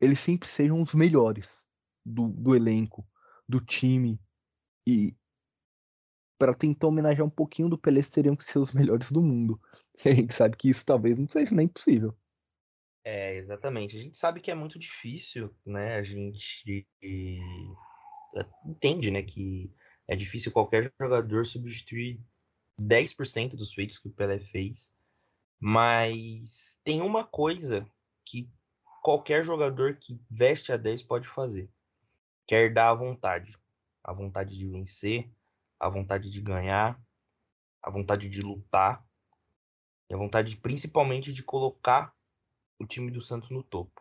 eles 0.00 0.20
sempre 0.20 0.48
sejam 0.48 0.80
os 0.80 0.94
melhores 0.94 1.66
do, 2.06 2.28
do 2.28 2.54
elenco, 2.54 3.06
do 3.48 3.60
time. 3.60 4.20
E 4.88 5.14
para 6.38 6.54
tentar 6.54 6.86
homenagear 6.86 7.26
um 7.26 7.30
pouquinho 7.30 7.68
do 7.68 7.76
Pelé, 7.76 8.00
teriam 8.02 8.34
que 8.34 8.42
ser 8.42 8.58
os 8.58 8.72
melhores 8.72 9.12
do 9.12 9.20
mundo. 9.20 9.60
E 10.04 10.10
a 10.10 10.14
gente 10.14 10.32
sabe 10.32 10.56
que 10.56 10.70
isso 10.70 10.86
talvez 10.86 11.18
não 11.18 11.28
seja 11.28 11.52
nem 11.52 11.66
possível. 11.66 12.16
É, 13.02 13.34
exatamente. 13.34 13.96
A 13.96 14.00
gente 14.00 14.16
sabe 14.16 14.38
que 14.38 14.48
é 14.48 14.54
muito 14.54 14.78
difícil, 14.78 15.52
né? 15.66 15.96
A 15.96 16.04
gente 16.04 16.86
entende, 18.64 19.10
né, 19.10 19.20
que 19.24 19.74
é 20.06 20.14
difícil 20.14 20.52
qualquer 20.52 20.92
jogador 21.00 21.44
substituir 21.44 22.20
10% 22.80 23.56
dos 23.56 23.72
feitos 23.72 23.98
que 23.98 24.06
o 24.06 24.12
Pelé 24.12 24.38
fez. 24.38 24.94
Mas 25.58 26.78
tem 26.84 27.02
uma 27.02 27.24
coisa 27.24 27.84
que 28.24 28.48
qualquer 29.02 29.44
jogador 29.44 29.96
que 29.96 30.16
veste 30.30 30.70
a 30.70 30.76
10 30.76 31.02
pode 31.02 31.26
fazer. 31.26 31.68
Quer 32.46 32.72
dar 32.72 32.90
a 32.90 32.94
vontade. 32.94 33.58
A 34.08 34.12
vontade 34.14 34.56
de 34.56 34.66
vencer, 34.66 35.30
a 35.78 35.86
vontade 35.86 36.30
de 36.30 36.40
ganhar, 36.40 36.98
a 37.82 37.90
vontade 37.90 38.26
de 38.26 38.40
lutar. 38.40 39.06
E 40.08 40.14
a 40.14 40.16
vontade 40.16 40.56
principalmente 40.56 41.30
de 41.30 41.42
colocar 41.42 42.16
o 42.78 42.86
time 42.86 43.10
do 43.10 43.20
Santos 43.20 43.50
no 43.50 43.62
topo. 43.62 44.00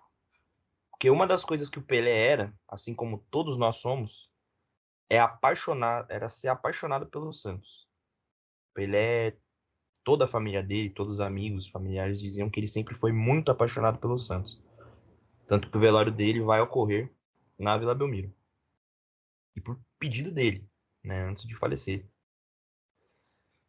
Porque 0.90 1.10
uma 1.10 1.28
das 1.28 1.44
coisas 1.44 1.68
que 1.68 1.78
o 1.78 1.84
Pelé 1.84 2.26
era, 2.26 2.58
assim 2.70 2.96
como 2.96 3.18
todos 3.30 3.58
nós 3.58 3.82
somos, 3.82 4.32
é 5.10 5.20
apaixonado, 5.20 6.10
era 6.10 6.30
ser 6.30 6.48
apaixonado 6.48 7.08
pelo 7.08 7.34
Santos. 7.34 7.86
Pelé, 8.74 9.38
toda 10.06 10.24
a 10.24 10.30
família 10.30 10.64
dele, 10.64 10.90
todos 10.90 11.16
os 11.16 11.20
amigos, 11.20 11.68
familiares 11.68 12.18
diziam 12.18 12.50
que 12.50 12.62
ele 12.62 12.68
sempre 12.70 12.96
foi 12.96 13.12
muito 13.12 13.52
apaixonado 13.52 14.00
pelo 14.00 14.18
Santos. 14.18 14.58
Tanto 15.46 15.70
que 15.70 15.76
o 15.76 15.82
velório 15.82 16.14
dele 16.14 16.40
vai 16.40 16.62
ocorrer 16.62 17.14
na 17.60 17.78
Vila 17.78 17.94
Belmiro. 17.94 18.34
E 19.54 19.60
por 19.60 19.78
pedido 20.00 20.32
dele, 20.32 20.70
né, 21.04 21.22
antes 21.24 21.46
de 21.46 21.56
falecer. 21.56 22.06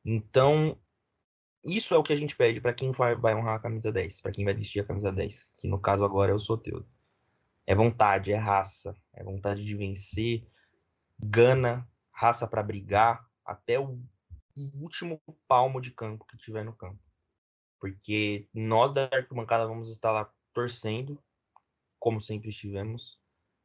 Então, 0.04 0.78
isso 1.64 1.94
é 1.94 1.98
o 1.98 2.02
que 2.02 2.12
a 2.12 2.16
gente 2.16 2.36
pede 2.36 2.60
para 2.60 2.72
quem 2.72 2.92
vai, 2.92 3.34
honrar 3.34 3.56
a 3.56 3.60
camisa 3.60 3.92
10, 3.92 4.20
para 4.20 4.32
quem 4.32 4.44
vai 4.44 4.54
vestir 4.54 4.80
a 4.80 4.86
camisa 4.86 5.12
10, 5.12 5.52
que 5.56 5.68
no 5.68 5.78
caso 5.78 6.04
agora 6.04 6.32
é 6.32 6.34
o 6.34 6.38
Soteudo. 6.38 6.88
É 7.66 7.74
vontade, 7.74 8.32
é 8.32 8.36
raça, 8.36 8.96
é 9.12 9.22
vontade 9.22 9.64
de 9.64 9.76
vencer, 9.76 10.46
gana, 11.18 11.86
raça 12.10 12.46
para 12.46 12.62
brigar 12.62 13.28
até 13.44 13.78
o 13.78 14.00
último 14.56 15.20
palmo 15.46 15.80
de 15.80 15.90
campo 15.90 16.24
que 16.24 16.36
tiver 16.36 16.64
no 16.64 16.74
campo. 16.74 17.02
Porque 17.78 18.48
nós 18.54 18.90
da 18.90 19.04
arquibancada 19.12 19.66
vamos 19.66 19.90
estar 19.90 20.10
lá 20.10 20.32
torcendo, 20.52 21.22
como 21.98 22.20
sempre 22.20 22.48
estivemos. 22.48 23.17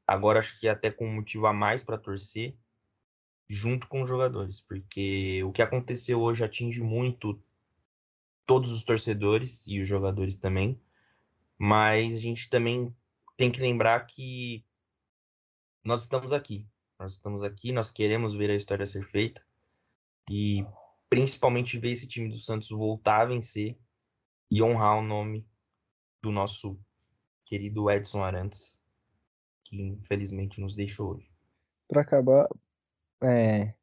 Agora 0.08 0.39
acho 0.39 0.60
que 0.60 0.68
até 0.68 0.91
com 0.91 1.08
um 1.08 1.16
motivo 1.16 1.47
a 1.47 1.54
mais 1.54 1.84
para 1.84 1.97
torcer, 1.97 2.56
junto 3.47 3.88
com 3.88 4.01
os 4.01 4.10
jogadores, 4.10 4.62
porque 4.62 5.43
o 5.43 5.51
que 5.51 5.62
aconteceu 5.62 6.22
hoje 6.22 6.43
atinge 6.43 6.82
muito 6.82 7.41
todos 8.45 8.72
os 8.72 8.84
torcedores 8.84 9.66
e 9.68 9.80
os 9.82 9.88
jogadores 9.88 10.38
também. 10.38 10.80
Mas 11.58 12.16
a 12.16 12.20
gente 12.20 12.49
também 12.49 12.93
tem 13.38 13.51
que 13.51 13.62
lembrar 13.62 13.99
que 14.01 14.66
nós 15.84 16.01
estamos 16.01 16.34
aqui 16.34 16.68
nós 17.04 17.14
estamos 17.14 17.43
aqui, 17.43 17.74
nós 17.74 17.91
queremos 17.91 18.34
ver 18.34 18.49
a 18.49 18.56
história 18.56 18.86
ser 18.86 19.06
feita 19.10 19.45
e 20.30 20.66
principalmente 21.10 21.78
ver 21.78 21.91
esse 21.91 22.08
time 22.08 22.30
do 22.30 22.38
Santos 22.38 22.70
voltar 22.70 23.22
a 23.22 23.26
vencer 23.26 23.78
e 24.49 24.64
honrar 24.64 24.97
o 24.97 25.01
nome 25.01 25.45
do 26.22 26.32
nosso 26.32 26.80
querido 27.43 27.91
Edson 27.91 28.24
Arantes, 28.24 28.80
que 29.76 29.82
infelizmente 29.82 30.61
nos 30.61 30.74
deixou 30.74 31.15
hoje. 31.15 31.30
Para 31.88 32.01
acabar, 32.01 32.47
é 33.24 33.74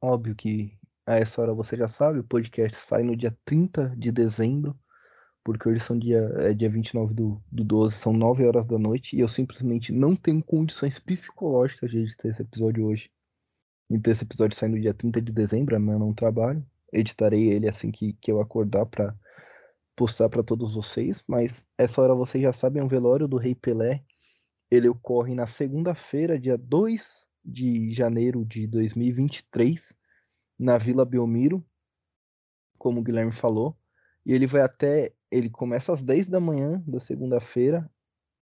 óbvio 0.00 0.34
que 0.34 0.78
a 1.06 1.16
essa 1.16 1.40
hora 1.42 1.54
você 1.54 1.76
já 1.76 1.88
sabe, 1.88 2.18
o 2.18 2.24
podcast 2.24 2.76
sai 2.76 3.02
no 3.02 3.16
dia 3.16 3.36
30 3.44 3.94
de 3.96 4.12
dezembro 4.12 4.78
porque 5.44 5.68
hoje 5.68 5.80
são 5.80 5.98
dia, 5.98 6.18
é 6.38 6.52
dia 6.52 6.70
29 6.70 7.14
do, 7.14 7.42
do 7.50 7.64
12, 7.64 7.96
são 7.96 8.12
9 8.12 8.46
horas 8.46 8.64
da 8.64 8.78
noite, 8.78 9.16
e 9.16 9.20
eu 9.20 9.28
simplesmente 9.28 9.92
não 9.92 10.14
tenho 10.14 10.42
condições 10.42 10.98
psicológicas 10.98 11.90
de 11.90 11.98
editar 11.98 12.28
esse 12.28 12.42
episódio 12.42 12.86
hoje. 12.86 13.10
Então 13.90 14.12
esse 14.12 14.24
episódio 14.24 14.56
sai 14.56 14.68
no 14.68 14.80
dia 14.80 14.94
30 14.94 15.20
de 15.20 15.32
dezembro, 15.32 15.76
amanhã 15.76 15.98
não 15.98 16.14
trabalho. 16.14 16.64
Editarei 16.92 17.50
ele 17.50 17.68
assim 17.68 17.90
que, 17.90 18.12
que 18.14 18.30
eu 18.30 18.40
acordar 18.40 18.86
para 18.86 19.14
postar 19.96 20.28
para 20.28 20.42
todos 20.42 20.74
vocês, 20.74 21.22
mas 21.26 21.66
essa 21.76 22.00
hora 22.00 22.14
vocês 22.14 22.42
já 22.42 22.52
sabem, 22.52 22.80
é 22.80 22.84
um 22.84 22.88
velório 22.88 23.28
do 23.28 23.36
Rei 23.36 23.54
Pelé. 23.54 24.02
Ele 24.72 24.88
ocorre 24.88 25.34
na 25.34 25.46
segunda-feira, 25.46 26.40
dia 26.40 26.56
2 26.56 27.28
de 27.44 27.92
janeiro 27.92 28.42
de 28.42 28.66
2023, 28.66 29.92
na 30.58 30.78
Vila 30.78 31.04
Belmiro, 31.04 31.62
como 32.78 33.00
o 33.00 33.02
Guilherme 33.02 33.32
falou. 33.32 33.76
E 34.24 34.32
ele 34.32 34.46
vai 34.46 34.62
até 34.62 35.12
ele 35.30 35.50
começa 35.50 35.92
às 35.92 36.02
10 36.02 36.26
da 36.30 36.40
manhã 36.40 36.82
da 36.86 36.98
segunda-feira, 36.98 37.86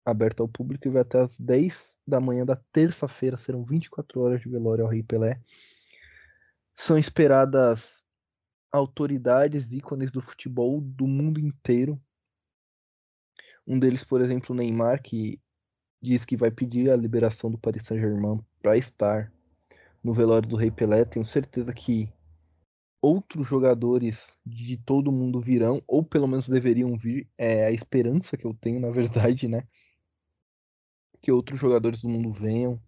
aberto 0.04 0.40
ao 0.40 0.48
público, 0.48 0.88
e 0.88 0.90
vai 0.90 1.02
até 1.02 1.20
às 1.20 1.38
10 1.38 1.96
da 2.04 2.18
manhã 2.18 2.44
da 2.44 2.56
terça-feira. 2.72 3.36
Serão 3.36 3.64
24 3.64 4.20
horas 4.20 4.40
de 4.40 4.48
velório 4.48 4.82
ao 4.82 4.90
Rei 4.90 5.04
Pelé. 5.04 5.40
São 6.74 6.98
esperadas 6.98 8.02
autoridades, 8.72 9.70
ícones 9.70 10.10
do 10.10 10.20
futebol 10.20 10.80
do 10.80 11.06
mundo 11.06 11.38
inteiro. 11.38 12.02
Um 13.64 13.78
deles, 13.78 14.02
por 14.02 14.20
exemplo, 14.20 14.56
Neymar, 14.56 15.00
que 15.00 15.40
diz 16.06 16.24
que 16.24 16.36
vai 16.36 16.50
pedir 16.50 16.90
a 16.90 16.96
liberação 16.96 17.50
do 17.50 17.58
Paris 17.58 17.82
Saint-Germain 17.82 18.40
para 18.62 18.76
estar 18.76 19.32
no 20.02 20.14
velório 20.14 20.48
do 20.48 20.54
Rei 20.54 20.70
Pelé. 20.70 21.04
Tenho 21.04 21.26
certeza 21.26 21.72
que 21.72 22.08
outros 23.02 23.46
jogadores 23.46 24.38
de 24.46 24.76
todo 24.76 25.10
mundo 25.10 25.40
virão, 25.40 25.82
ou 25.86 26.04
pelo 26.04 26.28
menos 26.28 26.48
deveriam 26.48 26.96
vir. 26.96 27.28
É 27.36 27.66
a 27.66 27.72
esperança 27.72 28.36
que 28.36 28.46
eu 28.46 28.54
tenho, 28.54 28.78
na 28.78 28.90
verdade, 28.90 29.48
né? 29.48 29.66
Que 31.20 31.32
outros 31.32 31.58
jogadores 31.58 32.02
do 32.02 32.08
mundo 32.08 32.30
venham. 32.30 32.80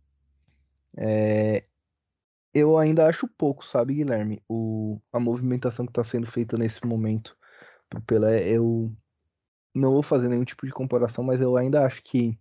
É... 0.97 1.65
Eu 2.55 2.79
ainda 2.79 3.09
acho 3.09 3.27
pouco, 3.27 3.67
sabe, 3.67 3.95
Guilherme? 3.95 4.41
O... 4.49 5.01
A 5.13 5.19
movimentação 5.19 5.85
que 5.85 5.91
está 5.91 6.05
sendo 6.05 6.27
feita 6.27 6.57
nesse 6.57 6.87
momento 6.87 7.37
pro 7.91 8.01
Pelé, 8.01 8.49
eu 8.49 8.95
não 9.75 9.91
vou 9.93 10.03
fazer 10.03 10.29
nenhum 10.29 10.45
tipo 10.45 10.67
de 10.67 10.73
comparação, 10.73 11.25
mas 11.25 11.41
eu 11.41 11.57
ainda 11.57 11.85
acho 11.85 12.01
que 12.03 12.39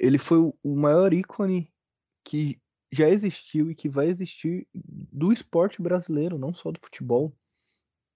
ele 0.00 0.16
foi 0.16 0.38
o 0.38 0.76
maior 0.76 1.12
ícone 1.12 1.70
que 2.24 2.58
já 2.90 3.08
existiu 3.08 3.70
e 3.70 3.74
que 3.74 3.88
vai 3.88 4.08
existir 4.08 4.66
do 4.74 5.30
esporte 5.30 5.80
brasileiro, 5.82 6.38
não 6.38 6.54
só 6.54 6.72
do 6.72 6.80
futebol. 6.80 7.36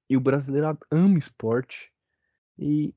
E 0.09 0.17
o 0.17 0.21
brasileiro 0.21 0.79
ama 0.91 1.19
esporte. 1.19 1.93
E 2.59 2.95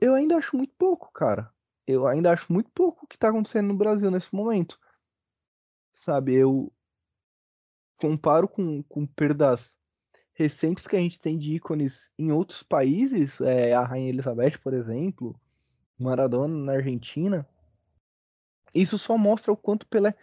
eu 0.00 0.14
ainda 0.14 0.36
acho 0.36 0.56
muito 0.56 0.74
pouco, 0.78 1.12
cara. 1.12 1.52
Eu 1.86 2.06
ainda 2.06 2.32
acho 2.32 2.50
muito 2.50 2.70
pouco 2.70 3.04
o 3.04 3.06
que 3.06 3.16
está 3.16 3.28
acontecendo 3.28 3.68
no 3.68 3.76
Brasil 3.76 4.10
nesse 4.10 4.34
momento. 4.34 4.78
Sabe, 5.92 6.34
eu 6.34 6.72
comparo 8.00 8.48
com, 8.48 8.82
com 8.84 9.06
perdas 9.06 9.74
recentes 10.32 10.88
que 10.88 10.96
a 10.96 11.00
gente 11.00 11.20
tem 11.20 11.36
de 11.36 11.56
ícones 11.56 12.10
em 12.18 12.32
outros 12.32 12.62
países, 12.62 13.40
é, 13.42 13.74
a 13.74 13.84
Rainha 13.84 14.08
Elizabeth, 14.08 14.58
por 14.62 14.72
exemplo, 14.72 15.38
Maradona 15.98 16.54
na 16.54 16.72
Argentina. 16.72 17.46
Isso 18.74 18.96
só 18.98 19.16
mostra 19.18 19.52
o 19.52 19.56
quanto 19.56 19.86
Pelé 19.86 20.14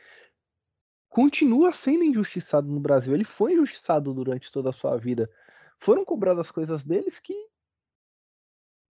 continua 1.09 1.73
sendo 1.73 2.03
injustiçado 2.03 2.67
no 2.67 2.79
Brasil. 2.79 3.13
Ele 3.13 3.23
foi 3.23 3.53
injustiçado 3.53 4.13
durante 4.13 4.51
toda 4.51 4.69
a 4.69 4.73
sua 4.73 4.97
vida. 4.97 5.29
Foram 5.79 6.05
cobradas 6.05 6.51
coisas 6.51 6.83
deles 6.83 7.19
que, 7.19 7.33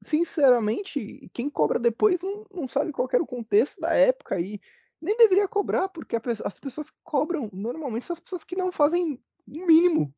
sinceramente, 0.03 1.29
quem 1.33 1.49
cobra 1.49 1.79
depois 1.79 2.21
não, 2.21 2.45
não 2.51 2.67
sabe 2.67 2.91
qual 2.91 3.07
era 3.11 3.23
o 3.23 3.27
contexto 3.27 3.79
da 3.79 3.93
época 3.93 4.39
e 4.39 4.59
nem 5.01 5.15
deveria 5.17 5.47
cobrar, 5.47 5.89
porque 5.89 6.15
as 6.43 6.59
pessoas 6.59 6.89
que 6.89 6.97
cobram 7.03 7.49
normalmente 7.53 8.05
são 8.05 8.13
as 8.13 8.19
pessoas 8.19 8.43
que 8.43 8.55
não 8.55 8.71
fazem 8.71 9.21
o 9.47 9.65
mínimo, 9.65 10.13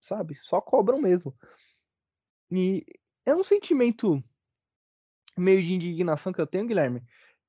sabe? 0.00 0.36
Só 0.36 0.60
cobram 0.60 1.00
mesmo. 1.00 1.36
E 2.50 2.84
é 3.26 3.34
um 3.34 3.44
sentimento 3.44 4.22
meio 5.36 5.62
de 5.62 5.72
indignação 5.72 6.32
que 6.32 6.40
eu 6.40 6.46
tenho, 6.46 6.66
Guilherme. 6.66 7.02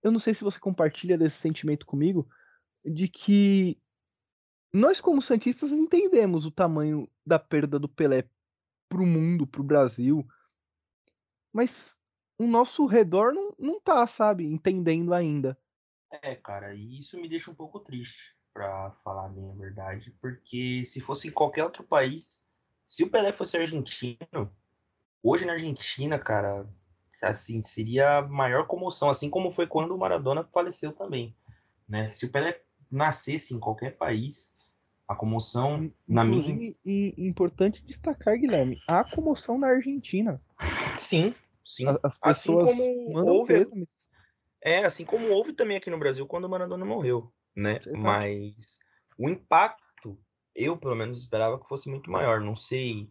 Eu 0.03 0.11
não 0.11 0.19
sei 0.19 0.33
se 0.33 0.43
você 0.43 0.59
compartilha 0.59 1.17
desse 1.17 1.37
sentimento 1.37 1.85
comigo, 1.85 2.27
de 2.83 3.07
que 3.07 3.79
nós 4.73 5.01
como 5.01 5.21
santistas 5.21 5.71
entendemos 5.71 6.45
o 6.45 6.51
tamanho 6.51 7.09
da 7.25 7.37
perda 7.37 7.77
do 7.77 7.89
Pelé 7.89 8.27
pro 8.89 9.05
mundo, 9.05 9.45
pro 9.45 9.63
Brasil, 9.63 10.27
mas 11.53 11.95
o 12.37 12.47
nosso 12.47 12.85
redor 12.85 13.33
não, 13.33 13.53
não 13.59 13.79
tá, 13.79 14.05
sabe, 14.07 14.45
entendendo 14.45 15.13
ainda. 15.13 15.57
É, 16.09 16.35
cara, 16.35 16.73
e 16.73 16.99
isso 16.99 17.19
me 17.19 17.29
deixa 17.29 17.51
um 17.51 17.55
pouco 17.55 17.79
triste, 17.79 18.35
pra 18.53 18.91
falar 19.03 19.27
a 19.27 19.29
minha 19.29 19.53
verdade, 19.55 20.11
porque 20.19 20.83
se 20.85 20.99
fosse 20.99 21.27
em 21.27 21.31
qualquer 21.31 21.63
outro 21.63 21.83
país, 21.83 22.45
se 22.87 23.03
o 23.03 23.09
Pelé 23.09 23.31
fosse 23.31 23.57
argentino, 23.57 24.53
hoje 25.23 25.45
na 25.45 25.53
Argentina, 25.53 26.19
cara, 26.19 26.67
assim, 27.21 27.61
seria 27.61 28.17
a 28.17 28.21
maior 28.27 28.65
comoção, 28.65 29.09
assim 29.09 29.29
como 29.29 29.51
foi 29.51 29.67
quando 29.67 29.93
o 29.93 29.97
Maradona 29.97 30.43
faleceu 30.43 30.91
também, 30.91 31.35
né? 31.87 32.09
Se 32.09 32.25
o 32.25 32.31
Pelé 32.31 32.61
nascesse 32.89 33.53
em 33.53 33.59
qualquer 33.59 33.95
país, 33.97 34.53
a 35.07 35.15
comoção 35.15 35.91
na 36.07 36.23
minha 36.23 36.73
e 36.85 37.13
importante 37.17 37.83
destacar, 37.85 38.37
Guilherme, 38.37 38.79
a 38.87 39.03
comoção 39.03 39.57
na 39.57 39.67
Argentina. 39.67 40.41
Sim, 40.97 41.35
sim. 41.63 41.87
As, 41.87 41.97
as 42.03 42.13
assim 42.21 42.57
como 42.57 43.27
houve 43.27 43.67
é, 44.63 44.85
assim 44.85 45.05
como 45.05 45.29
houve 45.29 45.53
também 45.53 45.77
aqui 45.77 45.89
no 45.89 45.97
Brasil 45.97 46.25
quando 46.27 46.45
o 46.45 46.49
Maradona 46.49 46.85
morreu, 46.85 47.31
né? 47.55 47.79
Exato. 47.81 47.97
Mas 47.97 48.79
o 49.17 49.29
impacto, 49.29 50.17
eu 50.55 50.77
pelo 50.77 50.95
menos 50.95 51.19
esperava 51.19 51.59
que 51.59 51.67
fosse 51.67 51.89
muito 51.89 52.11
maior. 52.11 52.39
Não 52.39 52.55
sei 52.55 53.09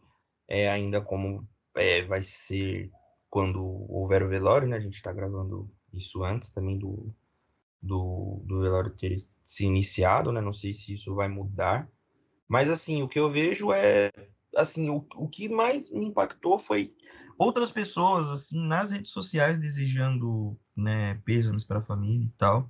é, 0.49 0.71
ainda 0.71 1.01
como 1.01 1.47
é, 1.75 2.03
vai 2.03 2.23
ser 2.23 2.91
quando 3.31 3.63
houver 3.89 4.23
o 4.25 4.29
velório, 4.29 4.69
né? 4.69 4.77
A 4.77 4.81
gente 4.81 4.97
está 4.97 5.13
gravando 5.13 5.71
isso 5.95 6.23
antes 6.25 6.51
também 6.51 6.77
do, 6.77 7.15
do, 7.81 8.43
do 8.45 8.61
velório 8.61 8.91
ter 8.91 9.25
se 9.43 9.65
iniciado, 9.65 10.33
né? 10.33 10.41
Não 10.41 10.53
sei 10.53 10.75
se 10.75 10.93
isso 10.93 11.15
vai 11.15 11.29
mudar. 11.29 11.89
Mas 12.49 12.69
assim, 12.69 13.03
o 13.03 13.09
que 13.09 13.19
eu 13.19 13.31
vejo 13.31 13.73
é 13.73 14.11
assim, 14.57 14.91
o, 14.91 15.07
o 15.15 15.29
que 15.29 15.49
mais 15.49 15.89
me 15.91 16.07
impactou 16.07 16.59
foi 16.59 16.93
outras 17.39 17.71
pessoas 17.71 18.29
assim 18.29 18.61
nas 18.67 18.91
redes 18.91 19.11
sociais 19.11 19.59
desejando 19.59 20.59
né 20.77 21.15
pêsames 21.25 21.65
para 21.65 21.79
a 21.79 21.85
família 21.85 22.27
e 22.27 22.33
tal 22.37 22.69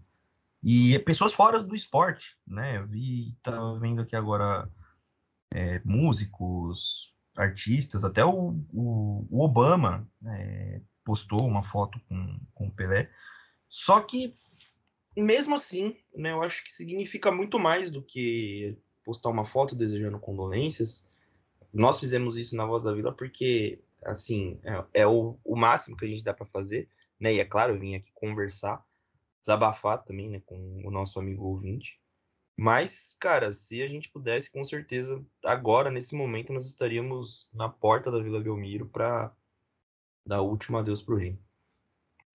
e 0.62 0.98
pessoas 1.00 1.32
fora 1.32 1.60
do 1.60 1.74
esporte 1.74 2.36
né 2.46 2.76
eu 2.76 2.86
vi 2.86 3.36
tava 3.42 3.78
vendo 3.80 4.02
aqui 4.02 4.14
agora 4.14 4.70
é, 5.52 5.80
músicos 5.84 7.12
artistas 7.36 8.04
até 8.04 8.24
o, 8.24 8.56
o, 8.72 9.26
o 9.30 9.44
Obama 9.44 10.08
é, 10.26 10.80
postou 11.04 11.46
uma 11.46 11.62
foto 11.62 12.00
com, 12.08 12.40
com 12.54 12.66
o 12.66 12.72
Pelé 12.72 13.10
só 13.68 14.00
que 14.00 14.36
mesmo 15.16 15.54
assim 15.54 15.96
né 16.14 16.32
eu 16.32 16.42
acho 16.42 16.64
que 16.64 16.72
significa 16.72 17.30
muito 17.30 17.58
mais 17.58 17.90
do 17.90 18.02
que 18.02 18.76
postar 19.04 19.30
uma 19.30 19.44
foto 19.44 19.74
desejando 19.74 20.18
condolências 20.18 21.08
nós 21.72 21.98
fizemos 22.00 22.36
isso 22.36 22.56
na 22.56 22.66
Voz 22.66 22.82
da 22.82 22.92
Vila 22.92 23.12
porque 23.12 23.82
assim, 24.04 24.58
é, 24.64 25.02
é 25.02 25.06
o, 25.06 25.38
o, 25.44 25.56
máximo 25.56 25.96
que 25.96 26.04
a 26.04 26.08
gente 26.08 26.24
dá 26.24 26.32
para 26.32 26.46
fazer, 26.46 26.88
né? 27.18 27.34
E 27.34 27.40
é 27.40 27.44
claro, 27.44 27.74
eu 27.74 27.80
vim 27.80 27.94
aqui 27.94 28.10
conversar, 28.14 28.84
desabafar 29.40 30.02
também, 30.04 30.30
né, 30.30 30.42
com 30.44 30.82
o 30.84 30.90
nosso 30.90 31.18
amigo 31.18 31.44
ouvinte. 31.44 31.99
Mas, 32.62 33.16
cara, 33.18 33.54
se 33.54 33.82
a 33.82 33.86
gente 33.86 34.10
pudesse, 34.10 34.50
com 34.50 34.62
certeza, 34.62 35.24
agora, 35.42 35.90
nesse 35.90 36.14
momento, 36.14 36.52
nós 36.52 36.66
estaríamos 36.66 37.50
na 37.54 37.70
porta 37.70 38.10
da 38.10 38.22
Vila 38.22 38.38
Belmiro 38.38 38.86
para 38.86 39.34
dar 40.26 40.42
o 40.42 40.50
último 40.50 40.76
adeus 40.76 41.00
pro 41.00 41.16
rei. 41.16 41.38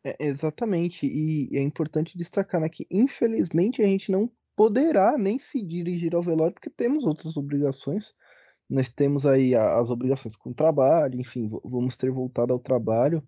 É, 0.04 0.16
exatamente, 0.20 1.06
e 1.06 1.56
é 1.56 1.62
importante 1.62 2.18
destacar 2.18 2.60
né, 2.60 2.68
que, 2.68 2.88
infelizmente, 2.90 3.84
a 3.84 3.86
gente 3.86 4.12
não 4.12 4.28
poderá 4.56 5.16
nem 5.16 5.38
se 5.38 5.62
dirigir 5.62 6.16
ao 6.16 6.24
velório 6.24 6.56
porque 6.56 6.72
temos 6.72 7.06
outras 7.06 7.38
obrigações. 7.38 8.12
Nós 8.68 8.92
temos 8.92 9.28
aí 9.28 9.54
as 9.54 9.92
obrigações 9.92 10.36
com 10.36 10.50
o 10.50 10.56
trabalho, 10.56 11.22
enfim, 11.22 11.48
vamos 11.64 11.98
ter 11.98 12.10
voltado 12.10 12.52
ao 12.52 12.58
trabalho, 12.58 13.22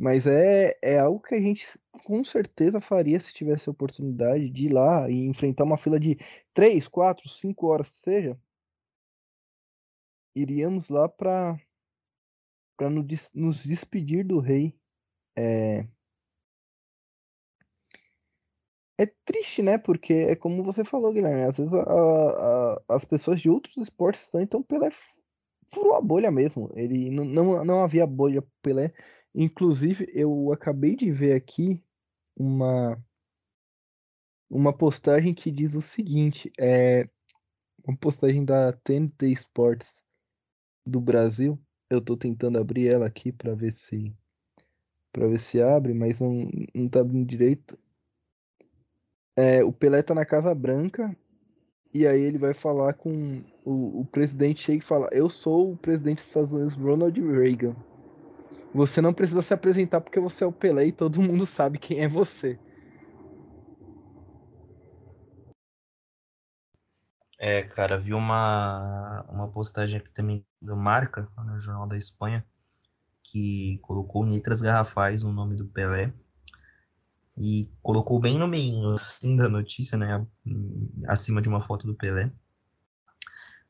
mas 0.00 0.26
é, 0.26 0.78
é 0.80 0.98
algo 0.98 1.20
que 1.20 1.34
a 1.34 1.40
gente 1.40 1.78
com 2.04 2.24
certeza 2.24 2.80
faria 2.80 3.20
se 3.20 3.34
tivesse 3.34 3.68
a 3.68 3.72
oportunidade 3.72 4.48
de 4.48 4.66
ir 4.66 4.72
lá 4.72 5.10
e 5.10 5.26
enfrentar 5.26 5.64
uma 5.64 5.76
fila 5.76 6.00
de 6.00 6.16
3, 6.54 6.88
4, 6.88 7.28
5 7.28 7.66
horas 7.66 7.90
que 7.90 7.98
seja. 7.98 8.40
Iríamos 10.34 10.88
lá 10.88 11.06
para 11.06 11.60
nos 13.34 13.62
despedir 13.62 14.24
do 14.26 14.38
rei. 14.38 14.74
É, 15.36 15.86
é 18.98 19.06
triste, 19.26 19.60
né? 19.60 19.76
Porque 19.76 20.14
é 20.14 20.34
como 20.34 20.64
você 20.64 20.82
falou, 20.82 21.12
Guilherme. 21.12 21.42
Às 21.42 21.58
vezes 21.58 21.74
a, 21.74 21.82
a, 21.82 22.82
as 22.88 23.04
pessoas 23.04 23.38
de 23.38 23.50
outros 23.50 23.76
esportes 23.76 24.22
estão, 24.22 24.40
então 24.40 24.62
Pelé 24.62 24.88
furou 25.74 25.94
a 25.94 26.00
bolha 26.00 26.30
mesmo. 26.30 26.70
Ele 26.74 27.10
não, 27.10 27.24
não, 27.26 27.64
não 27.66 27.84
havia 27.84 28.06
bolha 28.06 28.42
Pelé. 28.62 28.94
Inclusive, 29.34 30.10
eu 30.12 30.52
acabei 30.52 30.96
de 30.96 31.10
ver 31.10 31.34
aqui 31.34 31.82
uma 32.36 33.02
uma 34.48 34.76
postagem 34.76 35.32
que 35.32 35.50
diz 35.50 35.74
o 35.74 35.80
seguinte, 35.80 36.50
é 36.58 37.08
uma 37.86 37.96
postagem 37.96 38.44
da 38.44 38.72
TNT 38.72 39.28
Sports 39.30 40.02
do 40.84 41.00
Brasil. 41.00 41.58
Eu 41.88 42.00
tô 42.00 42.16
tentando 42.16 42.58
abrir 42.58 42.92
ela 42.92 43.06
aqui 43.06 43.32
para 43.32 43.54
ver 43.54 43.72
se 43.72 44.12
para 45.12 45.26
ver 45.28 45.38
se 45.38 45.60
abre, 45.62 45.94
mas 45.94 46.20
não 46.20 46.48
não 46.74 46.88
tá 46.88 47.00
abrindo 47.00 47.26
direito. 47.26 47.78
É, 49.36 49.62
o 49.64 49.72
Pelé 49.72 50.02
tá 50.02 50.14
na 50.14 50.26
Casa 50.26 50.54
Branca 50.54 51.16
e 51.92 52.06
aí 52.06 52.20
ele 52.20 52.38
vai 52.38 52.52
falar 52.52 52.94
com 52.94 53.42
o, 53.64 54.00
o 54.00 54.04
presidente 54.04 54.62
chega 54.62 54.78
e 54.78 54.86
fala: 54.86 55.08
Eu 55.12 55.28
sou 55.28 55.72
o 55.72 55.76
presidente 55.76 56.18
dos 56.18 56.26
Estados 56.26 56.52
Unidos, 56.52 56.74
Ronald 56.74 57.20
Reagan. 57.20 57.76
Você 58.72 59.00
não 59.00 59.12
precisa 59.12 59.42
se 59.42 59.52
apresentar 59.52 60.00
porque 60.00 60.20
você 60.20 60.44
é 60.44 60.46
o 60.46 60.52
Pelé 60.52 60.86
e 60.86 60.92
todo 60.92 61.20
mundo 61.20 61.44
sabe 61.44 61.78
quem 61.78 62.00
é 62.00 62.08
você. 62.08 62.58
É, 67.42 67.62
cara, 67.62 67.98
vi 67.98 68.12
uma, 68.12 69.24
uma 69.30 69.48
postagem 69.48 69.98
aqui 69.98 70.12
também 70.12 70.44
do 70.60 70.76
Marca, 70.76 71.26
no 71.38 71.58
Jornal 71.58 71.88
da 71.88 71.96
Espanha, 71.96 72.44
que 73.24 73.78
colocou 73.82 74.22
letras 74.24 74.60
garrafais 74.60 75.22
no 75.22 75.32
nome 75.32 75.56
do 75.56 75.66
Pelé 75.66 76.12
e 77.38 77.72
colocou 77.82 78.20
bem 78.20 78.38
no 78.38 78.46
meio 78.46 78.92
assim 78.92 79.36
da 79.36 79.48
notícia, 79.48 79.96
né, 79.96 80.26
acima 81.08 81.40
de 81.40 81.48
uma 81.48 81.62
foto 81.62 81.86
do 81.86 81.94
Pelé. 81.94 82.30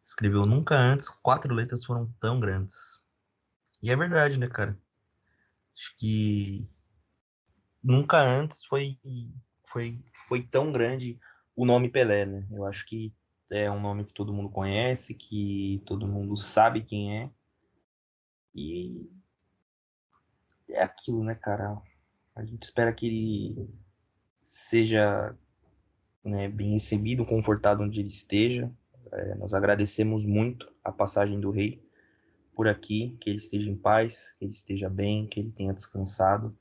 Escreveu 0.03 0.43
nunca 0.43 0.77
antes 0.77 1.09
quatro 1.09 1.55
letras 1.55 1.85
foram 1.85 2.13
tão 2.19 2.41
grandes. 2.41 3.01
E 3.81 3.91
é 3.91 3.97
verdade, 3.97 4.37
né, 4.37 4.49
cara? 4.49 4.77
Acho 5.81 5.97
que 5.97 6.69
nunca 7.83 8.21
antes 8.21 8.67
foi 8.67 8.99
foi 9.65 9.99
foi 10.29 10.43
tão 10.43 10.71
grande 10.71 11.19
o 11.57 11.65
nome 11.65 11.89
Pelé, 11.89 12.27
né? 12.27 12.47
Eu 12.51 12.67
acho 12.67 12.85
que 12.87 13.11
é 13.51 13.71
um 13.71 13.81
nome 13.81 14.05
que 14.05 14.13
todo 14.13 14.33
mundo 14.33 14.51
conhece, 14.51 15.15
que 15.15 15.83
todo 15.87 16.07
mundo 16.07 16.37
sabe 16.37 16.85
quem 16.85 17.23
é. 17.23 17.31
E 18.55 19.11
é 20.69 20.83
aquilo, 20.83 21.25
né, 21.25 21.35
cara? 21.35 21.81
A 22.37 22.45
gente 22.45 22.65
espera 22.65 22.93
que 22.93 23.07
ele 23.07 23.71
seja 24.39 25.35
né, 26.23 26.47
bem 26.47 26.73
recebido, 26.73 27.25
confortado 27.25 27.83
onde 27.83 28.01
ele 28.01 28.09
esteja. 28.09 28.71
É, 29.13 29.35
nós 29.37 29.55
agradecemos 29.55 30.27
muito 30.27 30.71
a 30.85 30.93
passagem 30.93 31.41
do 31.41 31.51
rei 31.51 31.83
por 32.61 32.69
aqui, 32.69 33.17
que 33.19 33.31
ele 33.31 33.39
esteja 33.39 33.71
em 33.71 33.75
paz, 33.75 34.33
que 34.33 34.45
ele 34.45 34.53
esteja 34.53 34.91
bem, 34.91 35.27
que 35.27 35.41
ele 35.41 35.51
tenha 35.51 35.73
descansado. 35.73 36.55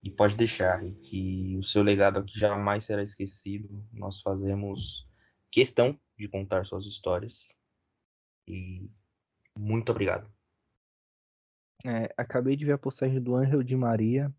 E 0.00 0.08
pode 0.08 0.36
deixar 0.36 0.80
que 1.02 1.56
o 1.58 1.62
seu 1.64 1.82
legado 1.82 2.20
aqui 2.20 2.38
jamais 2.38 2.84
será 2.84 3.02
esquecido. 3.02 3.84
Nós 3.92 4.20
fazemos 4.20 5.04
questão 5.50 5.98
de 6.16 6.28
contar 6.28 6.64
suas 6.64 6.86
histórias. 6.86 7.52
E 8.46 8.88
muito 9.58 9.90
obrigado. 9.90 10.30
É, 11.84 12.14
acabei 12.16 12.54
de 12.54 12.64
ver 12.64 12.74
a 12.74 12.78
postagem 12.78 13.20
do 13.20 13.34
Angel 13.34 13.64
de 13.64 13.74
Maria 13.74 14.32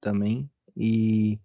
também. 0.00 0.50
E 0.76 1.38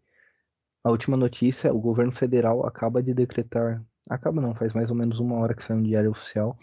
a 0.84 0.90
última 0.90 1.16
notícia, 1.16 1.72
o 1.72 1.80
governo 1.80 2.12
federal 2.12 2.66
acaba 2.66 3.04
de 3.04 3.14
decretar, 3.14 3.86
acaba 4.10 4.42
não, 4.42 4.56
faz 4.56 4.74
mais 4.74 4.90
ou 4.90 4.96
menos 4.96 5.20
uma 5.20 5.36
hora 5.36 5.54
que 5.54 5.64
saiu 5.64 5.78
no 5.78 5.86
diário 5.86 6.10
oficial, 6.10 6.58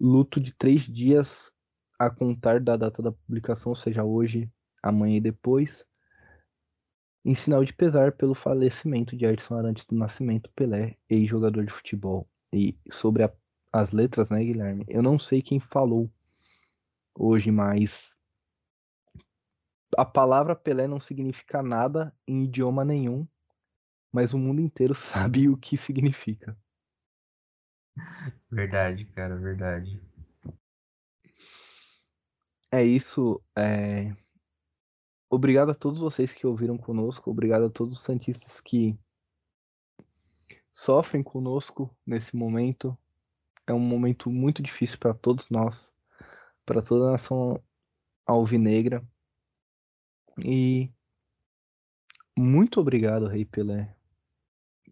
luto 0.00 0.40
de 0.40 0.52
três 0.52 0.82
dias 0.82 1.50
a 1.98 2.10
contar 2.10 2.60
da 2.60 2.76
data 2.76 3.02
da 3.02 3.12
publicação, 3.12 3.74
seja, 3.74 4.04
hoje, 4.04 4.50
amanhã 4.82 5.16
e 5.16 5.20
depois, 5.20 5.84
em 7.24 7.34
sinal 7.34 7.64
de 7.64 7.72
pesar 7.72 8.12
pelo 8.12 8.34
falecimento 8.34 9.16
de 9.16 9.24
Edson 9.24 9.56
Arantes 9.56 9.86
do 9.86 9.94
Nascimento 9.94 10.50
Pelé, 10.54 10.96
ex-jogador 11.08 11.64
de 11.64 11.72
futebol. 11.72 12.28
E 12.52 12.78
sobre 12.90 13.24
a, 13.24 13.32
as 13.72 13.92
letras, 13.92 14.30
né, 14.30 14.44
Guilherme? 14.44 14.84
Eu 14.88 15.02
não 15.02 15.18
sei 15.18 15.40
quem 15.40 15.58
falou 15.58 16.10
hoje, 17.18 17.50
mas 17.50 18.14
a 19.96 20.04
palavra 20.04 20.54
Pelé 20.54 20.86
não 20.86 21.00
significa 21.00 21.62
nada 21.62 22.14
em 22.26 22.44
idioma 22.44 22.84
nenhum, 22.84 23.26
mas 24.12 24.34
o 24.34 24.38
mundo 24.38 24.60
inteiro 24.60 24.94
sabe 24.94 25.48
o 25.48 25.56
que 25.56 25.76
significa. 25.76 26.56
Verdade, 28.50 29.04
cara, 29.06 29.36
verdade. 29.36 30.00
É 32.72 32.82
isso. 32.82 33.40
É... 33.56 34.08
Obrigado 35.30 35.70
a 35.70 35.74
todos 35.74 36.00
vocês 36.00 36.32
que 36.32 36.46
ouviram 36.46 36.76
conosco. 36.76 37.30
Obrigado 37.30 37.66
a 37.66 37.70
todos 37.70 37.98
os 37.98 38.04
Santistas 38.04 38.60
que 38.60 38.98
sofrem 40.72 41.22
conosco 41.22 41.88
nesse 42.06 42.36
momento. 42.36 42.98
É 43.66 43.72
um 43.72 43.78
momento 43.78 44.30
muito 44.30 44.62
difícil 44.62 44.98
para 44.98 45.14
todos 45.14 45.48
nós, 45.50 45.90
para 46.66 46.82
toda 46.82 47.08
a 47.08 47.12
nação 47.12 47.62
alvinegra. 48.26 49.06
E 50.44 50.92
muito 52.36 52.80
obrigado, 52.80 53.28
Rei 53.28 53.44
Pelé, 53.44 53.96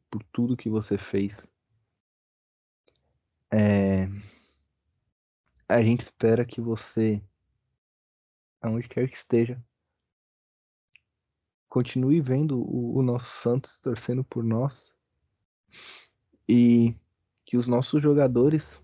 por 0.09 0.23
tudo 0.25 0.57
que 0.57 0.71
você 0.71 0.97
fez. 0.97 1.47
É... 3.53 4.09
A 5.69 5.83
gente 5.83 6.01
espera 6.01 6.45
que 6.45 6.61
você, 6.61 7.23
aonde 8.61 8.89
quer 8.89 9.09
que 9.09 9.17
esteja, 9.17 9.63
continue 11.69 12.21
vendo 12.21 12.59
o, 12.59 12.99
o 12.99 13.03
nosso 13.03 13.43
Santos 13.43 13.79
torcendo 13.81 14.25
por 14.25 14.43
nós 14.43 14.91
e 16.49 16.95
que 17.45 17.57
os 17.57 17.67
nossos 17.67 18.03
jogadores 18.03 18.83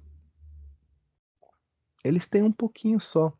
eles 2.04 2.26
têm 2.26 2.42
um 2.42 2.52
pouquinho 2.52 2.98
só 3.00 3.36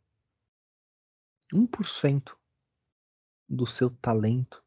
1% 1.55 2.37
do 3.49 3.67
seu 3.67 3.89
talento 3.89 4.63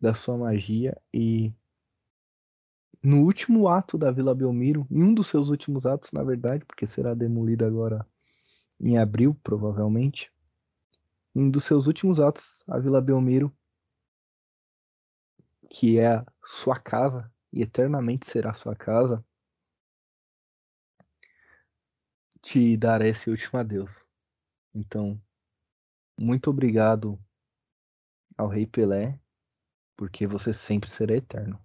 da 0.00 0.14
sua 0.14 0.36
magia 0.36 1.00
e 1.12 1.52
no 3.02 3.22
último 3.22 3.68
ato 3.68 3.96
da 3.96 4.10
Vila 4.10 4.34
Belmiro, 4.34 4.86
em 4.90 5.02
um 5.02 5.14
dos 5.14 5.28
seus 5.28 5.48
últimos 5.50 5.86
atos, 5.86 6.12
na 6.12 6.22
verdade, 6.22 6.64
porque 6.64 6.86
será 6.86 7.14
demolida 7.14 7.66
agora 7.66 8.06
em 8.80 8.98
abril, 8.98 9.34
provavelmente. 9.42 10.32
Em 11.34 11.42
um 11.42 11.50
dos 11.50 11.64
seus 11.64 11.86
últimos 11.86 12.18
atos, 12.18 12.64
a 12.68 12.78
Vila 12.78 13.00
Belmiro, 13.00 13.52
que 15.70 15.98
é 15.98 16.24
sua 16.44 16.78
casa 16.78 17.30
e 17.52 17.62
eternamente 17.62 18.28
será 18.28 18.54
sua 18.54 18.74
casa, 18.74 19.24
te 22.40 22.76
dará 22.76 23.06
esse 23.06 23.30
último 23.30 23.58
adeus. 23.58 24.04
Então, 24.74 25.20
muito 26.18 26.50
obrigado 26.50 27.18
ao 28.36 28.48
Rei 28.48 28.66
Pelé 28.66 29.18
porque 29.96 30.26
você 30.26 30.52
sempre 30.52 30.88
será 30.88 31.14
eterno. 31.14 31.60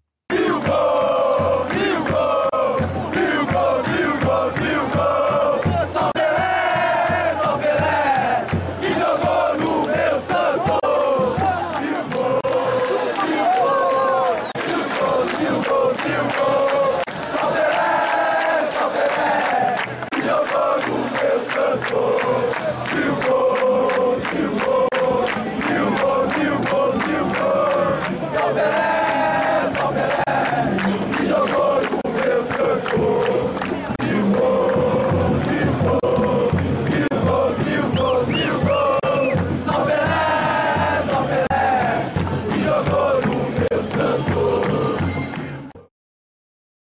Hugo! 1.34 1.66
Hugo! 1.74 2.80
Hugo! 3.16 3.93